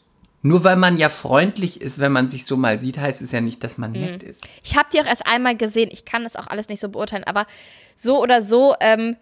Nur 0.46 0.64
weil 0.64 0.76
man 0.76 0.98
ja 0.98 1.10
freundlich 1.10 1.82
ist, 1.82 1.98
wenn 1.98 2.12
man 2.12 2.30
sich 2.30 2.46
so 2.46 2.56
mal 2.56 2.80
sieht, 2.80 3.00
heißt 3.00 3.20
es 3.24 3.32
ja 3.32 3.42
nicht, 3.42 3.64
dass 3.64 3.80
man 3.80 3.94
nett 3.94 4.22
Mhm. 4.22 4.30
ist. 4.30 4.48
Ich 4.62 4.78
habe 4.78 4.88
die 4.94 5.02
auch 5.02 5.06
erst 5.08 5.26
einmal 5.26 5.58
gesehen. 5.58 5.90
Ich 5.92 6.06
kann 6.06 6.24
das 6.24 6.36
auch 6.36 6.46
alles 6.46 6.70
nicht 6.70 6.80
so 6.80 6.88
beurteilen, 6.90 7.24
aber 7.24 7.48
so 7.96 8.22
oder 8.22 8.44
so 8.44 8.76
ähm, 8.80 9.16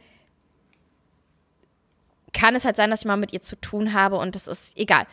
kann 2.33 2.55
es 2.55 2.65
halt 2.65 2.75
sein, 2.75 2.89
dass 2.89 2.99
ich 3.01 3.05
mal 3.05 3.15
mit 3.15 3.31
ihr 3.31 3.41
zu 3.41 3.55
tun 3.55 3.93
habe 3.93 4.17
und 4.17 4.35
das 4.35 4.47
ist 4.47 4.77
egal. 4.77 5.05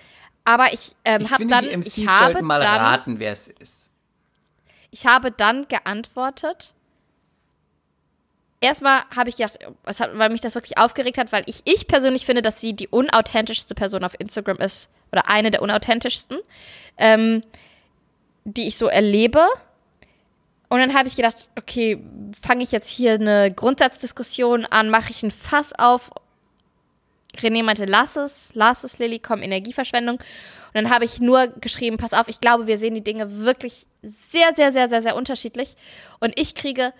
Aber 0.44 0.72
ich 0.72 0.96
ähm, 1.04 1.30
habe 1.30 1.46
dann, 1.46 1.64
die 1.64 1.76
MCs 1.76 1.98
ich 1.98 2.08
habe 2.08 2.32
sollten 2.32 2.46
mal 2.46 2.58
dann, 2.58 2.80
raten, 2.80 3.18
wer 3.20 3.30
es 3.32 3.46
ist. 3.46 3.88
ich 4.90 5.06
habe 5.06 5.30
dann 5.30 5.68
geantwortet. 5.68 6.74
Erstmal 8.60 9.00
habe 9.16 9.30
ich 9.30 9.36
gedacht, 9.36 9.58
hat, 9.86 10.18
weil 10.18 10.30
mich 10.30 10.42
das 10.42 10.54
wirklich 10.54 10.76
aufgeregt 10.76 11.16
hat, 11.16 11.32
weil 11.32 11.44
ich, 11.46 11.62
ich 11.64 11.86
persönlich 11.86 12.26
finde, 12.26 12.42
dass 12.42 12.60
sie 12.60 12.74
die 12.74 12.88
unauthentischste 12.88 13.74
Person 13.74 14.04
auf 14.04 14.18
Instagram 14.18 14.58
ist 14.58 14.90
oder 15.12 15.28
eine 15.28 15.50
der 15.50 15.62
unauthentischsten, 15.62 16.38
ähm, 16.98 17.42
die 18.44 18.68
ich 18.68 18.76
so 18.76 18.86
erlebe. 18.86 19.46
Und 20.68 20.78
dann 20.78 20.94
habe 20.94 21.08
ich 21.08 21.16
gedacht, 21.16 21.48
okay, 21.56 22.00
fange 22.40 22.62
ich 22.62 22.70
jetzt 22.70 22.90
hier 22.90 23.14
eine 23.14 23.52
Grundsatzdiskussion 23.52 24.66
an, 24.66 24.90
mache 24.90 25.10
ich 25.10 25.22
ein 25.22 25.30
Fass 25.30 25.72
auf. 25.78 26.10
René 27.38 27.62
meinte, 27.62 27.86
lass 27.86 28.16
es, 28.16 28.50
lass 28.52 28.84
es, 28.84 28.98
Lilly, 28.98 29.20
komm, 29.20 29.42
Energieverschwendung. 29.42 30.16
Und 30.18 30.74
dann 30.74 30.90
habe 30.90 31.04
ich 31.04 31.18
nur 31.18 31.48
geschrieben, 31.48 31.96
pass 31.96 32.12
auf, 32.12 32.28
ich 32.28 32.40
glaube, 32.40 32.66
wir 32.66 32.78
sehen 32.78 32.94
die 32.94 33.02
Dinge 33.02 33.40
wirklich 33.40 33.86
sehr, 34.02 34.54
sehr, 34.54 34.72
sehr, 34.72 34.88
sehr, 34.90 35.02
sehr 35.02 35.16
unterschiedlich. 35.16 35.76
Und 36.20 36.38
ich 36.38 36.54
kriege 36.54 36.92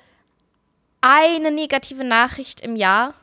eine 1.01 1.51
negative 1.51 2.05
Nachricht 2.05 2.61
im 2.61 2.77
Jahr. 2.77 3.15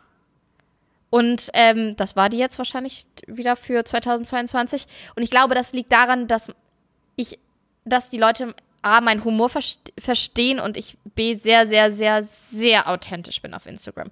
Und 1.09 1.49
ähm, 1.53 1.95
das 1.95 2.15
war 2.15 2.29
die 2.29 2.37
jetzt 2.37 2.57
wahrscheinlich 2.57 3.05
wieder 3.27 3.55
für 3.55 3.83
2022. 3.83 4.87
Und 5.15 5.23
ich 5.23 5.29
glaube, 5.29 5.55
das 5.55 5.73
liegt 5.73 5.91
daran, 5.91 6.27
dass 6.27 6.51
ich, 7.15 7.39
dass 7.85 8.09
die 8.09 8.17
Leute 8.17 8.53
A, 8.81 9.01
meinen 9.01 9.23
Humor 9.23 9.49
verst 9.49 9.79
verstehen 9.97 10.59
und 10.59 10.77
ich 10.77 10.97
B, 11.15 11.35
sehr, 11.35 11.67
sehr, 11.67 11.91
sehr, 11.91 12.23
sehr 12.51 12.87
authentisch 12.87 13.41
bin 13.41 13.53
auf 13.53 13.65
Instagram. 13.65 14.09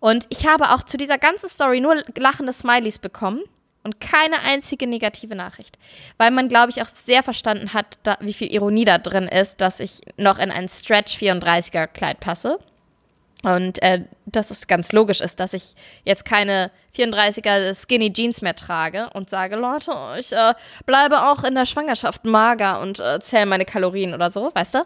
Und 0.00 0.26
ich 0.28 0.46
habe 0.46 0.70
auch 0.70 0.82
zu 0.82 0.96
dieser 0.96 1.18
ganzen 1.18 1.48
Story 1.48 1.80
nur 1.80 2.02
lachende 2.16 2.52
Smileys 2.52 2.98
bekommen 2.98 3.42
und 3.82 4.00
keine 4.00 4.40
einzige 4.40 4.86
negative 4.86 5.34
Nachricht. 5.34 5.78
Weil 6.18 6.30
man, 6.30 6.48
glaube 6.48 6.70
ich, 6.70 6.82
auch 6.82 6.86
sehr 6.86 7.22
verstanden 7.22 7.72
hat, 7.72 7.98
da, 8.02 8.16
wie 8.20 8.34
viel 8.34 8.52
Ironie 8.52 8.84
da 8.84 8.98
drin 8.98 9.28
ist, 9.28 9.60
dass 9.60 9.80
ich 9.80 10.00
noch 10.16 10.38
in 10.38 10.50
ein 10.50 10.68
Stretch 10.68 11.16
34er 11.16 11.86
Kleid 11.86 12.20
passe. 12.20 12.58
Und 13.42 13.82
äh, 13.82 14.02
dass 14.24 14.50
es 14.50 14.66
ganz 14.66 14.92
logisch 14.92 15.20
ist, 15.20 15.38
dass 15.40 15.52
ich 15.52 15.74
jetzt 16.04 16.24
keine 16.24 16.70
34er 16.96 17.74
Skinny 17.74 18.12
Jeans 18.12 18.40
mehr 18.42 18.56
trage 18.56 19.10
und 19.12 19.28
sage, 19.30 19.56
Leute, 19.56 19.92
ich 20.18 20.32
äh, 20.32 20.54
bleibe 20.86 21.22
auch 21.28 21.44
in 21.44 21.54
der 21.54 21.66
Schwangerschaft 21.66 22.24
mager 22.24 22.80
und 22.80 22.98
äh, 22.98 23.20
zähle 23.20 23.46
meine 23.46 23.64
Kalorien 23.66 24.14
oder 24.14 24.30
so, 24.30 24.50
weißt 24.54 24.74
du? 24.76 24.78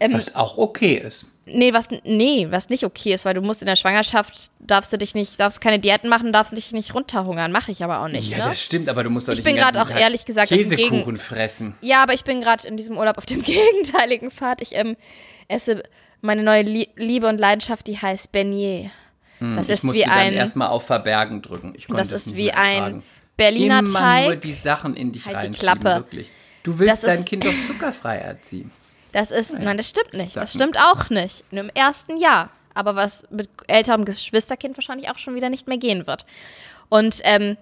Ähm, 0.00 0.12
Was 0.12 0.34
auch 0.34 0.58
okay 0.58 0.94
ist. 0.96 1.26
Nee, 1.48 1.72
was, 1.72 1.88
nee, 2.02 2.48
was 2.50 2.70
nicht 2.70 2.82
okay 2.84 3.14
ist, 3.14 3.24
weil 3.24 3.34
du 3.34 3.40
musst 3.40 3.62
in 3.62 3.66
der 3.66 3.76
Schwangerschaft, 3.76 4.50
darfst 4.58 4.92
du 4.92 4.98
dich 4.98 5.14
nicht, 5.14 5.38
darfst 5.38 5.60
keine 5.60 5.78
Diäten 5.78 6.10
machen, 6.10 6.32
darfst 6.32 6.54
dich 6.56 6.72
nicht 6.72 6.92
runterhungern. 6.92 7.52
Mache 7.52 7.70
ich 7.70 7.84
aber 7.84 8.00
auch 8.00 8.08
nicht, 8.08 8.32
Ja, 8.32 8.38
ne? 8.38 8.44
das 8.48 8.60
stimmt, 8.60 8.88
aber 8.88 9.04
du 9.04 9.10
musst 9.10 9.28
doch 9.28 9.32
Ich 9.32 9.38
nicht 9.38 9.44
bin 9.44 9.54
den 9.54 9.60
ganzen 9.62 9.76
gerade 9.76 9.88
auch 9.88 9.92
Tag 9.92 10.02
ehrlich 10.02 10.24
gesagt 10.24 10.48
Käsekuchen 10.48 11.14
fressen. 11.14 11.76
Ja, 11.82 12.02
aber 12.02 12.14
ich 12.14 12.24
bin 12.24 12.40
gerade 12.40 12.66
in 12.66 12.76
diesem 12.76 12.98
Urlaub 12.98 13.16
auf 13.16 13.26
dem 13.26 13.42
gegenteiligen 13.44 14.32
Pfad. 14.32 14.60
Ich 14.60 14.74
ähm, 14.74 14.96
esse 15.46 15.84
meine 16.26 16.42
neue 16.42 16.62
Lie 16.62 16.88
Liebe 16.96 17.26
und 17.28 17.38
Leidenschaft, 17.38 17.86
die 17.86 17.98
heißt 17.98 18.32
Beignet. 18.32 18.90
das 19.40 19.40
Hm, 19.40 19.58
ich 19.58 19.68
ist 19.70 19.84
musste 19.84 20.00
wie 20.00 20.04
dann 20.04 20.12
ein, 20.12 20.32
erstmal 20.34 20.68
auf 20.68 20.86
Verbergen 20.86 21.42
drücken. 21.42 21.74
Ich 21.76 21.86
konnte 21.86 22.02
das 22.02 22.12
es 22.12 22.26
ist 22.28 22.36
wie 22.36 22.52
ein. 22.52 23.02
Berliner 23.36 23.80
Immer 23.80 23.92
Teig. 23.98 24.24
nur 24.26 24.36
die 24.36 24.52
Sachen 24.54 24.94
in 24.96 25.12
dich 25.12 25.26
Halt 25.26 25.36
die 25.36 25.46
reinschieben, 25.46 25.60
Klappe. 25.80 25.84
wirklich. 25.96 26.28
Du 26.62 26.78
willst 26.78 27.02
Das 27.04 27.14
dein 27.14 27.24
Kind 27.24 27.44
doch 27.44 27.52
zuckerfrei 27.66 28.16
erziehen. 28.16 28.70
Das 29.12 29.30
ist, 29.30 29.52
nein, 29.52 29.76
das 29.76 29.88
stimmt 29.90 30.14
nicht. 30.14 30.36
Das 30.36 30.52
stimmt 30.54 30.78
auch 30.78 31.10
nicht. 31.10 31.44
Nur 31.52 31.64
im 31.64 31.70
ersten 31.74 32.16
Jahr. 32.16 32.50
Aber 32.74 32.96
was 32.96 33.26
mit 33.30 33.48
älterem 33.68 34.04
Geschwisterkind 34.06 34.76
wahrscheinlich 34.76 35.10
auch 35.10 35.18
schon 35.18 35.34
wieder 35.34 35.48
nicht 35.50 35.68
mehr 35.68 35.78
gehen 35.78 36.06
wird. 36.06 36.24
Und 36.88 37.20
ähm, 37.24 37.56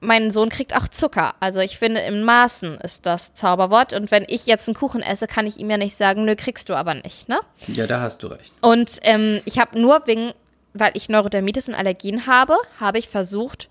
mein 0.00 0.30
Sohn 0.30 0.50
kriegt 0.50 0.76
auch 0.76 0.88
Zucker. 0.88 1.34
Also 1.40 1.60
ich 1.60 1.78
finde, 1.78 2.00
im 2.00 2.22
Maßen 2.22 2.78
ist 2.78 3.06
das 3.06 3.34
Zauberwort. 3.34 3.92
Und 3.92 4.10
wenn 4.10 4.24
ich 4.28 4.46
jetzt 4.46 4.68
einen 4.68 4.74
Kuchen 4.74 5.02
esse, 5.02 5.26
kann 5.26 5.46
ich 5.46 5.58
ihm 5.58 5.70
ja 5.70 5.78
nicht 5.78 5.96
sagen, 5.96 6.24
nö, 6.24 6.36
kriegst 6.36 6.68
du 6.68 6.74
aber 6.74 6.94
nicht, 6.94 7.28
ne? 7.28 7.40
Ja, 7.66 7.86
da 7.86 8.00
hast 8.00 8.22
du 8.22 8.28
recht. 8.28 8.52
Und 8.60 8.98
ähm, 9.02 9.40
ich 9.44 9.58
habe 9.58 9.80
nur 9.80 10.06
wegen, 10.06 10.32
weil 10.74 10.92
ich 10.94 11.08
Neurodermitis 11.08 11.68
und 11.68 11.74
Allergien 11.74 12.26
habe, 12.26 12.56
habe 12.78 12.98
ich 12.98 13.08
versucht, 13.08 13.68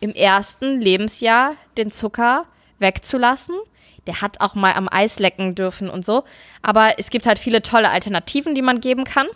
im 0.00 0.12
ersten 0.12 0.80
Lebensjahr 0.80 1.54
den 1.76 1.90
Zucker 1.90 2.46
wegzulassen. 2.78 3.54
Der 4.06 4.20
hat 4.20 4.40
auch 4.40 4.54
mal 4.54 4.72
am 4.74 4.88
Eis 4.90 5.18
lecken 5.18 5.54
dürfen 5.54 5.90
und 5.90 6.04
so. 6.04 6.24
Aber 6.62 6.98
es 6.98 7.10
gibt 7.10 7.26
halt 7.26 7.38
viele 7.38 7.62
tolle 7.62 7.90
Alternativen, 7.90 8.54
die 8.54 8.62
man 8.62 8.80
geben 8.80 9.04
kann. 9.04 9.26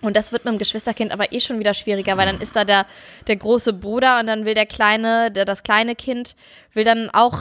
Und 0.00 0.16
das 0.16 0.30
wird 0.30 0.44
mit 0.44 0.52
dem 0.52 0.58
Geschwisterkind 0.58 1.10
aber 1.10 1.32
eh 1.32 1.40
schon 1.40 1.58
wieder 1.58 1.74
schwieriger, 1.74 2.16
weil 2.16 2.26
dann 2.26 2.40
ist 2.40 2.54
da 2.54 2.64
der, 2.64 2.86
der 3.26 3.36
große 3.36 3.72
Bruder 3.72 4.20
und 4.20 4.26
dann 4.28 4.44
will 4.44 4.54
der 4.54 4.66
kleine, 4.66 5.30
der, 5.32 5.44
das 5.44 5.64
kleine 5.64 5.96
Kind 5.96 6.36
will 6.72 6.84
dann 6.84 7.10
auch 7.10 7.38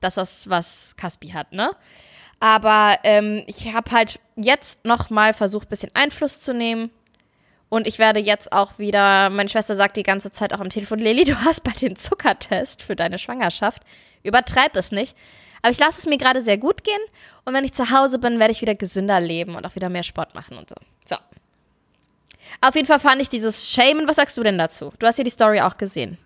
das, 0.00 0.16
was, 0.16 0.48
was 0.48 0.94
Caspi 0.96 1.28
hat, 1.28 1.52
ne? 1.52 1.70
Aber 2.40 2.98
ähm, 3.04 3.42
ich 3.46 3.72
habe 3.72 3.90
halt 3.90 4.20
jetzt 4.36 4.84
noch 4.84 5.08
mal 5.08 5.32
versucht, 5.32 5.66
ein 5.66 5.70
bisschen 5.70 5.90
Einfluss 5.94 6.42
zu 6.42 6.52
nehmen. 6.52 6.90
Und 7.70 7.86
ich 7.86 7.98
werde 7.98 8.20
jetzt 8.20 8.52
auch 8.52 8.78
wieder, 8.78 9.30
meine 9.30 9.48
Schwester 9.48 9.74
sagt 9.74 9.96
die 9.96 10.02
ganze 10.02 10.30
Zeit 10.30 10.52
auch 10.52 10.60
am 10.60 10.68
Telefon, 10.68 10.98
Lili, 10.98 11.24
du 11.24 11.42
hast 11.44 11.64
bald 11.64 11.80
den 11.80 11.96
Zuckertest 11.96 12.82
für 12.82 12.96
deine 12.96 13.18
Schwangerschaft. 13.18 13.82
Übertreib 14.22 14.76
es 14.76 14.92
nicht. 14.92 15.16
Aber 15.62 15.72
ich 15.72 15.78
lasse 15.78 16.00
es 16.00 16.06
mir 16.06 16.18
gerade 16.18 16.42
sehr 16.42 16.58
gut 16.58 16.84
gehen. 16.84 17.00
Und 17.46 17.54
wenn 17.54 17.64
ich 17.64 17.72
zu 17.72 17.90
Hause 17.90 18.18
bin, 18.18 18.38
werde 18.38 18.52
ich 18.52 18.60
wieder 18.60 18.74
gesünder 18.74 19.18
leben 19.20 19.54
und 19.54 19.64
auch 19.64 19.74
wieder 19.74 19.88
mehr 19.88 20.02
Sport 20.02 20.34
machen 20.34 20.58
und 20.58 20.68
so. 20.68 20.76
So. 21.06 21.16
Auf 22.60 22.74
jeden 22.74 22.86
Fall 22.86 23.00
fand 23.00 23.20
ich 23.20 23.28
dieses 23.28 23.70
Shamen. 23.70 24.08
Was 24.08 24.16
sagst 24.16 24.36
du 24.36 24.42
denn 24.42 24.58
dazu? 24.58 24.92
Du 24.98 25.06
hast 25.06 25.18
ja 25.18 25.24
die 25.24 25.30
Story 25.30 25.60
auch 25.60 25.76
gesehen. 25.76 26.18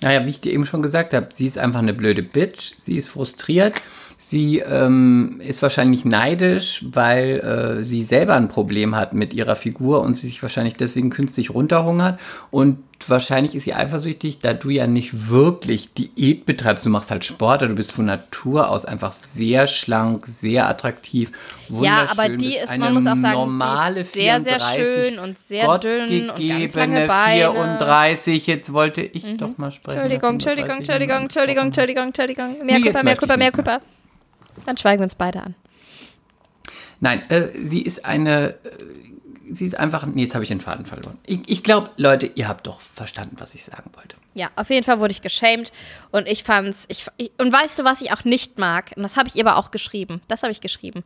Naja, 0.00 0.24
wie 0.24 0.30
ich 0.30 0.40
dir 0.40 0.52
eben 0.52 0.64
schon 0.64 0.82
gesagt 0.82 1.12
habe, 1.12 1.28
sie 1.34 1.46
ist 1.46 1.58
einfach 1.58 1.80
eine 1.80 1.94
blöde 1.94 2.22
Bitch. 2.22 2.72
Sie 2.78 2.96
ist 2.96 3.08
frustriert. 3.08 3.82
Sie 4.24 4.60
ähm, 4.60 5.40
ist 5.46 5.62
wahrscheinlich 5.62 6.04
neidisch, 6.04 6.86
weil 6.90 7.40
äh, 7.80 7.84
sie 7.84 8.04
selber 8.04 8.34
ein 8.34 8.48
Problem 8.48 8.94
hat 8.94 9.12
mit 9.12 9.34
ihrer 9.34 9.56
Figur 9.56 10.00
und 10.00 10.16
sie 10.16 10.28
sich 10.28 10.40
wahrscheinlich 10.42 10.74
deswegen 10.74 11.10
künstlich 11.10 11.50
runterhungert. 11.50 12.20
Und 12.52 12.78
wahrscheinlich 13.08 13.56
ist 13.56 13.64
sie 13.64 13.74
eifersüchtig, 13.74 14.38
da 14.38 14.54
du 14.54 14.70
ja 14.70 14.86
nicht 14.86 15.28
wirklich 15.28 15.92
Diät 15.92 16.46
betreibst. 16.46 16.86
Du 16.86 16.90
machst 16.90 17.10
halt 17.10 17.24
Sport, 17.24 17.62
aber 17.62 17.70
du 17.70 17.74
bist 17.74 17.90
von 17.90 18.06
Natur 18.06 18.70
aus 18.70 18.84
einfach 18.84 19.12
sehr 19.12 19.66
schlank, 19.66 20.24
sehr 20.26 20.68
attraktiv. 20.68 21.32
Ja, 21.68 22.06
aber 22.08 22.22
wunderschön, 22.22 22.38
die 22.38 22.56
ist, 22.56 22.78
man 22.78 22.94
muss 22.94 23.06
auch 23.06 23.16
sagen, 23.16 23.34
normale 23.34 23.94
die 23.96 24.00
ist 24.02 24.12
sehr, 24.14 24.40
sehr 24.40 24.60
34, 24.60 25.04
schön 25.04 25.18
und 25.18 25.38
sehr 25.38 25.78
dünn 25.78 26.30
und 26.30 26.48
ganz 26.48 26.74
lange 26.74 27.06
Beine. 27.06 27.52
34. 27.52 28.46
Jetzt 28.46 28.72
wollte 28.72 29.02
ich 29.02 29.36
doch 29.36 29.58
mal 29.58 29.72
sprechen. 29.72 29.98
Entschuldigung, 29.98 30.30
Entschuldigung, 30.34 30.68
30 30.68 30.78
Entschuldigung, 30.78 31.16
Entschuldigung, 31.22 31.64
Entschuldigung, 31.64 32.04
Entschuldigung. 32.06 32.56
Mehr 32.64 32.80
Kulpa, 32.80 33.02
mehr 33.02 33.16
Kulpa, 33.16 33.36
mehr 33.36 33.52
Kulpa. 33.52 33.80
Dann 34.66 34.76
schweigen 34.76 35.00
wir 35.00 35.04
uns 35.04 35.14
beide 35.14 35.42
an. 35.42 35.54
Nein, 37.00 37.28
äh, 37.30 37.48
sie 37.64 37.82
ist 37.82 38.04
eine. 38.04 38.50
Äh, 38.50 38.56
sie 39.50 39.66
ist 39.66 39.78
einfach. 39.78 40.06
Nee, 40.06 40.22
jetzt 40.22 40.34
habe 40.34 40.44
ich 40.44 40.48
den 40.48 40.60
Faden 40.60 40.86
verloren. 40.86 41.18
Ich, 41.26 41.40
ich 41.46 41.62
glaube, 41.62 41.90
Leute, 41.96 42.26
ihr 42.26 42.48
habt 42.48 42.66
doch 42.66 42.80
verstanden, 42.80 43.36
was 43.38 43.54
ich 43.54 43.64
sagen 43.64 43.90
wollte. 43.94 44.16
Ja, 44.34 44.50
auf 44.56 44.70
jeden 44.70 44.84
Fall 44.84 45.00
wurde 45.00 45.10
ich 45.10 45.20
geschämt 45.20 45.72
und 46.10 46.28
ich 46.28 46.44
fand's. 46.44 46.86
Ich, 46.88 47.06
ich, 47.16 47.32
und 47.38 47.52
weißt 47.52 47.78
du, 47.78 47.84
was 47.84 48.00
ich 48.00 48.12
auch 48.12 48.24
nicht 48.24 48.58
mag? 48.58 48.92
Und 48.96 49.02
das 49.02 49.16
habe 49.16 49.28
ich 49.28 49.36
ihr 49.36 49.46
aber 49.46 49.58
auch 49.58 49.72
geschrieben. 49.72 50.20
Das 50.28 50.42
habe 50.42 50.52
ich 50.52 50.60
geschrieben. 50.60 51.02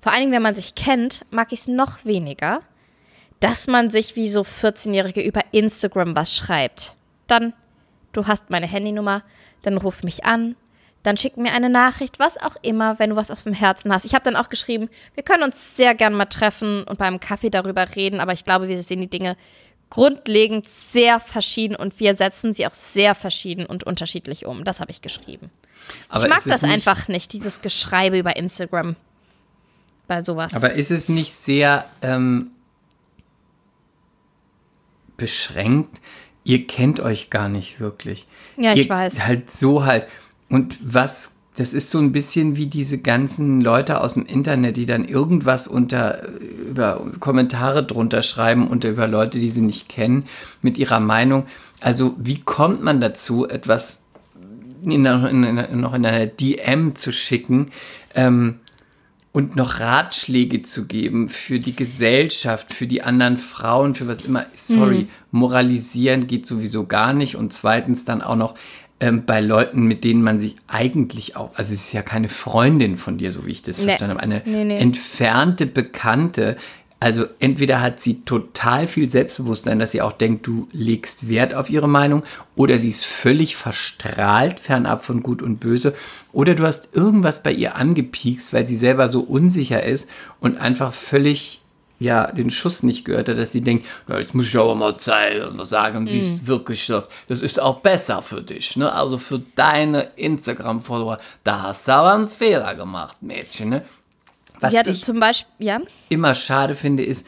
Vor 0.00 0.12
allen 0.12 0.22
Dingen, 0.22 0.32
wenn 0.32 0.42
man 0.42 0.56
sich 0.56 0.74
kennt, 0.74 1.24
mag 1.30 1.52
ich 1.52 1.60
es 1.60 1.68
noch 1.68 2.04
weniger, 2.04 2.60
dass 3.40 3.66
man 3.66 3.90
sich 3.90 4.16
wie 4.16 4.28
so 4.28 4.42
14-Jährige 4.42 5.22
über 5.22 5.42
Instagram 5.52 6.16
was 6.16 6.36
schreibt. 6.36 6.96
Dann, 7.26 7.54
du 8.12 8.26
hast 8.26 8.50
meine 8.50 8.66
Handynummer, 8.66 9.22
dann 9.62 9.78
ruf 9.78 10.02
mich 10.02 10.24
an, 10.24 10.56
dann 11.02 11.16
schick 11.16 11.36
mir 11.36 11.52
eine 11.52 11.70
Nachricht, 11.70 12.18
was 12.18 12.36
auch 12.36 12.56
immer, 12.62 12.98
wenn 12.98 13.10
du 13.10 13.16
was 13.16 13.30
auf 13.30 13.42
dem 13.42 13.54
Herzen 13.54 13.92
hast. 13.92 14.04
Ich 14.04 14.14
habe 14.14 14.24
dann 14.24 14.36
auch 14.36 14.48
geschrieben, 14.48 14.90
wir 15.14 15.22
können 15.22 15.42
uns 15.42 15.76
sehr 15.76 15.94
gern 15.94 16.12
mal 16.12 16.26
treffen 16.26 16.84
und 16.84 16.98
beim 16.98 17.20
Kaffee 17.20 17.50
darüber 17.50 17.96
reden, 17.96 18.20
aber 18.20 18.32
ich 18.32 18.44
glaube, 18.44 18.68
wir 18.68 18.82
sehen 18.82 19.00
die 19.00 19.08
Dinge 19.08 19.36
grundlegend 19.88 20.68
sehr 20.68 21.18
verschieden 21.18 21.74
und 21.74 21.98
wir 21.98 22.16
setzen 22.16 22.52
sie 22.52 22.66
auch 22.66 22.74
sehr 22.74 23.14
verschieden 23.14 23.66
und 23.66 23.84
unterschiedlich 23.84 24.46
um. 24.46 24.64
Das 24.64 24.80
habe 24.80 24.90
ich 24.90 25.02
geschrieben. 25.02 25.50
Aber 26.08 26.24
ich 26.24 26.30
mag 26.30 26.42
das 26.44 26.62
nicht, 26.62 26.72
einfach 26.72 27.08
nicht, 27.08 27.32
dieses 27.32 27.60
Geschreibe 27.60 28.18
über 28.18 28.36
Instagram 28.36 28.96
bei 30.06 30.22
sowas. 30.22 30.54
Aber 30.54 30.74
ist 30.74 30.90
es 30.90 31.08
nicht 31.08 31.32
sehr 31.32 31.86
ähm, 32.02 32.52
beschränkt? 35.16 36.00
Ihr 36.44 36.66
kennt 36.66 37.00
euch 37.00 37.30
gar 37.30 37.48
nicht 37.48 37.80
wirklich. 37.80 38.26
Ja, 38.56 38.72
ich 38.72 38.84
Ihr 38.84 38.88
weiß. 38.88 39.26
Halt 39.26 39.50
so 39.50 39.84
halt. 39.84 40.06
Und 40.50 40.78
was, 40.82 41.30
das 41.54 41.72
ist 41.72 41.90
so 41.90 41.98
ein 41.98 42.12
bisschen 42.12 42.56
wie 42.56 42.66
diese 42.66 42.98
ganzen 42.98 43.60
Leute 43.60 44.00
aus 44.00 44.14
dem 44.14 44.26
Internet, 44.26 44.76
die 44.76 44.84
dann 44.84 45.06
irgendwas 45.06 45.66
unter, 45.66 46.28
über 46.68 47.06
Kommentare 47.20 47.84
drunter 47.84 48.20
schreiben 48.20 48.68
und 48.68 48.84
über 48.84 49.06
Leute, 49.06 49.38
die 49.38 49.50
sie 49.50 49.62
nicht 49.62 49.88
kennen, 49.88 50.26
mit 50.60 50.76
ihrer 50.76 51.00
Meinung. 51.00 51.46
Also, 51.80 52.14
wie 52.18 52.40
kommt 52.40 52.82
man 52.82 53.00
dazu, 53.00 53.48
etwas 53.48 54.02
in, 54.84 55.04
in, 55.04 55.44
in, 55.44 55.80
noch 55.80 55.94
in 55.94 56.04
einer 56.04 56.26
DM 56.26 56.96
zu 56.96 57.12
schicken 57.12 57.70
ähm, 58.14 58.60
und 59.32 59.54
noch 59.54 59.78
Ratschläge 59.78 60.62
zu 60.62 60.86
geben 60.86 61.28
für 61.28 61.60
die 61.60 61.76
Gesellschaft, 61.76 62.74
für 62.74 62.88
die 62.88 63.02
anderen 63.02 63.36
Frauen, 63.36 63.94
für 63.94 64.08
was 64.08 64.24
immer. 64.24 64.46
Sorry, 64.54 65.06
moralisieren 65.30 66.26
geht 66.26 66.46
sowieso 66.48 66.86
gar 66.86 67.12
nicht. 67.12 67.36
Und 67.36 67.52
zweitens 67.52 68.04
dann 68.04 68.22
auch 68.22 68.34
noch 68.34 68.56
ähm, 69.00 69.24
bei 69.24 69.40
Leuten, 69.40 69.84
mit 69.86 70.04
denen 70.04 70.22
man 70.22 70.38
sich 70.38 70.56
eigentlich 70.68 71.36
auch, 71.36 71.50
also 71.54 71.72
es 71.72 71.80
ist 71.86 71.92
ja 71.92 72.02
keine 72.02 72.28
Freundin 72.28 72.96
von 72.96 73.18
dir, 73.18 73.32
so 73.32 73.46
wie 73.46 73.50
ich 73.52 73.62
das 73.62 73.78
Nee. 73.78 73.84
verstanden 73.86 74.14
habe, 74.14 74.22
eine 74.22 74.42
Nee, 74.44 74.64
nee. 74.64 74.78
entfernte 74.78 75.66
Bekannte. 75.66 76.56
Also 77.02 77.24
entweder 77.38 77.80
hat 77.80 77.98
sie 77.98 78.20
total 78.26 78.86
viel 78.86 79.08
Selbstbewusstsein, 79.08 79.78
dass 79.78 79.92
sie 79.92 80.02
auch 80.02 80.12
denkt, 80.12 80.46
du 80.46 80.68
legst 80.72 81.30
Wert 81.30 81.54
auf 81.54 81.70
ihre 81.70 81.88
Meinung, 81.88 82.24
oder 82.56 82.78
sie 82.78 82.90
ist 82.90 83.06
völlig 83.06 83.56
verstrahlt, 83.56 84.60
fernab 84.60 85.02
von 85.02 85.22
Gut 85.22 85.40
und 85.40 85.60
Böse, 85.60 85.94
oder 86.32 86.54
du 86.54 86.66
hast 86.66 86.94
irgendwas 86.94 87.42
bei 87.42 87.52
ihr 87.52 87.74
angepiekst, 87.76 88.52
weil 88.52 88.66
sie 88.66 88.76
selber 88.76 89.08
so 89.08 89.20
unsicher 89.22 89.82
ist 89.82 90.10
und 90.40 90.58
einfach 90.60 90.92
völlig 90.92 91.59
ja, 92.00 92.32
den 92.32 92.48
Schuss 92.50 92.82
nicht 92.82 93.04
gehört 93.04 93.28
hat, 93.28 93.38
dass 93.38 93.52
sie 93.52 93.60
denkt, 93.60 93.86
ja, 94.08 94.18
jetzt 94.18 94.34
muss 94.34 94.46
ich 94.46 94.56
aber 94.58 94.74
mal 94.74 94.96
zeigen 94.96 95.44
und 95.60 95.64
sagen, 95.66 96.06
wie 96.06 96.14
Mhm. 96.14 96.18
es 96.18 96.46
wirklich 96.46 96.88
läuft. 96.88 97.10
Das 97.28 97.42
ist 97.42 97.60
auch 97.60 97.80
besser 97.80 98.22
für 98.22 98.40
dich, 98.42 98.76
ne? 98.76 98.90
Also 98.92 99.18
für 99.18 99.40
deine 99.54 100.08
Instagram-Follower, 100.16 101.18
da 101.44 101.62
hast 101.62 101.86
du 101.86 101.92
aber 101.92 102.14
einen 102.14 102.26
Fehler 102.28 102.74
gemacht, 102.74 103.18
Mädchen, 103.22 103.68
ne? 103.68 103.84
Was 104.60 104.74
hatte 104.76 104.90
ich 104.90 105.02
zum 105.02 105.20
Beispiel, 105.20 105.52
ja, 105.58 105.78
immer 106.08 106.34
schade 106.34 106.74
finde, 106.74 107.04
ist, 107.04 107.26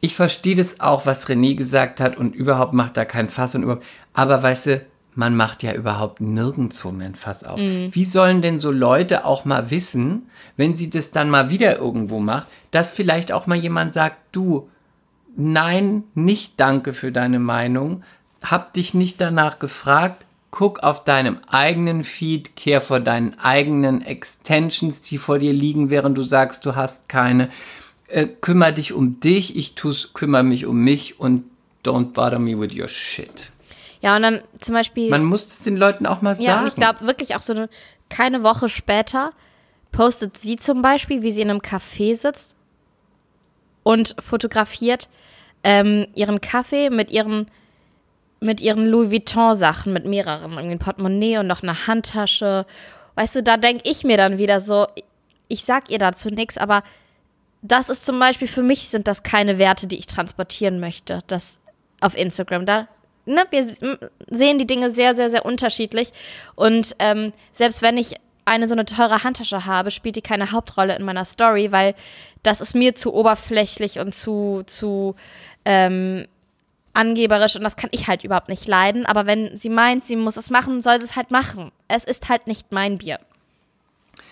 ich 0.00 0.14
verstehe 0.14 0.54
das 0.54 0.80
auch, 0.80 1.06
was 1.06 1.26
René 1.28 1.54
gesagt 1.54 2.00
hat 2.00 2.16
und 2.16 2.34
überhaupt 2.34 2.72
macht 2.72 2.96
da 2.96 3.04
kein 3.04 3.28
Fass 3.30 3.54
und 3.54 3.62
überhaupt, 3.62 3.84
aber 4.12 4.42
weißt 4.42 4.66
du, 4.66 4.86
man 5.16 5.34
macht 5.34 5.62
ja 5.62 5.72
überhaupt 5.72 6.20
nirgendwo 6.20 6.92
mehr 6.92 7.08
ein 7.08 7.14
Fass 7.14 7.42
auf. 7.42 7.58
Wie 7.58 8.04
sollen 8.04 8.42
denn 8.42 8.58
so 8.58 8.70
Leute 8.70 9.24
auch 9.24 9.44
mal 9.44 9.70
wissen, 9.70 10.28
wenn 10.56 10.74
sie 10.74 10.90
das 10.90 11.10
dann 11.10 11.30
mal 11.30 11.50
wieder 11.50 11.78
irgendwo 11.78 12.20
macht, 12.20 12.48
dass 12.70 12.90
vielleicht 12.90 13.32
auch 13.32 13.46
mal 13.46 13.56
jemand 13.56 13.92
sagt, 13.92 14.16
du, 14.32 14.68
nein, 15.36 16.04
nicht 16.14 16.60
danke 16.60 16.92
für 16.92 17.12
deine 17.12 17.38
Meinung, 17.38 18.02
hab 18.42 18.74
dich 18.74 18.94
nicht 18.94 19.20
danach 19.20 19.58
gefragt, 19.58 20.26
guck 20.50 20.80
auf 20.80 21.04
deinem 21.04 21.38
eigenen 21.48 22.04
Feed, 22.04 22.56
kehr 22.56 22.80
vor 22.80 23.00
deinen 23.00 23.38
eigenen 23.38 24.02
Extensions, 24.02 25.00
die 25.00 25.18
vor 25.18 25.38
dir 25.38 25.52
liegen, 25.52 25.90
während 25.90 26.16
du 26.16 26.22
sagst, 26.22 26.64
du 26.66 26.76
hast 26.76 27.08
keine. 27.08 27.48
Äh, 28.08 28.26
kümmer 28.40 28.70
dich 28.70 28.92
um 28.92 29.18
dich, 29.18 29.56
ich 29.56 29.74
tu's, 29.74 30.12
kümmere 30.14 30.44
mich 30.44 30.66
um 30.66 30.78
mich 30.78 31.18
und 31.18 31.44
don't 31.84 32.12
bother 32.12 32.38
me 32.38 32.58
with 32.58 32.74
your 32.74 32.88
shit. 32.88 33.50
Ja, 34.00 34.16
und 34.16 34.22
dann 34.22 34.42
zum 34.60 34.74
Beispiel. 34.74 35.10
Man 35.10 35.24
muss 35.24 35.46
es 35.46 35.62
den 35.62 35.76
Leuten 35.76 36.06
auch 36.06 36.22
mal 36.22 36.36
Ja, 36.40 36.52
sagen. 36.52 36.62
und 36.62 36.68
ich 36.68 36.74
glaube 36.76 37.06
wirklich 37.06 37.34
auch 37.36 37.40
so 37.42 37.52
eine, 37.52 37.68
keine 38.08 38.42
Woche 38.42 38.68
später 38.68 39.32
postet 39.92 40.38
sie 40.38 40.56
zum 40.56 40.82
Beispiel, 40.82 41.22
wie 41.22 41.32
sie 41.32 41.40
in 41.42 41.50
einem 41.50 41.60
Café 41.60 42.16
sitzt 42.16 42.54
und 43.82 44.14
fotografiert 44.20 45.08
ähm, 45.64 46.06
ihren 46.14 46.40
Kaffee 46.40 46.90
mit 46.90 47.10
ihren, 47.10 47.46
mit 48.40 48.60
ihren 48.60 48.86
Louis 48.86 49.10
Vuitton-Sachen, 49.10 49.92
mit 49.92 50.04
mehreren, 50.06 50.52
irgendwie 50.52 50.74
ein 50.74 50.78
Portemonnaie 50.78 51.38
und 51.38 51.46
noch 51.46 51.62
eine 51.62 51.86
Handtasche. 51.86 52.66
Weißt 53.14 53.36
du, 53.36 53.42
da 53.42 53.56
denke 53.56 53.88
ich 53.90 54.04
mir 54.04 54.16
dann 54.16 54.38
wieder 54.38 54.60
so, 54.60 54.86
ich 55.48 55.64
sag 55.64 55.90
ihr 55.90 55.98
dazu 55.98 56.28
nichts, 56.28 56.58
aber 56.58 56.82
das 57.62 57.88
ist 57.88 58.04
zum 58.04 58.18
Beispiel 58.18 58.48
für 58.48 58.62
mich 58.62 58.88
sind 58.88 59.08
das 59.08 59.22
keine 59.22 59.58
Werte, 59.58 59.86
die 59.86 59.96
ich 59.98 60.06
transportieren 60.06 60.78
möchte. 60.78 61.20
Das 61.26 61.58
auf 62.00 62.16
Instagram. 62.16 62.66
Da, 62.66 62.88
ne, 63.26 63.44
wir 63.50 63.76
sehen 64.30 64.58
die 64.58 64.66
Dinge 64.66 64.90
sehr, 64.90 65.14
sehr, 65.14 65.30
sehr 65.30 65.44
unterschiedlich. 65.44 66.12
Und 66.54 66.96
ähm, 66.98 67.32
selbst 67.52 67.82
wenn 67.82 67.98
ich 67.98 68.14
eine 68.44 68.68
so 68.68 68.74
eine 68.74 68.84
teure 68.84 69.24
Handtasche 69.24 69.66
habe, 69.66 69.90
spielt 69.90 70.16
die 70.16 70.22
keine 70.22 70.52
Hauptrolle 70.52 70.96
in 70.96 71.04
meiner 71.04 71.24
Story, 71.24 71.72
weil 71.72 71.94
das 72.42 72.60
ist 72.60 72.74
mir 72.74 72.94
zu 72.94 73.12
oberflächlich 73.12 73.98
und 73.98 74.14
zu, 74.14 74.62
zu 74.66 75.16
ähm, 75.64 76.26
angeberisch 76.94 77.56
und 77.56 77.64
das 77.64 77.76
kann 77.76 77.90
ich 77.92 78.06
halt 78.06 78.24
überhaupt 78.24 78.48
nicht 78.48 78.66
leiden. 78.66 79.04
Aber 79.04 79.26
wenn 79.26 79.56
sie 79.56 79.68
meint, 79.68 80.06
sie 80.06 80.16
muss 80.16 80.36
es 80.36 80.48
machen, 80.48 80.80
soll 80.80 80.98
sie 80.98 81.04
es 81.04 81.16
halt 81.16 81.30
machen. 81.30 81.72
Es 81.88 82.04
ist 82.04 82.28
halt 82.28 82.46
nicht 82.46 82.72
mein 82.72 82.98
Bier. 82.98 83.18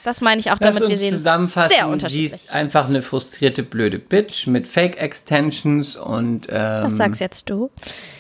Das 0.05 0.20
meine 0.20 0.38
ich 0.38 0.50
auch 0.52 0.59
Lass 0.61 0.76
damit, 0.76 0.90
wir 0.90 0.96
sehen 0.98 1.14
zusammenfassen, 1.14 1.74
sehr 1.74 1.86
sie 1.86 1.90
unterschiedlich. 1.92 2.32
ist 2.34 2.50
einfach 2.52 2.88
eine 2.88 3.00
frustrierte, 3.02 3.62
blöde 3.62 3.98
Bitch 3.98 4.46
mit 4.46 4.66
Fake-Extensions 4.66 5.96
und 5.96 6.46
ähm, 6.50 6.82
Das 6.84 6.96
sagst 6.98 7.20
jetzt 7.22 7.48
du. 7.48 7.70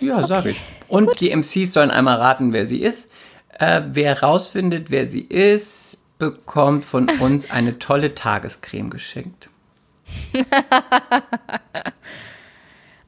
Ja, 0.00 0.26
sag 0.26 0.46
ich. 0.46 0.56
Und 0.88 1.20
die 1.20 1.30
MCs 1.30 1.74
sollen 1.74 1.90
einmal 1.90 2.16
raten, 2.16 2.52
wer 2.54 2.66
sie 2.66 2.80
ist. 2.80 3.12
Äh, 3.58 3.82
wer 3.92 4.22
rausfindet, 4.22 4.90
wer 4.90 5.06
sie 5.06 5.20
ist, 5.20 5.98
bekommt 6.18 6.84
von 6.86 7.08
uns 7.20 7.50
eine 7.50 7.78
tolle 7.78 8.14
Tagescreme 8.14 8.88
geschenkt. 8.90 9.50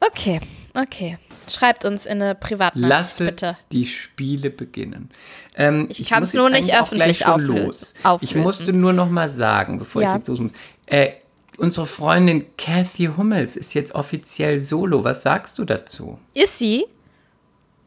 Okay, 0.00 0.40
okay. 0.74 1.18
Schreibt 1.48 1.84
uns 1.84 2.06
in 2.06 2.20
eine 2.22 2.34
Privatnachricht, 2.34 2.88
Lasset 2.88 3.26
bitte. 3.40 3.56
die 3.72 3.86
Spiele 3.86 4.50
beginnen. 4.50 5.10
Ähm, 5.56 5.86
Ich 5.90 6.08
kann's 6.08 6.32
muss 6.32 6.40
nur 6.40 6.50
nicht 6.50 6.74
öffentlich 6.74 7.18
schon 7.18 7.32
auflösen- 7.32 7.66
los. 7.66 7.94
Ich 8.20 8.34
musste 8.34 8.72
nur 8.72 8.92
noch 8.92 9.08
mal 9.08 9.28
sagen, 9.28 9.78
bevor 9.78 10.02
Ja. 10.02 10.12
ich 10.12 10.18
jetzt 10.18 10.28
los 10.28 10.40
muss. 10.40 10.52
Äh, 10.86 11.12
unsere 11.58 11.86
Freundin 11.86 12.44
Kathy 12.58 13.10
Hummels 13.16 13.56
ist 13.56 13.74
jetzt 13.74 13.94
offiziell 13.94 14.60
solo. 14.60 15.04
Was 15.04 15.22
sagst 15.22 15.58
du 15.58 15.64
dazu? 15.64 16.18
Ist 16.34 16.58
sie? 16.58 16.84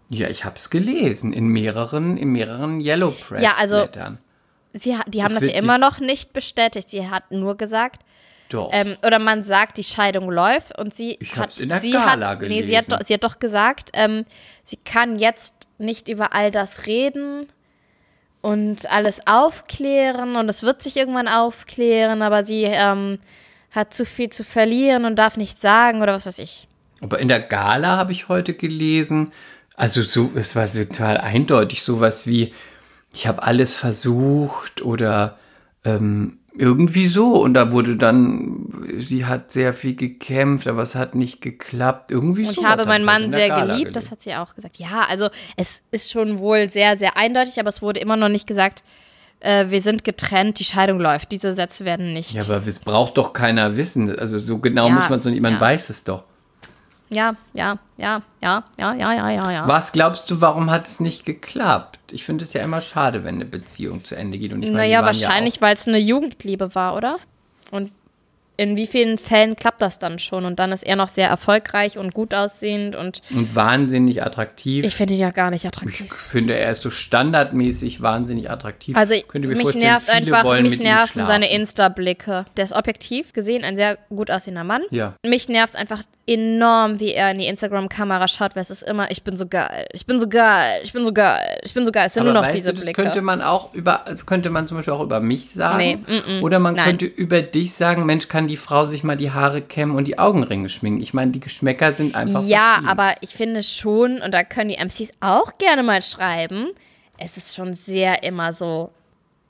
Ja, 0.09 0.27
ich 0.29 0.43
habe 0.45 0.55
es 0.57 0.69
gelesen 0.71 1.33
in 1.33 1.47
mehreren, 1.49 2.17
in 2.17 2.29
mehreren 2.29 2.81
Yellow 2.81 3.11
Press 3.11 3.43
Ja, 3.43 3.53
also- 3.59 3.75
Blättern. 3.83 4.17
sie 4.73 4.97
die 5.07 5.21
haben 5.21 5.27
Es 5.27 5.33
das 5.35 5.41
wird 5.41 5.51
ja 5.53 5.59
immer 5.59 5.77
noch 5.77 5.99
nicht 5.99 6.33
bestätigt. 6.33 6.89
Sie 6.89 7.07
hat 7.09 7.29
nur 7.31 7.57
gesagt, 7.57 8.01
Doch. 8.49 8.71
ähm, 8.73 8.97
oder 9.05 9.19
man 9.19 9.43
sagt, 9.43 9.77
die 9.77 9.83
Scheidung 9.83 10.29
läuft 10.31 10.77
und 10.77 10.93
sie 10.93 11.17
Ich 11.19 11.37
hat, 11.37 11.57
in 11.59 11.69
der 11.69 11.79
sie 11.79 11.91
Gala 11.91 12.29
hat, 12.29 12.41
nee, 12.41 12.63
sie 12.63 12.75
hat, 12.77 12.85
gelesen. 12.85 12.89
doch, 12.89 13.01
sie 13.05 13.13
hat 13.13 13.23
doch 13.23 13.39
gesagt, 13.39 13.91
ähm, 13.93 14.25
sie 14.63 14.77
kann 14.77 15.19
jetzt 15.19 15.67
nicht 15.77 16.07
über 16.07 16.33
all 16.33 16.49
das 16.49 16.87
reden 16.87 17.47
und 18.41 18.89
alles 18.91 19.27
aufklären 19.27 20.35
und 20.35 20.49
es 20.49 20.63
wird 20.63 20.81
sich 20.81 20.97
irgendwann 20.97 21.27
aufklären, 21.27 22.21
aber 22.23 22.43
sie 22.43 22.63
ähm, 22.63 23.19
hat 23.71 23.93
zu 23.93 24.03
viel 24.05 24.29
zu 24.29 24.43
verlieren 24.43 25.05
und 25.05 25.17
darf 25.17 25.37
nichts 25.37 25.61
sagen 25.61 26.01
oder 26.01 26.13
was 26.13 26.25
weiß 26.25 26.39
ich. 26.39 26.67
Aber 27.01 27.19
in 27.19 27.27
der 27.27 27.39
Gala 27.39 27.97
habe 27.97 28.11
ich 28.11 28.29
heute 28.29 28.53
gelesen, 28.55 29.31
also 29.75 30.01
so, 30.01 30.31
es 30.35 30.55
war 30.55 30.67
total 30.71 31.17
eindeutig, 31.17 31.83
sowas 31.83 32.27
wie, 32.27 32.53
ich 33.13 33.27
habe 33.27 33.43
alles 33.43 33.75
versucht 33.75 34.81
oder 34.81 35.37
ähm, 35.85 36.38
irgendwie 36.59 37.07
so. 37.07 37.41
Und 37.41 37.53
da 37.53 37.71
wurde 37.71 37.95
dann, 37.95 38.97
sie 38.97 39.25
hat 39.25 39.51
sehr 39.51 39.73
viel 39.73 39.95
gekämpft, 39.95 40.67
aber 40.67 40.81
es 40.81 40.95
hat 40.95 41.15
nicht 41.15 41.41
geklappt. 41.41 42.11
Irgendwie 42.11 42.45
so. 42.45 42.51
ich 42.51 42.67
habe 42.67 42.85
meinen 42.85 43.05
Mann 43.05 43.31
sehr 43.31 43.49
geliebt, 43.49 43.95
das 43.95 44.11
hat 44.11 44.21
sie 44.21 44.35
auch 44.35 44.53
gesagt. 44.55 44.77
Ja, 44.77 45.05
also 45.07 45.29
es 45.55 45.81
ist 45.91 46.11
schon 46.11 46.39
wohl 46.39 46.69
sehr, 46.69 46.97
sehr 46.97 47.15
eindeutig, 47.15 47.59
aber 47.59 47.69
es 47.69 47.81
wurde 47.81 47.99
immer 47.99 48.17
noch 48.17 48.29
nicht 48.29 48.45
gesagt, 48.45 48.83
äh, 49.39 49.67
wir 49.69 49.81
sind 49.81 50.03
getrennt, 50.03 50.59
die 50.59 50.65
Scheidung 50.65 50.99
läuft. 50.99 51.31
Diese 51.31 51.53
Sätze 51.53 51.85
werden 51.85 52.13
nicht. 52.13 52.33
Ja, 52.33 52.43
aber 52.43 52.65
es 52.67 52.79
braucht 52.79 53.17
doch 53.17 53.31
keiner 53.31 53.77
wissen. 53.77 54.17
Also 54.19 54.37
so 54.37 54.57
genau 54.57 54.87
Ja, 54.87 54.93
muss 54.93 55.09
man 55.09 55.19
es 55.19 55.25
nicht, 55.25 55.41
man 55.41 55.53
ja. 55.53 55.61
weiß 55.61 55.89
es 55.89 56.03
doch. 56.03 56.23
Ja, 57.09 57.35
ja, 57.53 57.79
ja, 57.97 58.21
ja, 58.41 58.63
ja, 58.79 58.93
ja, 58.93 59.13
ja, 59.13 59.29
ja, 59.31 59.51
ja. 59.51 59.67
Was 59.67 59.91
glaubst 59.91 60.29
du, 60.29 60.41
warum 60.41 60.69
hat 60.69 60.87
es 60.87 60.99
nicht 60.99 61.25
geklappt? 61.25 61.99
Ich 62.11 62.23
finde 62.23 62.45
es 62.45 62.53
ja 62.53 62.61
immer 62.61 62.81
schade, 62.81 63.23
wenn 63.23 63.35
eine 63.35 63.45
Beziehung 63.45 64.03
zu 64.05 64.15
Ende 64.15 64.37
geht. 64.37 64.53
Und 64.53 64.61
ich 64.63 64.69
meine, 64.69 64.83
naja, 64.83 65.03
wahrscheinlich, 65.03 65.55
Ja 65.55 65.61
weil 65.61 65.75
es 65.75 65.87
eine 65.87 65.97
Jugendliebe 65.99 66.75
war, 66.75 66.95
oder? 66.95 67.17
Und 67.71 67.91
in 68.59 68.75
wie 68.75 68.87
vielen 68.87 69.17
Fällen 69.17 69.55
klappt 69.55 69.81
das 69.81 69.99
dann 69.99 70.19
schon? 70.19 70.43
Und 70.43 70.59
dann 70.59 70.73
ist 70.73 70.83
er 70.83 70.97
noch 70.97 71.07
sehr 71.07 71.29
erfolgreich 71.29 71.97
und 71.97 72.13
gut 72.13 72.33
aussehend 72.33 72.93
und 72.93 73.21
und 73.29 73.55
wahnsinnig 73.55 74.21
attraktiv. 74.21 74.83
ich 74.83 74.95
finde 74.95 75.13
ihn 75.13 75.21
ja 75.21 75.31
gar 75.31 75.49
nicht 75.49 75.63
Ich 75.63 75.67
attraktiv. 75.69 76.13
finde, 76.13 76.55
er 76.55 76.69
ist 76.71 76.81
so 76.81 76.89
standardmäßig 76.89 78.01
wahnsinnig 78.01 78.51
attraktiv. 78.51 78.97
Also 78.97 79.15
Könnt 79.29 79.45
ihr 79.45 79.49
mir 79.51 79.63
mich 79.63 79.75
nervt 79.75 80.09
einfach, 80.09 80.43
wollen 80.43 80.63
mich 80.63 80.79
nerven 80.79 81.25
seine. 81.25 81.49
Insta-Blicke. 81.49 82.43
Der 82.57 82.65
ist 82.65 82.73
objektiv 82.73 83.31
gesehen 83.31 83.63
ein 83.63 83.77
sehr 83.77 83.97
gut 84.09 84.29
aussehender 84.29 84.65
Mann. 84.65 84.81
Ja. 84.91 85.13
Mich 85.25 85.47
nervt 85.47 85.77
einfach 85.77 86.03
enorm, 86.29 86.99
wie 86.99 87.13
er 87.13 87.31
in 87.31 87.39
die 87.39 87.47
Instagram-Kamera 87.47 88.27
schaut, 88.27 88.55
weil 88.55 88.61
es 88.61 88.69
ist 88.69 88.83
immer, 88.83 89.09
ich 89.09 89.23
bin 89.23 89.35
so 89.35 89.47
geil, 89.47 89.87
ich 89.93 90.05
bin 90.05 90.19
so 90.19 90.29
geil, 90.29 90.79
ich 90.83 90.93
bin 90.93 91.03
so 91.03 91.11
geil, 91.11 91.59
ich 91.63 91.73
bin 91.73 91.87
so 91.87 91.91
geil. 91.91 92.05
Es 92.05 92.13
sind 92.13 92.21
Aber 92.21 92.33
nur 92.33 92.41
noch 92.43 92.51
diese 92.51 92.69
du, 92.69 92.75
das 92.75 92.83
Blicke. 92.85 93.01
könnte 93.01 93.21
man 93.23 93.41
auch 93.41 93.73
über, 93.73 94.05
das 94.05 94.27
könnte 94.27 94.51
man 94.51 94.67
zum 94.67 94.77
Beispiel 94.77 94.93
auch 94.93 95.01
über 95.01 95.21
mich 95.21 95.49
sagen. 95.49 95.77
Nee, 95.77 95.95
mm, 95.95 96.37
mm, 96.37 96.43
Oder 96.43 96.59
man 96.59 96.75
nein. 96.75 96.85
könnte 96.85 97.05
über 97.07 97.41
dich 97.41 97.73
sagen, 97.73 98.05
Mensch, 98.05 98.27
kann 98.27 98.47
die 98.47 98.57
Frau 98.57 98.85
sich 98.85 99.03
mal 99.03 99.17
die 99.17 99.31
Haare 99.31 99.61
kämmen 99.61 99.95
und 99.95 100.07
die 100.07 100.19
Augenringe 100.19 100.69
schminken. 100.69 101.01
Ich 101.01 101.15
meine, 101.15 101.31
die 101.31 101.39
Geschmäcker 101.39 101.93
sind 101.93 102.13
einfach 102.13 102.43
Ja, 102.43 102.83
aber 102.85 103.15
ich 103.21 103.31
finde 103.31 103.63
schon, 103.63 104.21
und 104.21 104.31
da 104.31 104.43
können 104.43 104.69
die 104.69 104.77
MCs 104.77 105.09
auch 105.21 105.57
gerne 105.57 105.81
mal 105.81 106.03
schreiben, 106.03 106.67
es 107.17 107.37
ist 107.37 107.55
schon 107.55 107.73
sehr 107.73 108.21
immer 108.21 108.53
so, 108.53 108.91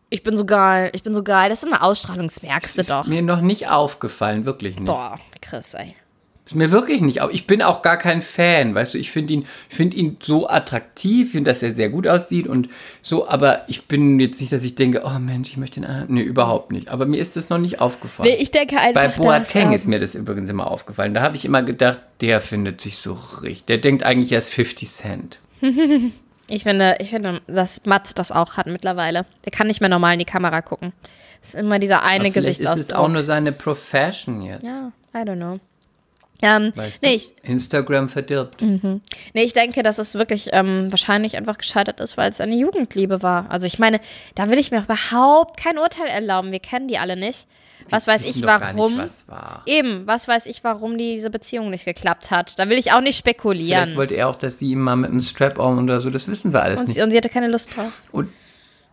ich 0.09 0.23
bin 0.23 0.37
so 0.37 0.45
geil, 0.45 0.91
ich 0.93 1.03
bin 1.03 1.13
so 1.13 1.23
geil. 1.23 1.49
Das 1.49 1.61
ist 1.61 1.71
eine 1.71 1.81
Ausstrahlungswerkste 1.81 2.81
ist 2.81 2.89
doch. 2.89 3.05
mir 3.05 3.21
noch 3.21 3.41
nicht 3.41 3.67
aufgefallen, 3.67 4.45
wirklich 4.45 4.75
nicht. 4.77 4.85
Boah, 4.85 5.19
Chris, 5.41 5.73
ey. 5.73 5.93
Ist 6.49 6.55
mir 6.55 6.71
wirklich 6.71 7.01
nicht. 7.01 7.21
Aber 7.21 7.31
ich 7.31 7.45
bin 7.45 7.61
auch 7.61 7.83
gar 7.83 7.97
kein 7.97 8.23
Fan, 8.23 8.73
weißt 8.73 8.95
du. 8.95 8.97
Ich 8.97 9.11
finde 9.11 9.33
ihn, 9.33 9.45
finde 9.69 9.95
ihn 9.97 10.17
so 10.19 10.49
attraktiv, 10.49 11.33
finde, 11.33 11.51
dass 11.51 11.61
er 11.61 11.69
sehr 11.69 11.89
gut 11.89 12.07
aussieht 12.07 12.47
und 12.47 12.69
so. 13.03 13.27
Aber 13.29 13.65
ich 13.67 13.85
bin 13.85 14.19
jetzt 14.19 14.41
nicht, 14.41 14.51
dass 14.51 14.63
ich 14.63 14.73
denke, 14.73 15.03
oh 15.05 15.19
Mensch, 15.19 15.49
ich 15.49 15.57
möchte 15.57 15.79
ihn. 15.79 15.85
Nee, 16.07 16.23
überhaupt 16.23 16.71
nicht. 16.71 16.89
Aber 16.89 17.05
mir 17.05 17.17
ist 17.17 17.35
das 17.35 17.49
noch 17.49 17.59
nicht 17.59 17.79
aufgefallen. 17.79 18.31
Nee, 18.31 18.37
ich 18.41 18.49
denke 18.49 18.79
einfach, 18.79 18.93
Bei 18.99 19.07
Boateng 19.09 19.67
ähm, 19.67 19.73
ist 19.73 19.87
mir 19.87 19.99
das 19.99 20.15
übrigens 20.15 20.49
immer 20.49 20.71
aufgefallen. 20.71 21.13
Da 21.13 21.21
habe 21.21 21.35
ich 21.35 21.45
immer 21.45 21.61
gedacht, 21.61 21.99
der 22.19 22.41
findet 22.41 22.81
sich 22.81 22.97
so 22.97 23.13
richtig. 23.43 23.65
Der 23.65 23.77
denkt 23.77 24.01
eigentlich, 24.01 24.31
er 24.31 24.39
ist 24.39 24.49
50 24.51 24.89
Cent. 24.89 25.39
Ich 26.51 26.63
finde, 26.63 26.97
ich 26.99 27.11
finde, 27.11 27.41
dass 27.45 27.79
Mats 27.85 28.15
das 28.15 28.31
auch 28.31 28.57
hat 28.57 28.65
mittlerweile. 28.65 29.27
Der 29.45 29.51
kann 29.51 29.67
nicht 29.67 29.81
mehr 29.81 29.89
normal 29.89 30.13
in 30.13 30.19
die 30.19 30.25
Kamera 30.25 30.63
gucken. 30.63 30.93
Das 31.41 31.53
ist 31.53 31.59
immer 31.59 31.77
dieser 31.77 32.01
eine 32.01 32.23
Aber 32.25 32.33
vielleicht 32.33 32.47
ist 32.47 32.57
Gesichtsausdruck. 32.57 32.89
es 32.89 32.93
auch 32.95 33.07
nur 33.07 33.21
seine 33.21 33.51
Profession 33.51 34.41
jetzt. 34.41 34.63
ja, 34.63 34.91
I 35.13 35.17
don't 35.19 35.35
know. 35.35 35.59
Ähm, 36.41 36.71
Weißt 36.75 37.03
nee, 37.03 37.09
du? 37.09 37.15
ich, 37.15 37.33
Instagram 37.43 38.09
verdirbt. 38.09 38.61
nee, 38.61 39.01
ich 39.33 39.53
denke, 39.53 39.83
dass 39.83 39.97
es 39.97 40.15
wirklich 40.15 40.49
ähm, 40.53 40.87
wahrscheinlich 40.91 41.35
einfach 41.35 41.57
gescheitert 41.57 41.99
ist, 41.99 42.17
weil 42.17 42.29
es 42.29 42.39
eine 42.39 42.55
Jugendliebe 42.55 43.21
war. 43.21 43.45
Also 43.49 43.67
ich 43.67 43.79
meine, 43.79 43.99
da 44.35 44.49
will 44.49 44.57
ich 44.57 44.71
mir 44.71 44.83
überhaupt 44.83 45.57
kein 45.57 45.77
Urteil 45.77 46.07
erlauben. 46.07 46.51
Wir 46.51 46.59
kennen 46.59 46.87
die 46.87 46.97
alle 46.97 47.17
nicht. 47.17 47.47
Was 47.89 48.07
weiß 48.07 48.27
ich, 48.29 48.43
warum. 48.43 48.93
Nicht, 48.93 49.03
was 49.03 49.27
war. 49.27 49.63
Eben, 49.65 50.05
was 50.05 50.27
weiß 50.27 50.45
ich, 50.45 50.63
warum 50.63 50.97
diese 50.97 51.29
Beziehung 51.29 51.69
nicht 51.69 51.85
geklappt 51.85 52.29
hat. 52.31 52.59
Da 52.59 52.69
will 52.69 52.77
ich 52.77 52.91
auch 52.91 53.01
nicht 53.01 53.17
spekulieren. 53.17 53.83
Vielleicht 53.85 53.97
wollte 53.97 54.15
er 54.15 54.29
auch, 54.29 54.35
dass 54.35 54.59
sie 54.59 54.71
ihm 54.71 54.81
mal 54.81 54.95
mit 54.95 55.09
einem 55.09 55.21
Strap-on 55.21 55.83
oder 55.83 55.99
so, 56.01 56.09
das 56.09 56.27
wissen 56.27 56.53
wir 56.53 56.61
alles 56.61 56.81
und, 56.81 56.87
nicht. 56.87 56.95
sie, 56.95 57.01
und 57.01 57.11
sie 57.11 57.17
hatte 57.17 57.29
keine 57.29 57.47
Lust 57.47 57.75
drauf. 57.75 57.91
Und 58.11 58.29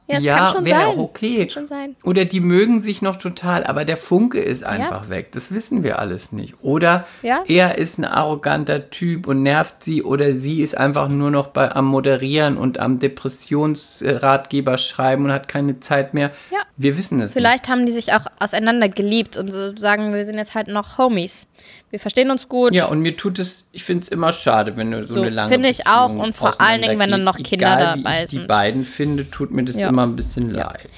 Ja, 0.09 0.19
es 0.19 0.25
ja, 0.25 0.37
kann 0.37 0.55
schon 0.57 0.65
wäre 0.67 0.79
sein. 0.81 0.87
auch 0.89 0.99
okay. 0.99 1.51
Schon 1.51 1.67
sein. 1.67 1.97
Oder 2.05 2.25
die 2.25 2.41
mögen 2.41 2.81
sich 2.81 3.03
noch 3.03 3.17
total, 3.17 3.65
aber 3.65 3.85
der 3.85 3.97
Funke 3.97 4.39
ist 4.41 4.63
einfach 4.65 5.09
weg. 5.09 5.33
Das 5.33 5.53
wissen 5.53 5.83
wir 5.83 5.99
alles 5.99 6.31
nicht. 6.31 6.55
Oder 6.63 7.05
Ja. 7.23 7.43
er 7.49 7.77
ist 7.79 7.99
ein 7.99 8.05
arroganter 8.05 8.91
Typ 8.91 9.27
und 9.27 9.43
nervt 9.43 9.83
sie 9.83 10.03
oder 10.05 10.33
sie 10.33 10.63
ist 10.63 10.77
einfach 10.77 11.09
nur 11.09 11.31
noch 11.33 11.49
bei, 11.49 11.73
am 11.75 11.87
Moderieren 11.87 12.57
und 12.57 12.79
am 12.79 12.99
Depressionsratgeber 13.01 14.79
schreiben 14.79 15.25
und 15.25 15.33
hat 15.33 15.49
keine 15.49 15.81
Zeit 15.81 16.15
mehr. 16.15 16.31
Ja. 16.53 16.59
Wir 16.77 16.97
wissen 16.99 17.19
es 17.21 17.27
nicht. 17.27 17.33
Vielleicht 17.33 17.69
haben 17.69 17.87
die 17.87 17.93
sich 17.93 18.13
auch 18.13 18.27
auseinander 18.39 18.89
geliebt 18.89 19.37
und 19.37 19.51
so 19.51 19.77
sagen, 19.77 20.13
wir 20.15 20.25
sind 20.25 20.37
jetzt 20.39 20.55
halt 20.55 20.69
noch 20.69 20.99
Homies. 20.99 21.47
Wir 21.91 22.01
verstehen 22.01 22.31
uns 22.31 22.49
gut. 22.49 22.75
Ja, 22.75 22.87
und 22.87 23.01
mir 23.01 23.17
tut 23.17 23.39
es, 23.39 23.69
ich 23.73 23.85
finde 23.85 24.03
es 24.03 24.09
immer 24.09 24.33
schade, 24.33 24.77
wenn 24.77 24.91
du 24.91 25.05
so, 25.05 25.15
So, 25.15 25.21
eine 25.23 25.31
lange 25.31 25.53
finde 25.53 25.69
ich 25.69 25.79
Beziehung 25.79 25.97
auch 25.97 26.15
und 26.25 26.35
vor 26.37 26.61
allen 26.61 26.83
Dingen, 26.83 26.99
wenn 26.99 27.11
dann 27.11 27.25
noch. 27.25 27.37
Kinder 27.37 27.77
Egal, 27.77 27.97
dabei 27.97 28.21
wie 28.21 28.25
ich 28.25 28.31
die 28.31 28.37
sind. 28.37 28.47
beiden 28.49 28.85
finde, 28.85 29.31
tut 29.31 29.51
mir 29.51 29.65
das 29.65 29.77
Ja. 29.77 29.89
immer 29.89 30.03
ein 30.05 30.17
bisschen 30.17 30.51
leid. 30.51 30.89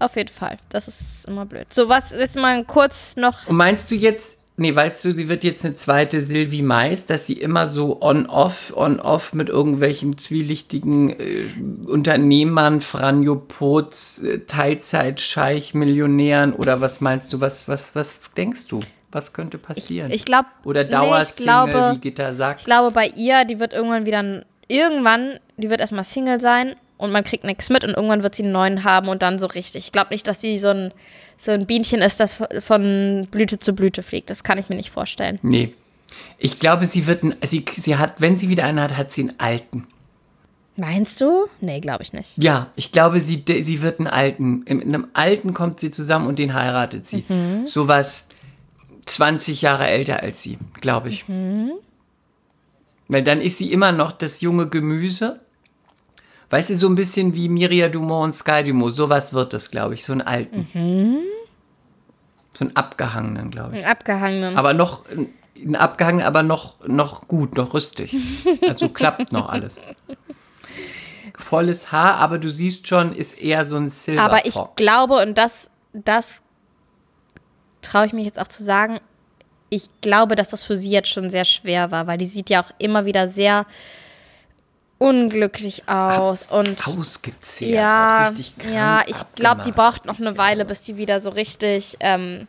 Auf 0.00 0.16
jeden 0.16 0.28
Fall. 0.32 0.58
Das 0.68 0.86
ist 0.88 1.24
immer 1.26 1.44
blöd. 1.44 1.66
So, 1.72 1.88
was 1.88 2.10
jetzt 2.12 2.36
mal 2.36 2.64
kurz 2.64 3.16
noch. 3.16 3.46
Und 3.48 3.56
meinst 3.56 3.90
du 3.90 3.96
jetzt, 3.96 4.38
nee, 4.56 4.72
weißt 4.74 5.04
du, 5.04 5.12
sie 5.12 5.28
wird 5.28 5.42
jetzt 5.42 5.64
eine 5.64 5.74
zweite 5.74 6.20
Sylvie 6.20 6.62
Mais, 6.62 7.06
dass 7.06 7.26
sie 7.26 7.32
immer 7.34 7.66
so 7.66 8.00
on-off, 8.00 8.72
on-off 8.76 9.32
mit 9.34 9.48
irgendwelchen 9.48 10.16
zwielichtigen 10.16 11.10
äh, 11.18 11.48
Unternehmern, 11.86 12.80
Franjopots, 12.80 14.20
äh, 14.22 14.38
Teilzeitscheich, 14.46 15.74
Millionären 15.74 16.52
oder 16.52 16.80
was 16.80 17.00
meinst 17.00 17.32
du, 17.32 17.40
was, 17.40 17.66
was, 17.68 17.94
was 17.94 18.20
denkst 18.36 18.66
du? 18.68 18.80
Was 19.10 19.32
könnte 19.32 19.56
passieren? 19.58 20.10
Ich 20.10 20.24
glaube. 20.24 20.48
oder 20.64 20.82
nee, 20.82 20.88
ich 20.88 20.94
Dauersingle, 20.94 21.44
glaube, 21.44 21.92
wie 21.94 21.98
Gitter 22.00 22.34
sagt. 22.34 22.60
Ich 22.60 22.66
glaube, 22.66 22.90
bei 22.92 23.06
ihr, 23.08 23.44
die 23.44 23.58
wird 23.60 23.72
irgendwann 23.72 24.04
wieder. 24.06 24.18
ein- 24.22 24.44
Irgendwann, 24.70 25.38
die 25.56 25.70
wird 25.70 25.80
erstmal 25.80 26.04
Single 26.04 26.40
sein 26.40 26.76
und 26.98 27.10
man 27.10 27.24
kriegt 27.24 27.44
nichts 27.44 27.70
mit 27.70 27.84
und 27.84 27.90
irgendwann 27.94 28.22
wird 28.22 28.34
sie 28.34 28.42
einen 28.42 28.52
neuen 28.52 28.84
haben 28.84 29.08
und 29.08 29.22
dann 29.22 29.38
so 29.38 29.46
richtig. 29.46 29.86
Ich 29.86 29.92
glaube 29.92 30.12
nicht, 30.12 30.26
dass 30.28 30.42
sie 30.42 30.58
so 30.58 30.68
ein, 30.68 30.92
so 31.38 31.52
ein 31.52 31.64
Bienchen 31.64 32.02
ist, 32.02 32.20
das 32.20 32.36
von 32.60 33.26
Blüte 33.30 33.58
zu 33.58 33.72
Blüte 33.72 34.02
fliegt. 34.02 34.28
Das 34.28 34.44
kann 34.44 34.58
ich 34.58 34.68
mir 34.68 34.76
nicht 34.76 34.90
vorstellen. 34.90 35.38
Nee. 35.40 35.72
Ich 36.36 36.58
glaube, 36.60 36.84
sie 36.84 37.06
wird, 37.06 37.22
ein, 37.22 37.34
sie, 37.46 37.64
sie 37.76 37.96
hat, 37.96 38.20
wenn 38.20 38.36
sie 38.36 38.50
wieder 38.50 38.64
einen 38.64 38.80
hat, 38.80 38.96
hat 38.98 39.10
sie 39.10 39.22
einen 39.22 39.34
alten. 39.38 39.86
Meinst 40.76 41.20
du? 41.22 41.46
Nee, 41.62 41.80
glaube 41.80 42.02
ich 42.02 42.12
nicht. 42.12 42.34
Ja, 42.42 42.68
ich 42.76 42.92
glaube, 42.92 43.20
sie, 43.20 43.42
sie 43.62 43.82
wird 43.82 43.98
einen 44.00 44.06
alten. 44.06 44.62
In 44.64 44.82
einem 44.82 45.08
alten 45.14 45.52
kommt 45.54 45.80
sie 45.80 45.90
zusammen 45.90 46.26
und 46.26 46.38
den 46.38 46.52
heiratet 46.54 47.04
sie. 47.06 47.24
Sowas 47.64 48.26
20 49.08 49.62
Jahre 49.62 49.86
älter 49.86 50.22
als 50.22 50.42
sie, 50.42 50.58
glaube 50.80 51.08
ich. 51.08 51.24
Weil 53.08 53.22
dann 53.22 53.40
ist 53.40 53.58
sie 53.58 53.72
immer 53.72 53.92
noch 53.92 54.12
das 54.12 54.40
junge 54.40 54.68
Gemüse. 54.68 55.40
Weißt 56.50 56.70
du, 56.70 56.76
so 56.76 56.88
ein 56.88 56.94
bisschen 56.94 57.34
wie 57.34 57.48
Miria 57.48 57.88
Dumont 57.88 58.24
und 58.24 58.32
Sky 58.32 58.64
Dumont. 58.64 58.94
Sowas 58.94 59.32
wird 59.34 59.54
es, 59.54 59.70
glaube 59.70 59.94
ich. 59.94 60.04
So 60.04 60.12
einen 60.12 60.22
alten. 60.22 61.20
So 62.54 62.64
einen 62.64 62.76
abgehangenen, 62.76 63.50
glaube 63.50 63.76
ich. 63.76 63.82
Einen 63.82 63.90
abgehangenen. 63.90 64.56
Aber 64.56 64.72
noch, 64.74 65.04
ein 65.64 65.76
abgehangen, 65.76 66.22
aber 66.22 66.42
noch, 66.42 66.86
noch 66.86 67.28
gut, 67.28 67.56
noch 67.56 67.74
rüstig. 67.74 68.14
Also 68.66 68.88
klappt 68.88 69.32
noch 69.32 69.48
alles. 69.48 69.80
Volles 71.36 71.92
Haar, 71.92 72.16
aber 72.16 72.38
du 72.38 72.48
siehst 72.50 72.88
schon, 72.88 73.14
ist 73.14 73.40
eher 73.40 73.64
so 73.64 73.76
ein 73.76 73.90
Silver 73.90 74.22
Aber 74.22 74.46
ich 74.46 74.58
glaube, 74.76 75.22
und 75.22 75.38
das, 75.38 75.70
das 75.92 76.42
traue 77.88 78.06
ich 78.06 78.12
mich 78.12 78.24
jetzt 78.24 78.38
auch 78.38 78.48
zu 78.48 78.62
sagen, 78.62 79.00
ich 79.70 79.88
glaube, 80.00 80.36
dass 80.36 80.48
das 80.48 80.64
für 80.64 80.76
sie 80.76 80.90
jetzt 80.90 81.08
schon 81.08 81.30
sehr 81.30 81.44
schwer 81.44 81.90
war, 81.90 82.06
weil 82.06 82.18
die 82.18 82.26
sieht 82.26 82.50
ja 82.50 82.62
auch 82.62 82.70
immer 82.78 83.04
wieder 83.04 83.28
sehr 83.28 83.66
unglücklich 84.98 85.88
aus 85.88 86.48
und 86.48 86.84
Ausgezehrt, 86.84 87.72
ja, 87.72 88.28
richtig 88.28 88.58
krank 88.58 88.74
ja, 88.74 89.02
ich 89.06 89.16
glaube, 89.36 89.62
die 89.64 89.72
braucht 89.72 90.06
noch 90.06 90.18
eine 90.18 90.32
sie 90.32 90.38
Weile, 90.38 90.64
bis 90.64 90.82
die 90.82 90.96
wieder 90.96 91.20
so 91.20 91.30
richtig, 91.30 91.96
ähm, 92.00 92.48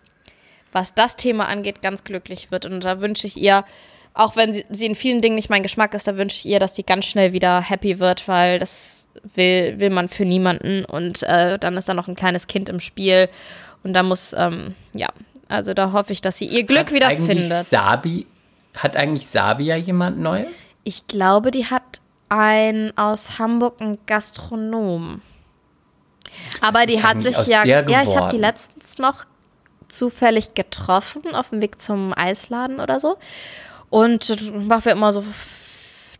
was 0.71 0.95
das 0.95 1.15
Thema 1.15 1.47
angeht, 1.47 1.81
ganz 1.81 2.03
glücklich 2.03 2.51
wird. 2.51 2.65
Und 2.65 2.83
da 2.83 3.01
wünsche 3.01 3.27
ich 3.27 3.37
ihr, 3.37 3.65
auch 4.15 4.35
wenn 4.35 4.51
sie, 4.51 4.65
sie 4.69 4.87
in 4.87 4.95
vielen 4.95 5.21
Dingen 5.21 5.35
nicht 5.35 5.49
mein 5.49 5.61
Geschmack 5.63 5.93
ist, 5.93 6.07
da 6.07 6.17
wünsche 6.17 6.37
ich 6.37 6.45
ihr, 6.45 6.59
dass 6.59 6.73
die 6.73 6.85
ganz 6.85 7.05
schnell 7.05 7.33
wieder 7.33 7.61
happy 7.61 7.99
wird, 7.99 8.27
weil 8.27 8.57
das 8.57 9.09
will, 9.35 9.79
will 9.79 9.91
man 9.91 10.09
für 10.09 10.25
niemanden. 10.25 10.85
Und 10.85 11.21
äh, 11.23 11.59
dann 11.59 11.77
ist 11.77 11.87
da 11.87 11.93
noch 11.93 12.07
ein 12.07 12.15
kleines 12.15 12.47
Kind 12.47 12.69
im 12.69 12.79
Spiel. 12.79 13.29
Und 13.83 13.93
da 13.93 14.01
muss, 14.01 14.33
ähm, 14.33 14.73
ja, 14.93 15.09
also 15.49 15.73
da 15.73 15.91
hoffe 15.91 16.13
ich, 16.13 16.21
dass 16.21 16.37
sie 16.37 16.45
ihr 16.45 16.63
Glück 16.63 16.79
Hat 16.85 16.93
wieder 16.93 17.07
eigentlich 17.07 17.39
findet. 17.39 17.65
Sabi, 17.65 18.27
hat 18.77 18.95
eigentlich 18.95 19.27
Sabi 19.27 19.65
ja 19.65 19.75
jemand 19.75 20.19
Neues? 20.19 20.47
Ich 20.83 21.07
glaube, 21.07 21.51
die 21.51 21.65
hat 21.65 21.99
ein 22.29 22.95
aus 22.95 23.39
Hamburg 23.39 23.81
ein 23.81 23.97
Gastronom. 24.05 25.21
Aber 26.61 26.85
die 26.85 27.01
hat 27.01 27.23
sich 27.23 27.47
ja, 27.47 27.65
ja, 27.65 28.03
ich 28.03 28.15
habe 28.15 28.31
die 28.31 28.37
letztens 28.37 28.99
noch 28.99 29.25
zufällig 29.87 30.53
getroffen 30.53 31.33
auf 31.33 31.49
dem 31.49 31.61
Weg 31.61 31.81
zum 31.81 32.13
Eisladen 32.15 32.79
oder 32.79 32.99
so. 32.99 33.17
Und 33.89 34.29
machen 34.67 34.85
wir 34.85 34.91
immer 34.91 35.11
so 35.11 35.25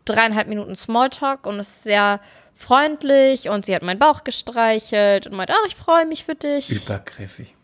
dreieinhalb 0.04 0.48
Minuten 0.48 0.74
Smalltalk 0.74 1.46
und 1.46 1.60
ist 1.60 1.84
sehr 1.84 2.18
freundlich 2.52 3.48
und 3.48 3.64
sie 3.64 3.74
hat 3.76 3.82
meinen 3.84 4.00
Bauch 4.00 4.24
gestreichelt 4.24 5.28
und 5.28 5.36
meint, 5.36 5.50
ach, 5.52 5.66
ich 5.68 5.76
freue 5.76 6.04
mich 6.04 6.24
für 6.24 6.34
dich. 6.34 6.68
Übergriffig. 6.70 7.54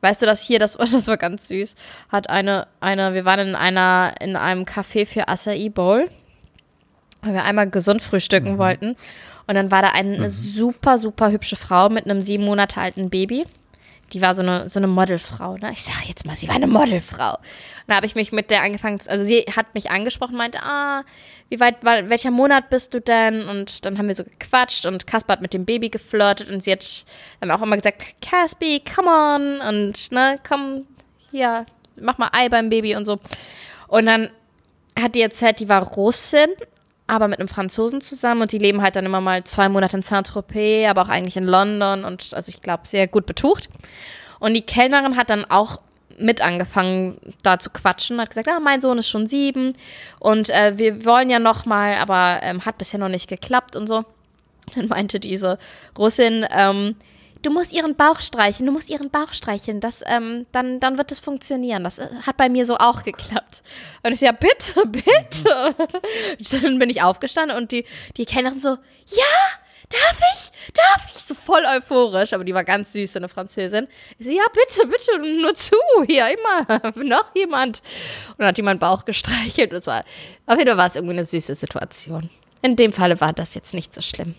Weißt 0.00 0.22
du, 0.22 0.26
dass 0.26 0.46
hier, 0.46 0.58
das, 0.58 0.76
das 0.92 1.06
war 1.06 1.16
ganz 1.16 1.48
süß, 1.48 1.74
hat 2.08 2.30
eine, 2.30 2.66
eine, 2.80 3.14
wir 3.14 3.24
waren 3.24 3.48
in 3.48 3.54
einer, 3.54 4.14
in 4.20 4.36
einem 4.36 4.64
Café 4.64 5.06
für 5.06 5.28
Acai 5.28 5.68
Bowl, 5.70 6.08
weil 7.22 7.34
wir 7.34 7.44
einmal 7.44 7.68
gesund 7.68 8.02
frühstücken 8.02 8.58
wollten. 8.58 8.96
Und 9.46 9.54
dann 9.54 9.70
war 9.70 9.82
da 9.82 9.88
eine 9.88 10.28
super, 10.28 10.98
super 10.98 11.30
hübsche 11.30 11.56
Frau 11.56 11.88
mit 11.88 12.04
einem 12.04 12.20
sieben 12.20 12.44
Monate 12.44 12.80
alten 12.80 13.08
Baby. 13.08 13.46
Die 14.12 14.22
war 14.22 14.34
so 14.34 14.42
eine, 14.42 14.68
so 14.68 14.80
eine 14.80 14.86
Modelfrau, 14.86 15.56
ne? 15.56 15.70
Ich 15.72 15.84
sag 15.84 16.06
jetzt 16.06 16.24
mal, 16.24 16.36
sie 16.36 16.48
war 16.48 16.54
eine 16.54 16.66
Modelfrau. 16.66 17.34
Und 17.34 17.88
da 17.88 17.96
habe 17.96 18.06
ich 18.06 18.14
mich 18.14 18.32
mit 18.32 18.50
der 18.50 18.62
angefangen, 18.62 19.00
also 19.06 19.24
sie 19.24 19.40
hat 19.54 19.74
mich 19.74 19.90
angesprochen, 19.90 20.36
meinte, 20.36 20.62
ah, 20.62 21.04
wie 21.50 21.60
weit, 21.60 21.84
welcher 21.84 22.30
Monat 22.30 22.70
bist 22.70 22.94
du 22.94 23.00
denn? 23.00 23.48
Und 23.48 23.84
dann 23.84 23.98
haben 23.98 24.08
wir 24.08 24.14
so 24.14 24.24
gequatscht 24.24 24.86
und 24.86 25.06
Kasper 25.06 25.34
hat 25.34 25.42
mit 25.42 25.54
dem 25.54 25.64
Baby 25.64 25.88
geflirtet 25.88 26.50
und 26.50 26.62
sie 26.62 26.72
hat 26.72 27.04
dann 27.40 27.50
auch 27.50 27.62
immer 27.62 27.76
gesagt, 27.76 28.02
Caspi, 28.20 28.82
come 28.82 29.08
on 29.10 29.60
und 29.60 30.12
ne, 30.12 30.38
komm, 30.46 30.86
hier, 31.30 31.66
mach 31.96 32.18
mal 32.18 32.30
Ei 32.32 32.48
beim 32.48 32.70
Baby 32.70 32.96
und 32.96 33.04
so. 33.04 33.18
Und 33.88 34.06
dann 34.06 34.30
hat 34.98 35.14
die 35.14 35.22
erzählt, 35.22 35.60
die 35.60 35.68
war 35.68 35.82
Russin, 35.82 36.50
aber 37.08 37.26
mit 37.26 37.40
einem 37.40 37.48
Franzosen 37.48 38.00
zusammen 38.00 38.42
und 38.42 38.52
die 38.52 38.58
leben 38.58 38.82
halt 38.82 38.94
dann 38.94 39.06
immer 39.06 39.20
mal 39.20 39.42
zwei 39.44 39.68
Monate 39.68 39.96
in 39.96 40.02
Saint-Tropez, 40.02 40.88
aber 40.88 41.02
auch 41.02 41.08
eigentlich 41.08 41.36
in 41.36 41.44
London 41.44 42.04
und 42.04 42.32
also 42.34 42.50
ich 42.50 42.60
glaube 42.60 42.86
sehr 42.86 43.08
gut 43.08 43.26
betucht. 43.26 43.68
Und 44.38 44.54
die 44.54 44.62
Kellnerin 44.62 45.16
hat 45.16 45.30
dann 45.30 45.44
auch 45.46 45.80
mit 46.18 46.40
angefangen, 46.40 47.16
da 47.42 47.58
zu 47.58 47.70
quatschen, 47.70 48.20
hat 48.20 48.30
gesagt, 48.30 48.48
ah, 48.48 48.60
mein 48.60 48.80
Sohn 48.80 48.98
ist 48.98 49.08
schon 49.08 49.26
sieben 49.26 49.74
und 50.20 50.50
äh, 50.50 50.76
wir 50.76 51.04
wollen 51.04 51.30
ja 51.30 51.38
noch 51.38 51.64
mal, 51.64 51.94
aber 51.94 52.40
ähm, 52.42 52.64
hat 52.64 52.78
bisher 52.78 53.00
noch 53.00 53.08
nicht 53.08 53.28
geklappt 53.28 53.74
und 53.74 53.86
so. 53.86 54.04
Dann 54.74 54.88
meinte 54.88 55.18
diese 55.18 55.58
Russin, 55.96 56.46
ähm, 56.50 56.96
du 57.42 57.50
musst 57.50 57.72
ihren 57.72 57.94
Bauch 57.94 58.20
streicheln, 58.20 58.66
du 58.66 58.72
musst 58.72 58.90
ihren 58.90 59.10
Bauch 59.10 59.32
streicheln, 59.32 59.80
das, 59.80 60.02
ähm, 60.06 60.46
dann, 60.52 60.80
dann 60.80 60.98
wird 60.98 61.12
es 61.12 61.20
funktionieren. 61.20 61.84
Das 61.84 61.98
äh, 61.98 62.08
hat 62.26 62.36
bei 62.36 62.48
mir 62.48 62.66
so 62.66 62.76
auch 62.76 63.02
geklappt. 63.02 63.62
Und 64.02 64.12
ich 64.12 64.20
so, 64.20 64.26
ja, 64.26 64.32
bitte, 64.32 64.86
bitte. 64.86 65.74
Dann 66.62 66.78
bin 66.78 66.90
ich 66.90 67.02
aufgestanden 67.02 67.56
und 67.56 67.72
die, 67.72 67.84
die 68.16 68.26
Kellnerin 68.26 68.60
so, 68.60 68.70
ja, 68.70 69.24
darf 69.88 70.20
ich? 70.34 70.72
Darf 70.74 71.08
ich? 71.14 71.22
So 71.22 71.34
voll 71.34 71.64
euphorisch, 71.64 72.32
aber 72.32 72.44
die 72.44 72.54
war 72.54 72.64
ganz 72.64 72.92
süß, 72.92 73.16
eine 73.16 73.28
Französin. 73.28 73.88
Ich 74.18 74.26
so, 74.26 74.32
ja, 74.32 74.44
bitte, 74.52 74.86
bitte, 74.86 75.18
nur 75.40 75.54
zu, 75.54 75.76
hier, 76.06 76.26
immer, 76.28 76.92
noch 77.04 77.34
jemand. 77.34 77.82
Und 78.30 78.40
dann 78.40 78.48
hat 78.48 78.56
jemand 78.56 78.80
Bauch 78.80 79.04
gestreichelt. 79.04 79.72
Und 79.72 79.78
es 79.78 79.86
war, 79.86 80.04
auf 80.46 80.58
jeden 80.58 80.68
Fall 80.68 80.78
war 80.78 80.86
es 80.86 80.96
irgendwie 80.96 81.14
eine 81.14 81.24
süße 81.24 81.54
Situation. 81.54 82.30
In 82.62 82.76
dem 82.76 82.92
Falle 82.92 83.20
war 83.20 83.32
das 83.32 83.54
jetzt 83.54 83.72
nicht 83.72 83.94
so 83.94 84.02
schlimm. 84.02 84.34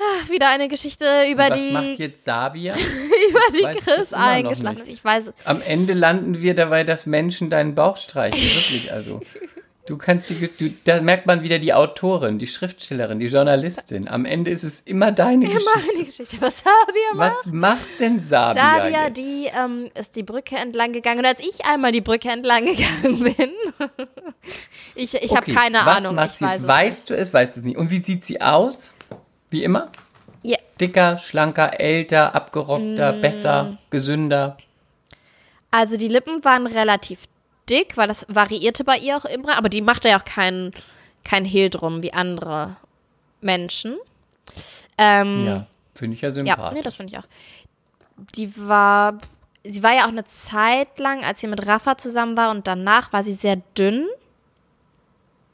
Ah, 0.00 0.30
wieder 0.30 0.48
eine 0.50 0.68
Geschichte 0.68 1.04
über 1.30 1.50
was 1.50 1.58
die, 1.58 1.72
macht 1.72 1.98
jetzt 1.98 2.24
Sabia? 2.24 2.74
über 3.30 3.40
die 3.58 3.62
weiß 3.64 3.76
Chris 3.78 4.12
immer 4.12 4.26
eingeschlafen. 4.26 4.78
nicht. 4.78 4.86
ist. 4.88 4.94
Ich 4.94 5.04
weiß, 5.04 5.32
Am 5.44 5.60
Ende 5.60 5.94
landen 5.94 6.40
wir 6.40 6.54
dabei, 6.54 6.84
dass 6.84 7.06
Menschen 7.06 7.50
deinen 7.50 7.74
Bauch 7.74 7.96
streichen. 7.96 8.40
Wirklich, 8.40 8.92
also. 8.92 9.20
Du 9.86 9.96
kannst 9.96 10.28
die, 10.28 10.48
du, 10.58 10.70
da 10.84 11.00
merkt 11.00 11.24
man 11.24 11.42
wieder 11.42 11.58
die 11.58 11.72
Autorin, 11.72 12.38
die 12.38 12.46
Schriftstellerin, 12.46 13.20
die 13.20 13.26
Journalistin. 13.26 14.06
Am 14.06 14.26
Ende 14.26 14.50
ist 14.50 14.62
es 14.62 14.82
immer 14.82 15.12
deine 15.12 15.46
wir 15.46 15.54
Geschichte. 15.54 15.70
machen 15.78 15.88
die 15.98 16.04
Geschichte. 16.04 16.36
Was 16.40 16.58
Sabia 16.58 17.14
macht. 17.14 17.32
Was 17.36 17.46
macht 17.46 17.98
denn 17.98 18.20
Sabia, 18.20 18.62
Sabia, 18.62 19.04
jetzt? 19.06 19.16
die 19.16 19.46
ähm, 19.46 19.88
ist 19.98 20.14
die 20.14 20.22
Brücke 20.24 20.56
entlang 20.56 20.92
gegangen. 20.92 21.20
Und 21.20 21.24
als 21.26 21.40
ich 21.40 21.64
einmal 21.64 21.90
die 21.92 22.02
Brücke 22.02 22.28
entlang 22.28 22.66
gegangen 22.66 23.18
bin, 23.36 23.50
ich, 24.94 25.14
ich 25.14 25.30
habe 25.30 25.40
Okay, 25.50 25.54
keine 25.54 25.78
was 25.84 25.96
Ahnung. 25.98 26.16
Macht 26.16 26.32
ich 26.32 26.36
sie 26.36 26.44
weiß 26.44 26.56
jetzt? 26.58 26.66
weißt 26.68 27.10
du 27.10 27.16
es, 27.16 27.32
weißt 27.32 27.56
du 27.56 27.60
es 27.60 27.64
nicht. 27.66 27.78
Und 27.78 27.90
wie 27.90 27.98
sieht 28.00 28.26
sie 28.26 28.40
aus? 28.42 28.92
Wie 29.50 29.64
immer? 29.64 29.90
Ja, 30.42 30.58
Dicker, 30.80 31.18
schlanker, 31.18 31.80
älter, 31.80 32.34
abgerockter, 32.34 33.12
Mm. 33.14 33.20
besser, 33.20 33.78
gesünder. 33.90 34.56
also 35.70 35.96
die 35.96 36.08
Lippen 36.08 36.44
waren 36.44 36.66
relativ 36.66 37.20
dick, 37.68 37.96
weil 37.96 38.08
das 38.08 38.24
variierte 38.28 38.84
bei 38.84 38.96
ihr 38.96 39.16
auch 39.16 39.24
immer. 39.26 39.56
Aber 39.58 39.68
die 39.68 39.82
machte 39.82 40.08
ja 40.08 40.18
auch 40.18 40.24
keinen 40.24 40.72
kein 41.24 41.44
Hehl 41.44 41.68
drum 41.68 42.02
wie 42.02 42.12
andere 42.14 42.76
Menschen. 43.42 43.96
Ähm, 44.96 45.44
Ja, 45.46 45.66
finde 45.94 46.14
ich 46.14 46.22
ja 46.22 46.28
Ja, 46.30 46.34
sympathisch. 46.34 46.76
nee, 46.78 46.82
das 46.82 46.96
finde 46.96 47.12
ich 47.12 47.18
auch. 47.18 47.28
Die 48.34 48.56
war, 48.56 49.18
sie 49.64 49.82
war 49.82 49.92
ja 49.94 50.04
auch 50.04 50.08
eine 50.08 50.24
Zeit 50.24 50.98
lang, 50.98 51.22
als 51.24 51.40
sie 51.40 51.48
mit 51.48 51.66
Rafa 51.66 51.98
zusammen 51.98 52.36
war 52.36 52.50
und 52.50 52.66
danach 52.66 53.12
war 53.12 53.22
sie 53.22 53.34
sehr 53.34 53.56
dünn. 53.76 54.06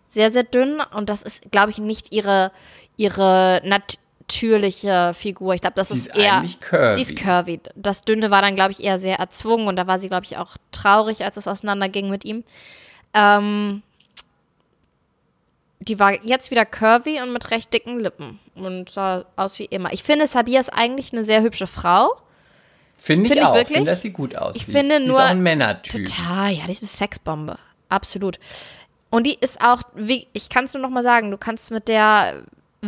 Sehr, 0.09 0.31
sehr 0.31 0.45
dünn 0.45 0.81
und 0.95 1.09
das 1.09 1.23
ist, 1.23 1.51
glaube 1.51 1.73
ich, 1.73 1.79
nicht 1.79 2.13
ihre, 2.13 2.53
ihre 2.97 3.61
natürliche 3.65 5.13
Figur. 5.15 5.55
Ich 5.55 5.61
glaube, 5.61 5.75
das 5.77 5.89
Sie 5.89 5.95
ist, 5.99 6.07
ist 6.09 6.17
eher. 6.17 6.45
curvy. 6.61 6.97
Die 6.97 7.03
ist 7.03 7.17
curvy. 7.17 7.61
Das 7.75 8.03
Dünne 8.03 8.31
war 8.31 8.43
dann, 8.43 8.55
glaube 8.55 8.73
ich, 8.73 8.83
eher 8.83 8.99
sehr 9.01 9.19
erzwungen 9.19 9.67
und 9.69 9.77
da 9.77 9.87
war 9.87 9.99
sie, 9.99 10.09
glaube 10.09 10.25
ich, 10.27 10.37
auch 10.37 10.57
traurig, 10.73 11.25
als 11.25 11.37
es 11.37 11.47
auseinanderging 11.49 12.09
mit 12.11 12.25
ihm. 12.25 12.45
Ähm, 13.13 13.83
die 15.81 15.99
war 15.99 16.25
jetzt 16.25 16.51
wieder 16.51 16.65
curvy 16.65 17.21
und 17.21 17.33
mit 17.33 17.51
recht 17.51 17.73
dicken 17.73 18.01
Lippen 18.01 18.39
und 18.55 18.89
sah 18.89 19.25
aus 19.37 19.59
wie 19.59 19.67
immer. 19.67 19.93
Ich 19.93 20.03
finde, 20.03 20.27
Sabia 20.27 20.61
ist 20.61 20.73
eigentlich 20.73 21.13
eine 21.13 21.25
sehr 21.25 21.43
hübsche 21.43 21.67
Frau. 21.67 22.11
Finde 22.97 23.27
ich 23.27 23.33
Finde 23.33 23.43
ich 23.43 23.49
auch. 23.49 23.55
wirklich? 23.55 23.77
Finde, 23.77 23.91
dass 23.91 24.01
sie 24.03 24.11
gut 24.13 24.35
aussieht. 24.35 24.63
finde 24.63 24.99
die 25.01 25.07
nur- 25.09 25.19
ist 25.19 25.25
auch 25.25 25.29
ein 25.31 25.43
Männertyp. 25.43 26.07
Total, 26.07 26.53
ja, 26.53 26.65
die 26.67 26.73
ist 26.73 26.83
eine 26.83 26.89
Sexbombe. 26.89 27.59
Absolut. 27.91 28.39
Und 29.11 29.27
die 29.27 29.35
ist 29.39 29.61
auch, 29.63 29.83
wie, 29.95 30.27
ich 30.33 30.49
kann 30.49 30.65
es 30.65 30.73
nur 30.73 30.83
noch 30.83 30.89
mal 30.91 31.03
sagen, 31.05 31.31
du 31.31 31.37
kannst 31.37 31.71
mit 31.71 31.87
der 31.89 32.43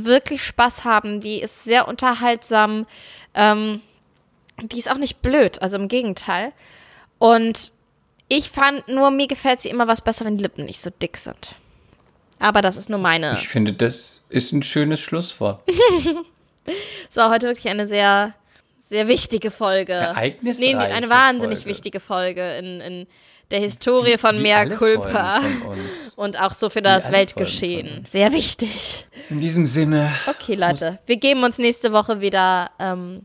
wirklich 0.05 0.43
Spaß 0.45 0.85
haben. 0.85 1.21
Die 1.21 1.41
ist 1.41 1.65
sehr 1.65 1.89
unterhaltsam. 1.89 2.87
Ähm, 3.35 3.81
die 4.63 4.79
ist 4.79 4.91
auch 4.91 4.99
nicht 4.99 5.23
blöd, 5.23 5.61
also 5.63 5.77
im 5.77 5.89
Gegenteil. 5.89 6.53
Und 7.19 7.73
ich 8.29 8.51
fand 8.51 8.89
nur, 8.89 9.11
mir 9.11 9.27
gefällt 9.27 9.63
sie 9.63 9.69
immer 9.69 9.87
was 9.89 10.03
besser, 10.03 10.25
wenn 10.25 10.37
die 10.37 10.43
Lippen 10.43 10.65
nicht 10.65 10.81
so 10.81 10.91
dick 10.91 11.17
sind. 11.17 11.55
Aber 12.39 12.61
das 12.63 12.77
ist 12.77 12.91
nur 12.91 12.99
meine. 12.99 13.35
Ich 13.35 13.49
finde, 13.49 13.73
das 13.73 14.25
ist 14.29 14.53
ein 14.53 14.63
schönes 14.63 15.01
Schlusswort. 15.01 15.63
War 17.15 17.31
heute 17.31 17.47
wirklich 17.47 17.69
eine 17.69 17.87
sehr, 17.87 18.35
sehr 18.79 19.09
wichtige 19.09 19.51
Folge. 19.51 19.93
Ereignisreiche 19.95 20.77
Nee, 20.77 20.83
eine 20.85 21.09
wahnsinnig 21.09 21.61
Folge. 21.61 21.71
wichtige 21.71 22.01
Folge 22.01 22.57
in, 22.59 22.81
in 22.81 23.07
der 23.51 23.61
Historie 23.61 24.19
von 24.19 24.41
Mea 24.43 24.67
Culpa. 24.77 25.41
Von. 25.41 25.79
Und 26.17 26.41
auch 26.41 26.53
so 26.53 26.71
für 26.71 26.83
das 26.83 27.13
Weltgeschehen. 27.13 28.05
Sehr 28.07 28.33
wichtig. 28.33 29.07
In 29.31 29.41
diesem 29.41 29.67
Sinne. 29.67 30.13
Okay, 30.27 30.55
Leute. 30.55 30.99
Wir 31.07 31.17
geben 31.17 31.45
uns 31.45 31.59
nächste 31.59 31.93
Woche 31.93 32.21
wieder. 32.21 32.71
Ähm, 32.79 33.23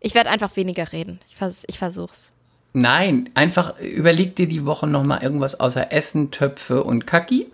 ich 0.00 0.14
werde 0.14 0.30
einfach 0.30 0.54
weniger 0.56 0.92
reden. 0.92 1.20
Ich, 1.28 1.36
vers 1.36 1.64
ich 1.66 1.78
versuch's. 1.78 2.32
Nein, 2.74 3.30
einfach 3.34 3.78
überleg 3.78 4.34
dir 4.34 4.48
die 4.48 4.66
Woche 4.66 4.86
nochmal 4.86 5.22
irgendwas 5.22 5.60
außer 5.60 5.92
Essen, 5.92 6.30
Töpfe 6.32 6.82
und 6.82 7.06
Kaki. 7.06 7.46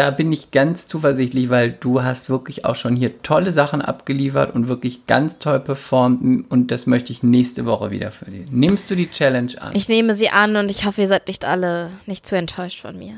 Da 0.00 0.10
bin 0.10 0.32
ich 0.32 0.50
ganz 0.50 0.86
zuversichtlich, 0.86 1.50
weil 1.50 1.72
du 1.72 2.02
hast 2.02 2.30
wirklich 2.30 2.64
auch 2.64 2.74
schon 2.74 2.96
hier 2.96 3.20
tolle 3.20 3.52
Sachen 3.52 3.82
abgeliefert 3.82 4.54
und 4.54 4.66
wirklich 4.66 5.06
ganz 5.06 5.36
toll 5.38 5.60
performt 5.60 6.50
und 6.50 6.70
das 6.70 6.86
möchte 6.86 7.12
ich 7.12 7.22
nächste 7.22 7.66
Woche 7.66 7.90
wieder 7.90 8.10
für 8.10 8.24
dich. 8.30 8.50
Nimmst 8.50 8.90
du 8.90 8.94
die 8.94 9.10
Challenge 9.10 9.52
an? 9.60 9.76
Ich 9.76 9.90
nehme 9.90 10.14
sie 10.14 10.30
an 10.30 10.56
und 10.56 10.70
ich 10.70 10.86
hoffe, 10.86 11.02
ihr 11.02 11.08
seid 11.08 11.28
nicht 11.28 11.44
alle 11.44 11.90
nicht 12.06 12.26
zu 12.26 12.34
enttäuscht 12.34 12.80
von 12.80 12.98
mir. 12.98 13.16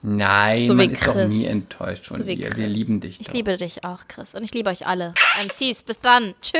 Nein, 0.00 0.64
So 0.64 0.72
man 0.72 0.88
ist 0.90 1.06
doch 1.06 1.14
nie 1.28 1.44
enttäuscht 1.44 2.06
von 2.06 2.16
So 2.16 2.22
dir. 2.24 2.56
Wir 2.56 2.66
lieben 2.66 3.00
dich 3.00 3.20
Ich 3.20 3.26
doch. 3.26 3.34
liebe 3.34 3.58
dich 3.58 3.84
auch, 3.84 4.08
Chris. 4.08 4.34
Und 4.34 4.42
ich 4.42 4.54
liebe 4.54 4.70
euch 4.70 4.86
alle. 4.86 5.12
MCs, 5.44 5.82
bis 5.82 6.00
dann. 6.00 6.32
Tschö. 6.40 6.56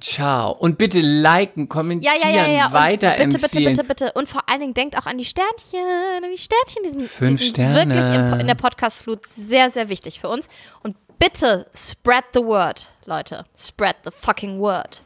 Ciao. 0.00 0.52
Und 0.52 0.78
bitte 0.78 1.00
liken, 1.00 1.62
Ja, 1.62 1.66
kommentieren, 1.68 2.14
ja, 2.22 2.28
ja, 2.30 2.46
ja. 2.48 2.66
Und 2.66 2.72
weiterempfehlen. 2.72 3.30
bitte, 3.32 3.48
bitte, 3.48 3.84
bitte, 3.84 3.84
bitte. 3.84 4.12
Und 4.12 4.28
vor 4.28 4.42
allen 4.48 4.60
Dingen 4.60 4.74
denkt 4.74 4.96
auch 4.96 5.06
an 5.06 5.18
die 5.18 5.24
Sternchen. 5.24 5.80
An 6.22 6.30
die 6.30 6.38
Sternchen. 6.38 6.82
Die 6.84 6.88
sind, 6.90 7.02
Fünf 7.02 7.38
die 7.40 7.46
sind 7.46 7.54
Sterne. 7.56 7.94
wirklich 7.94 8.14
im, 8.34 8.40
in 8.40 8.46
der 8.46 8.54
Podcast-Flut 8.54 9.26
sehr, 9.28 9.70
sehr 9.70 9.88
wichtig 9.88 10.20
für 10.20 10.28
uns. 10.28 10.48
Und 10.82 10.96
bitte 11.18 11.66
spread 11.76 12.24
the 12.34 12.40
word, 12.40 12.90
Leute. 13.04 13.44
Spread 13.56 13.96
the 14.04 14.10
fucking 14.10 14.58
word. 14.60 15.02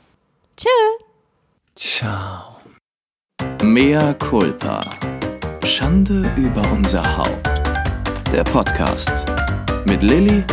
Tschö. 0.57 0.69
Ciao. 1.77 2.57
Mea 3.63 4.15
culpa. 4.15 4.81
Schande 5.65 6.31
über 6.37 6.63
unser 6.73 7.17
Haupt. 7.17 7.49
Der 8.33 8.45
Podcast 8.45 9.27
mit 9.87 10.03
Lilly 10.03 10.45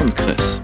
und 0.00 0.14
Chris. 0.16 0.60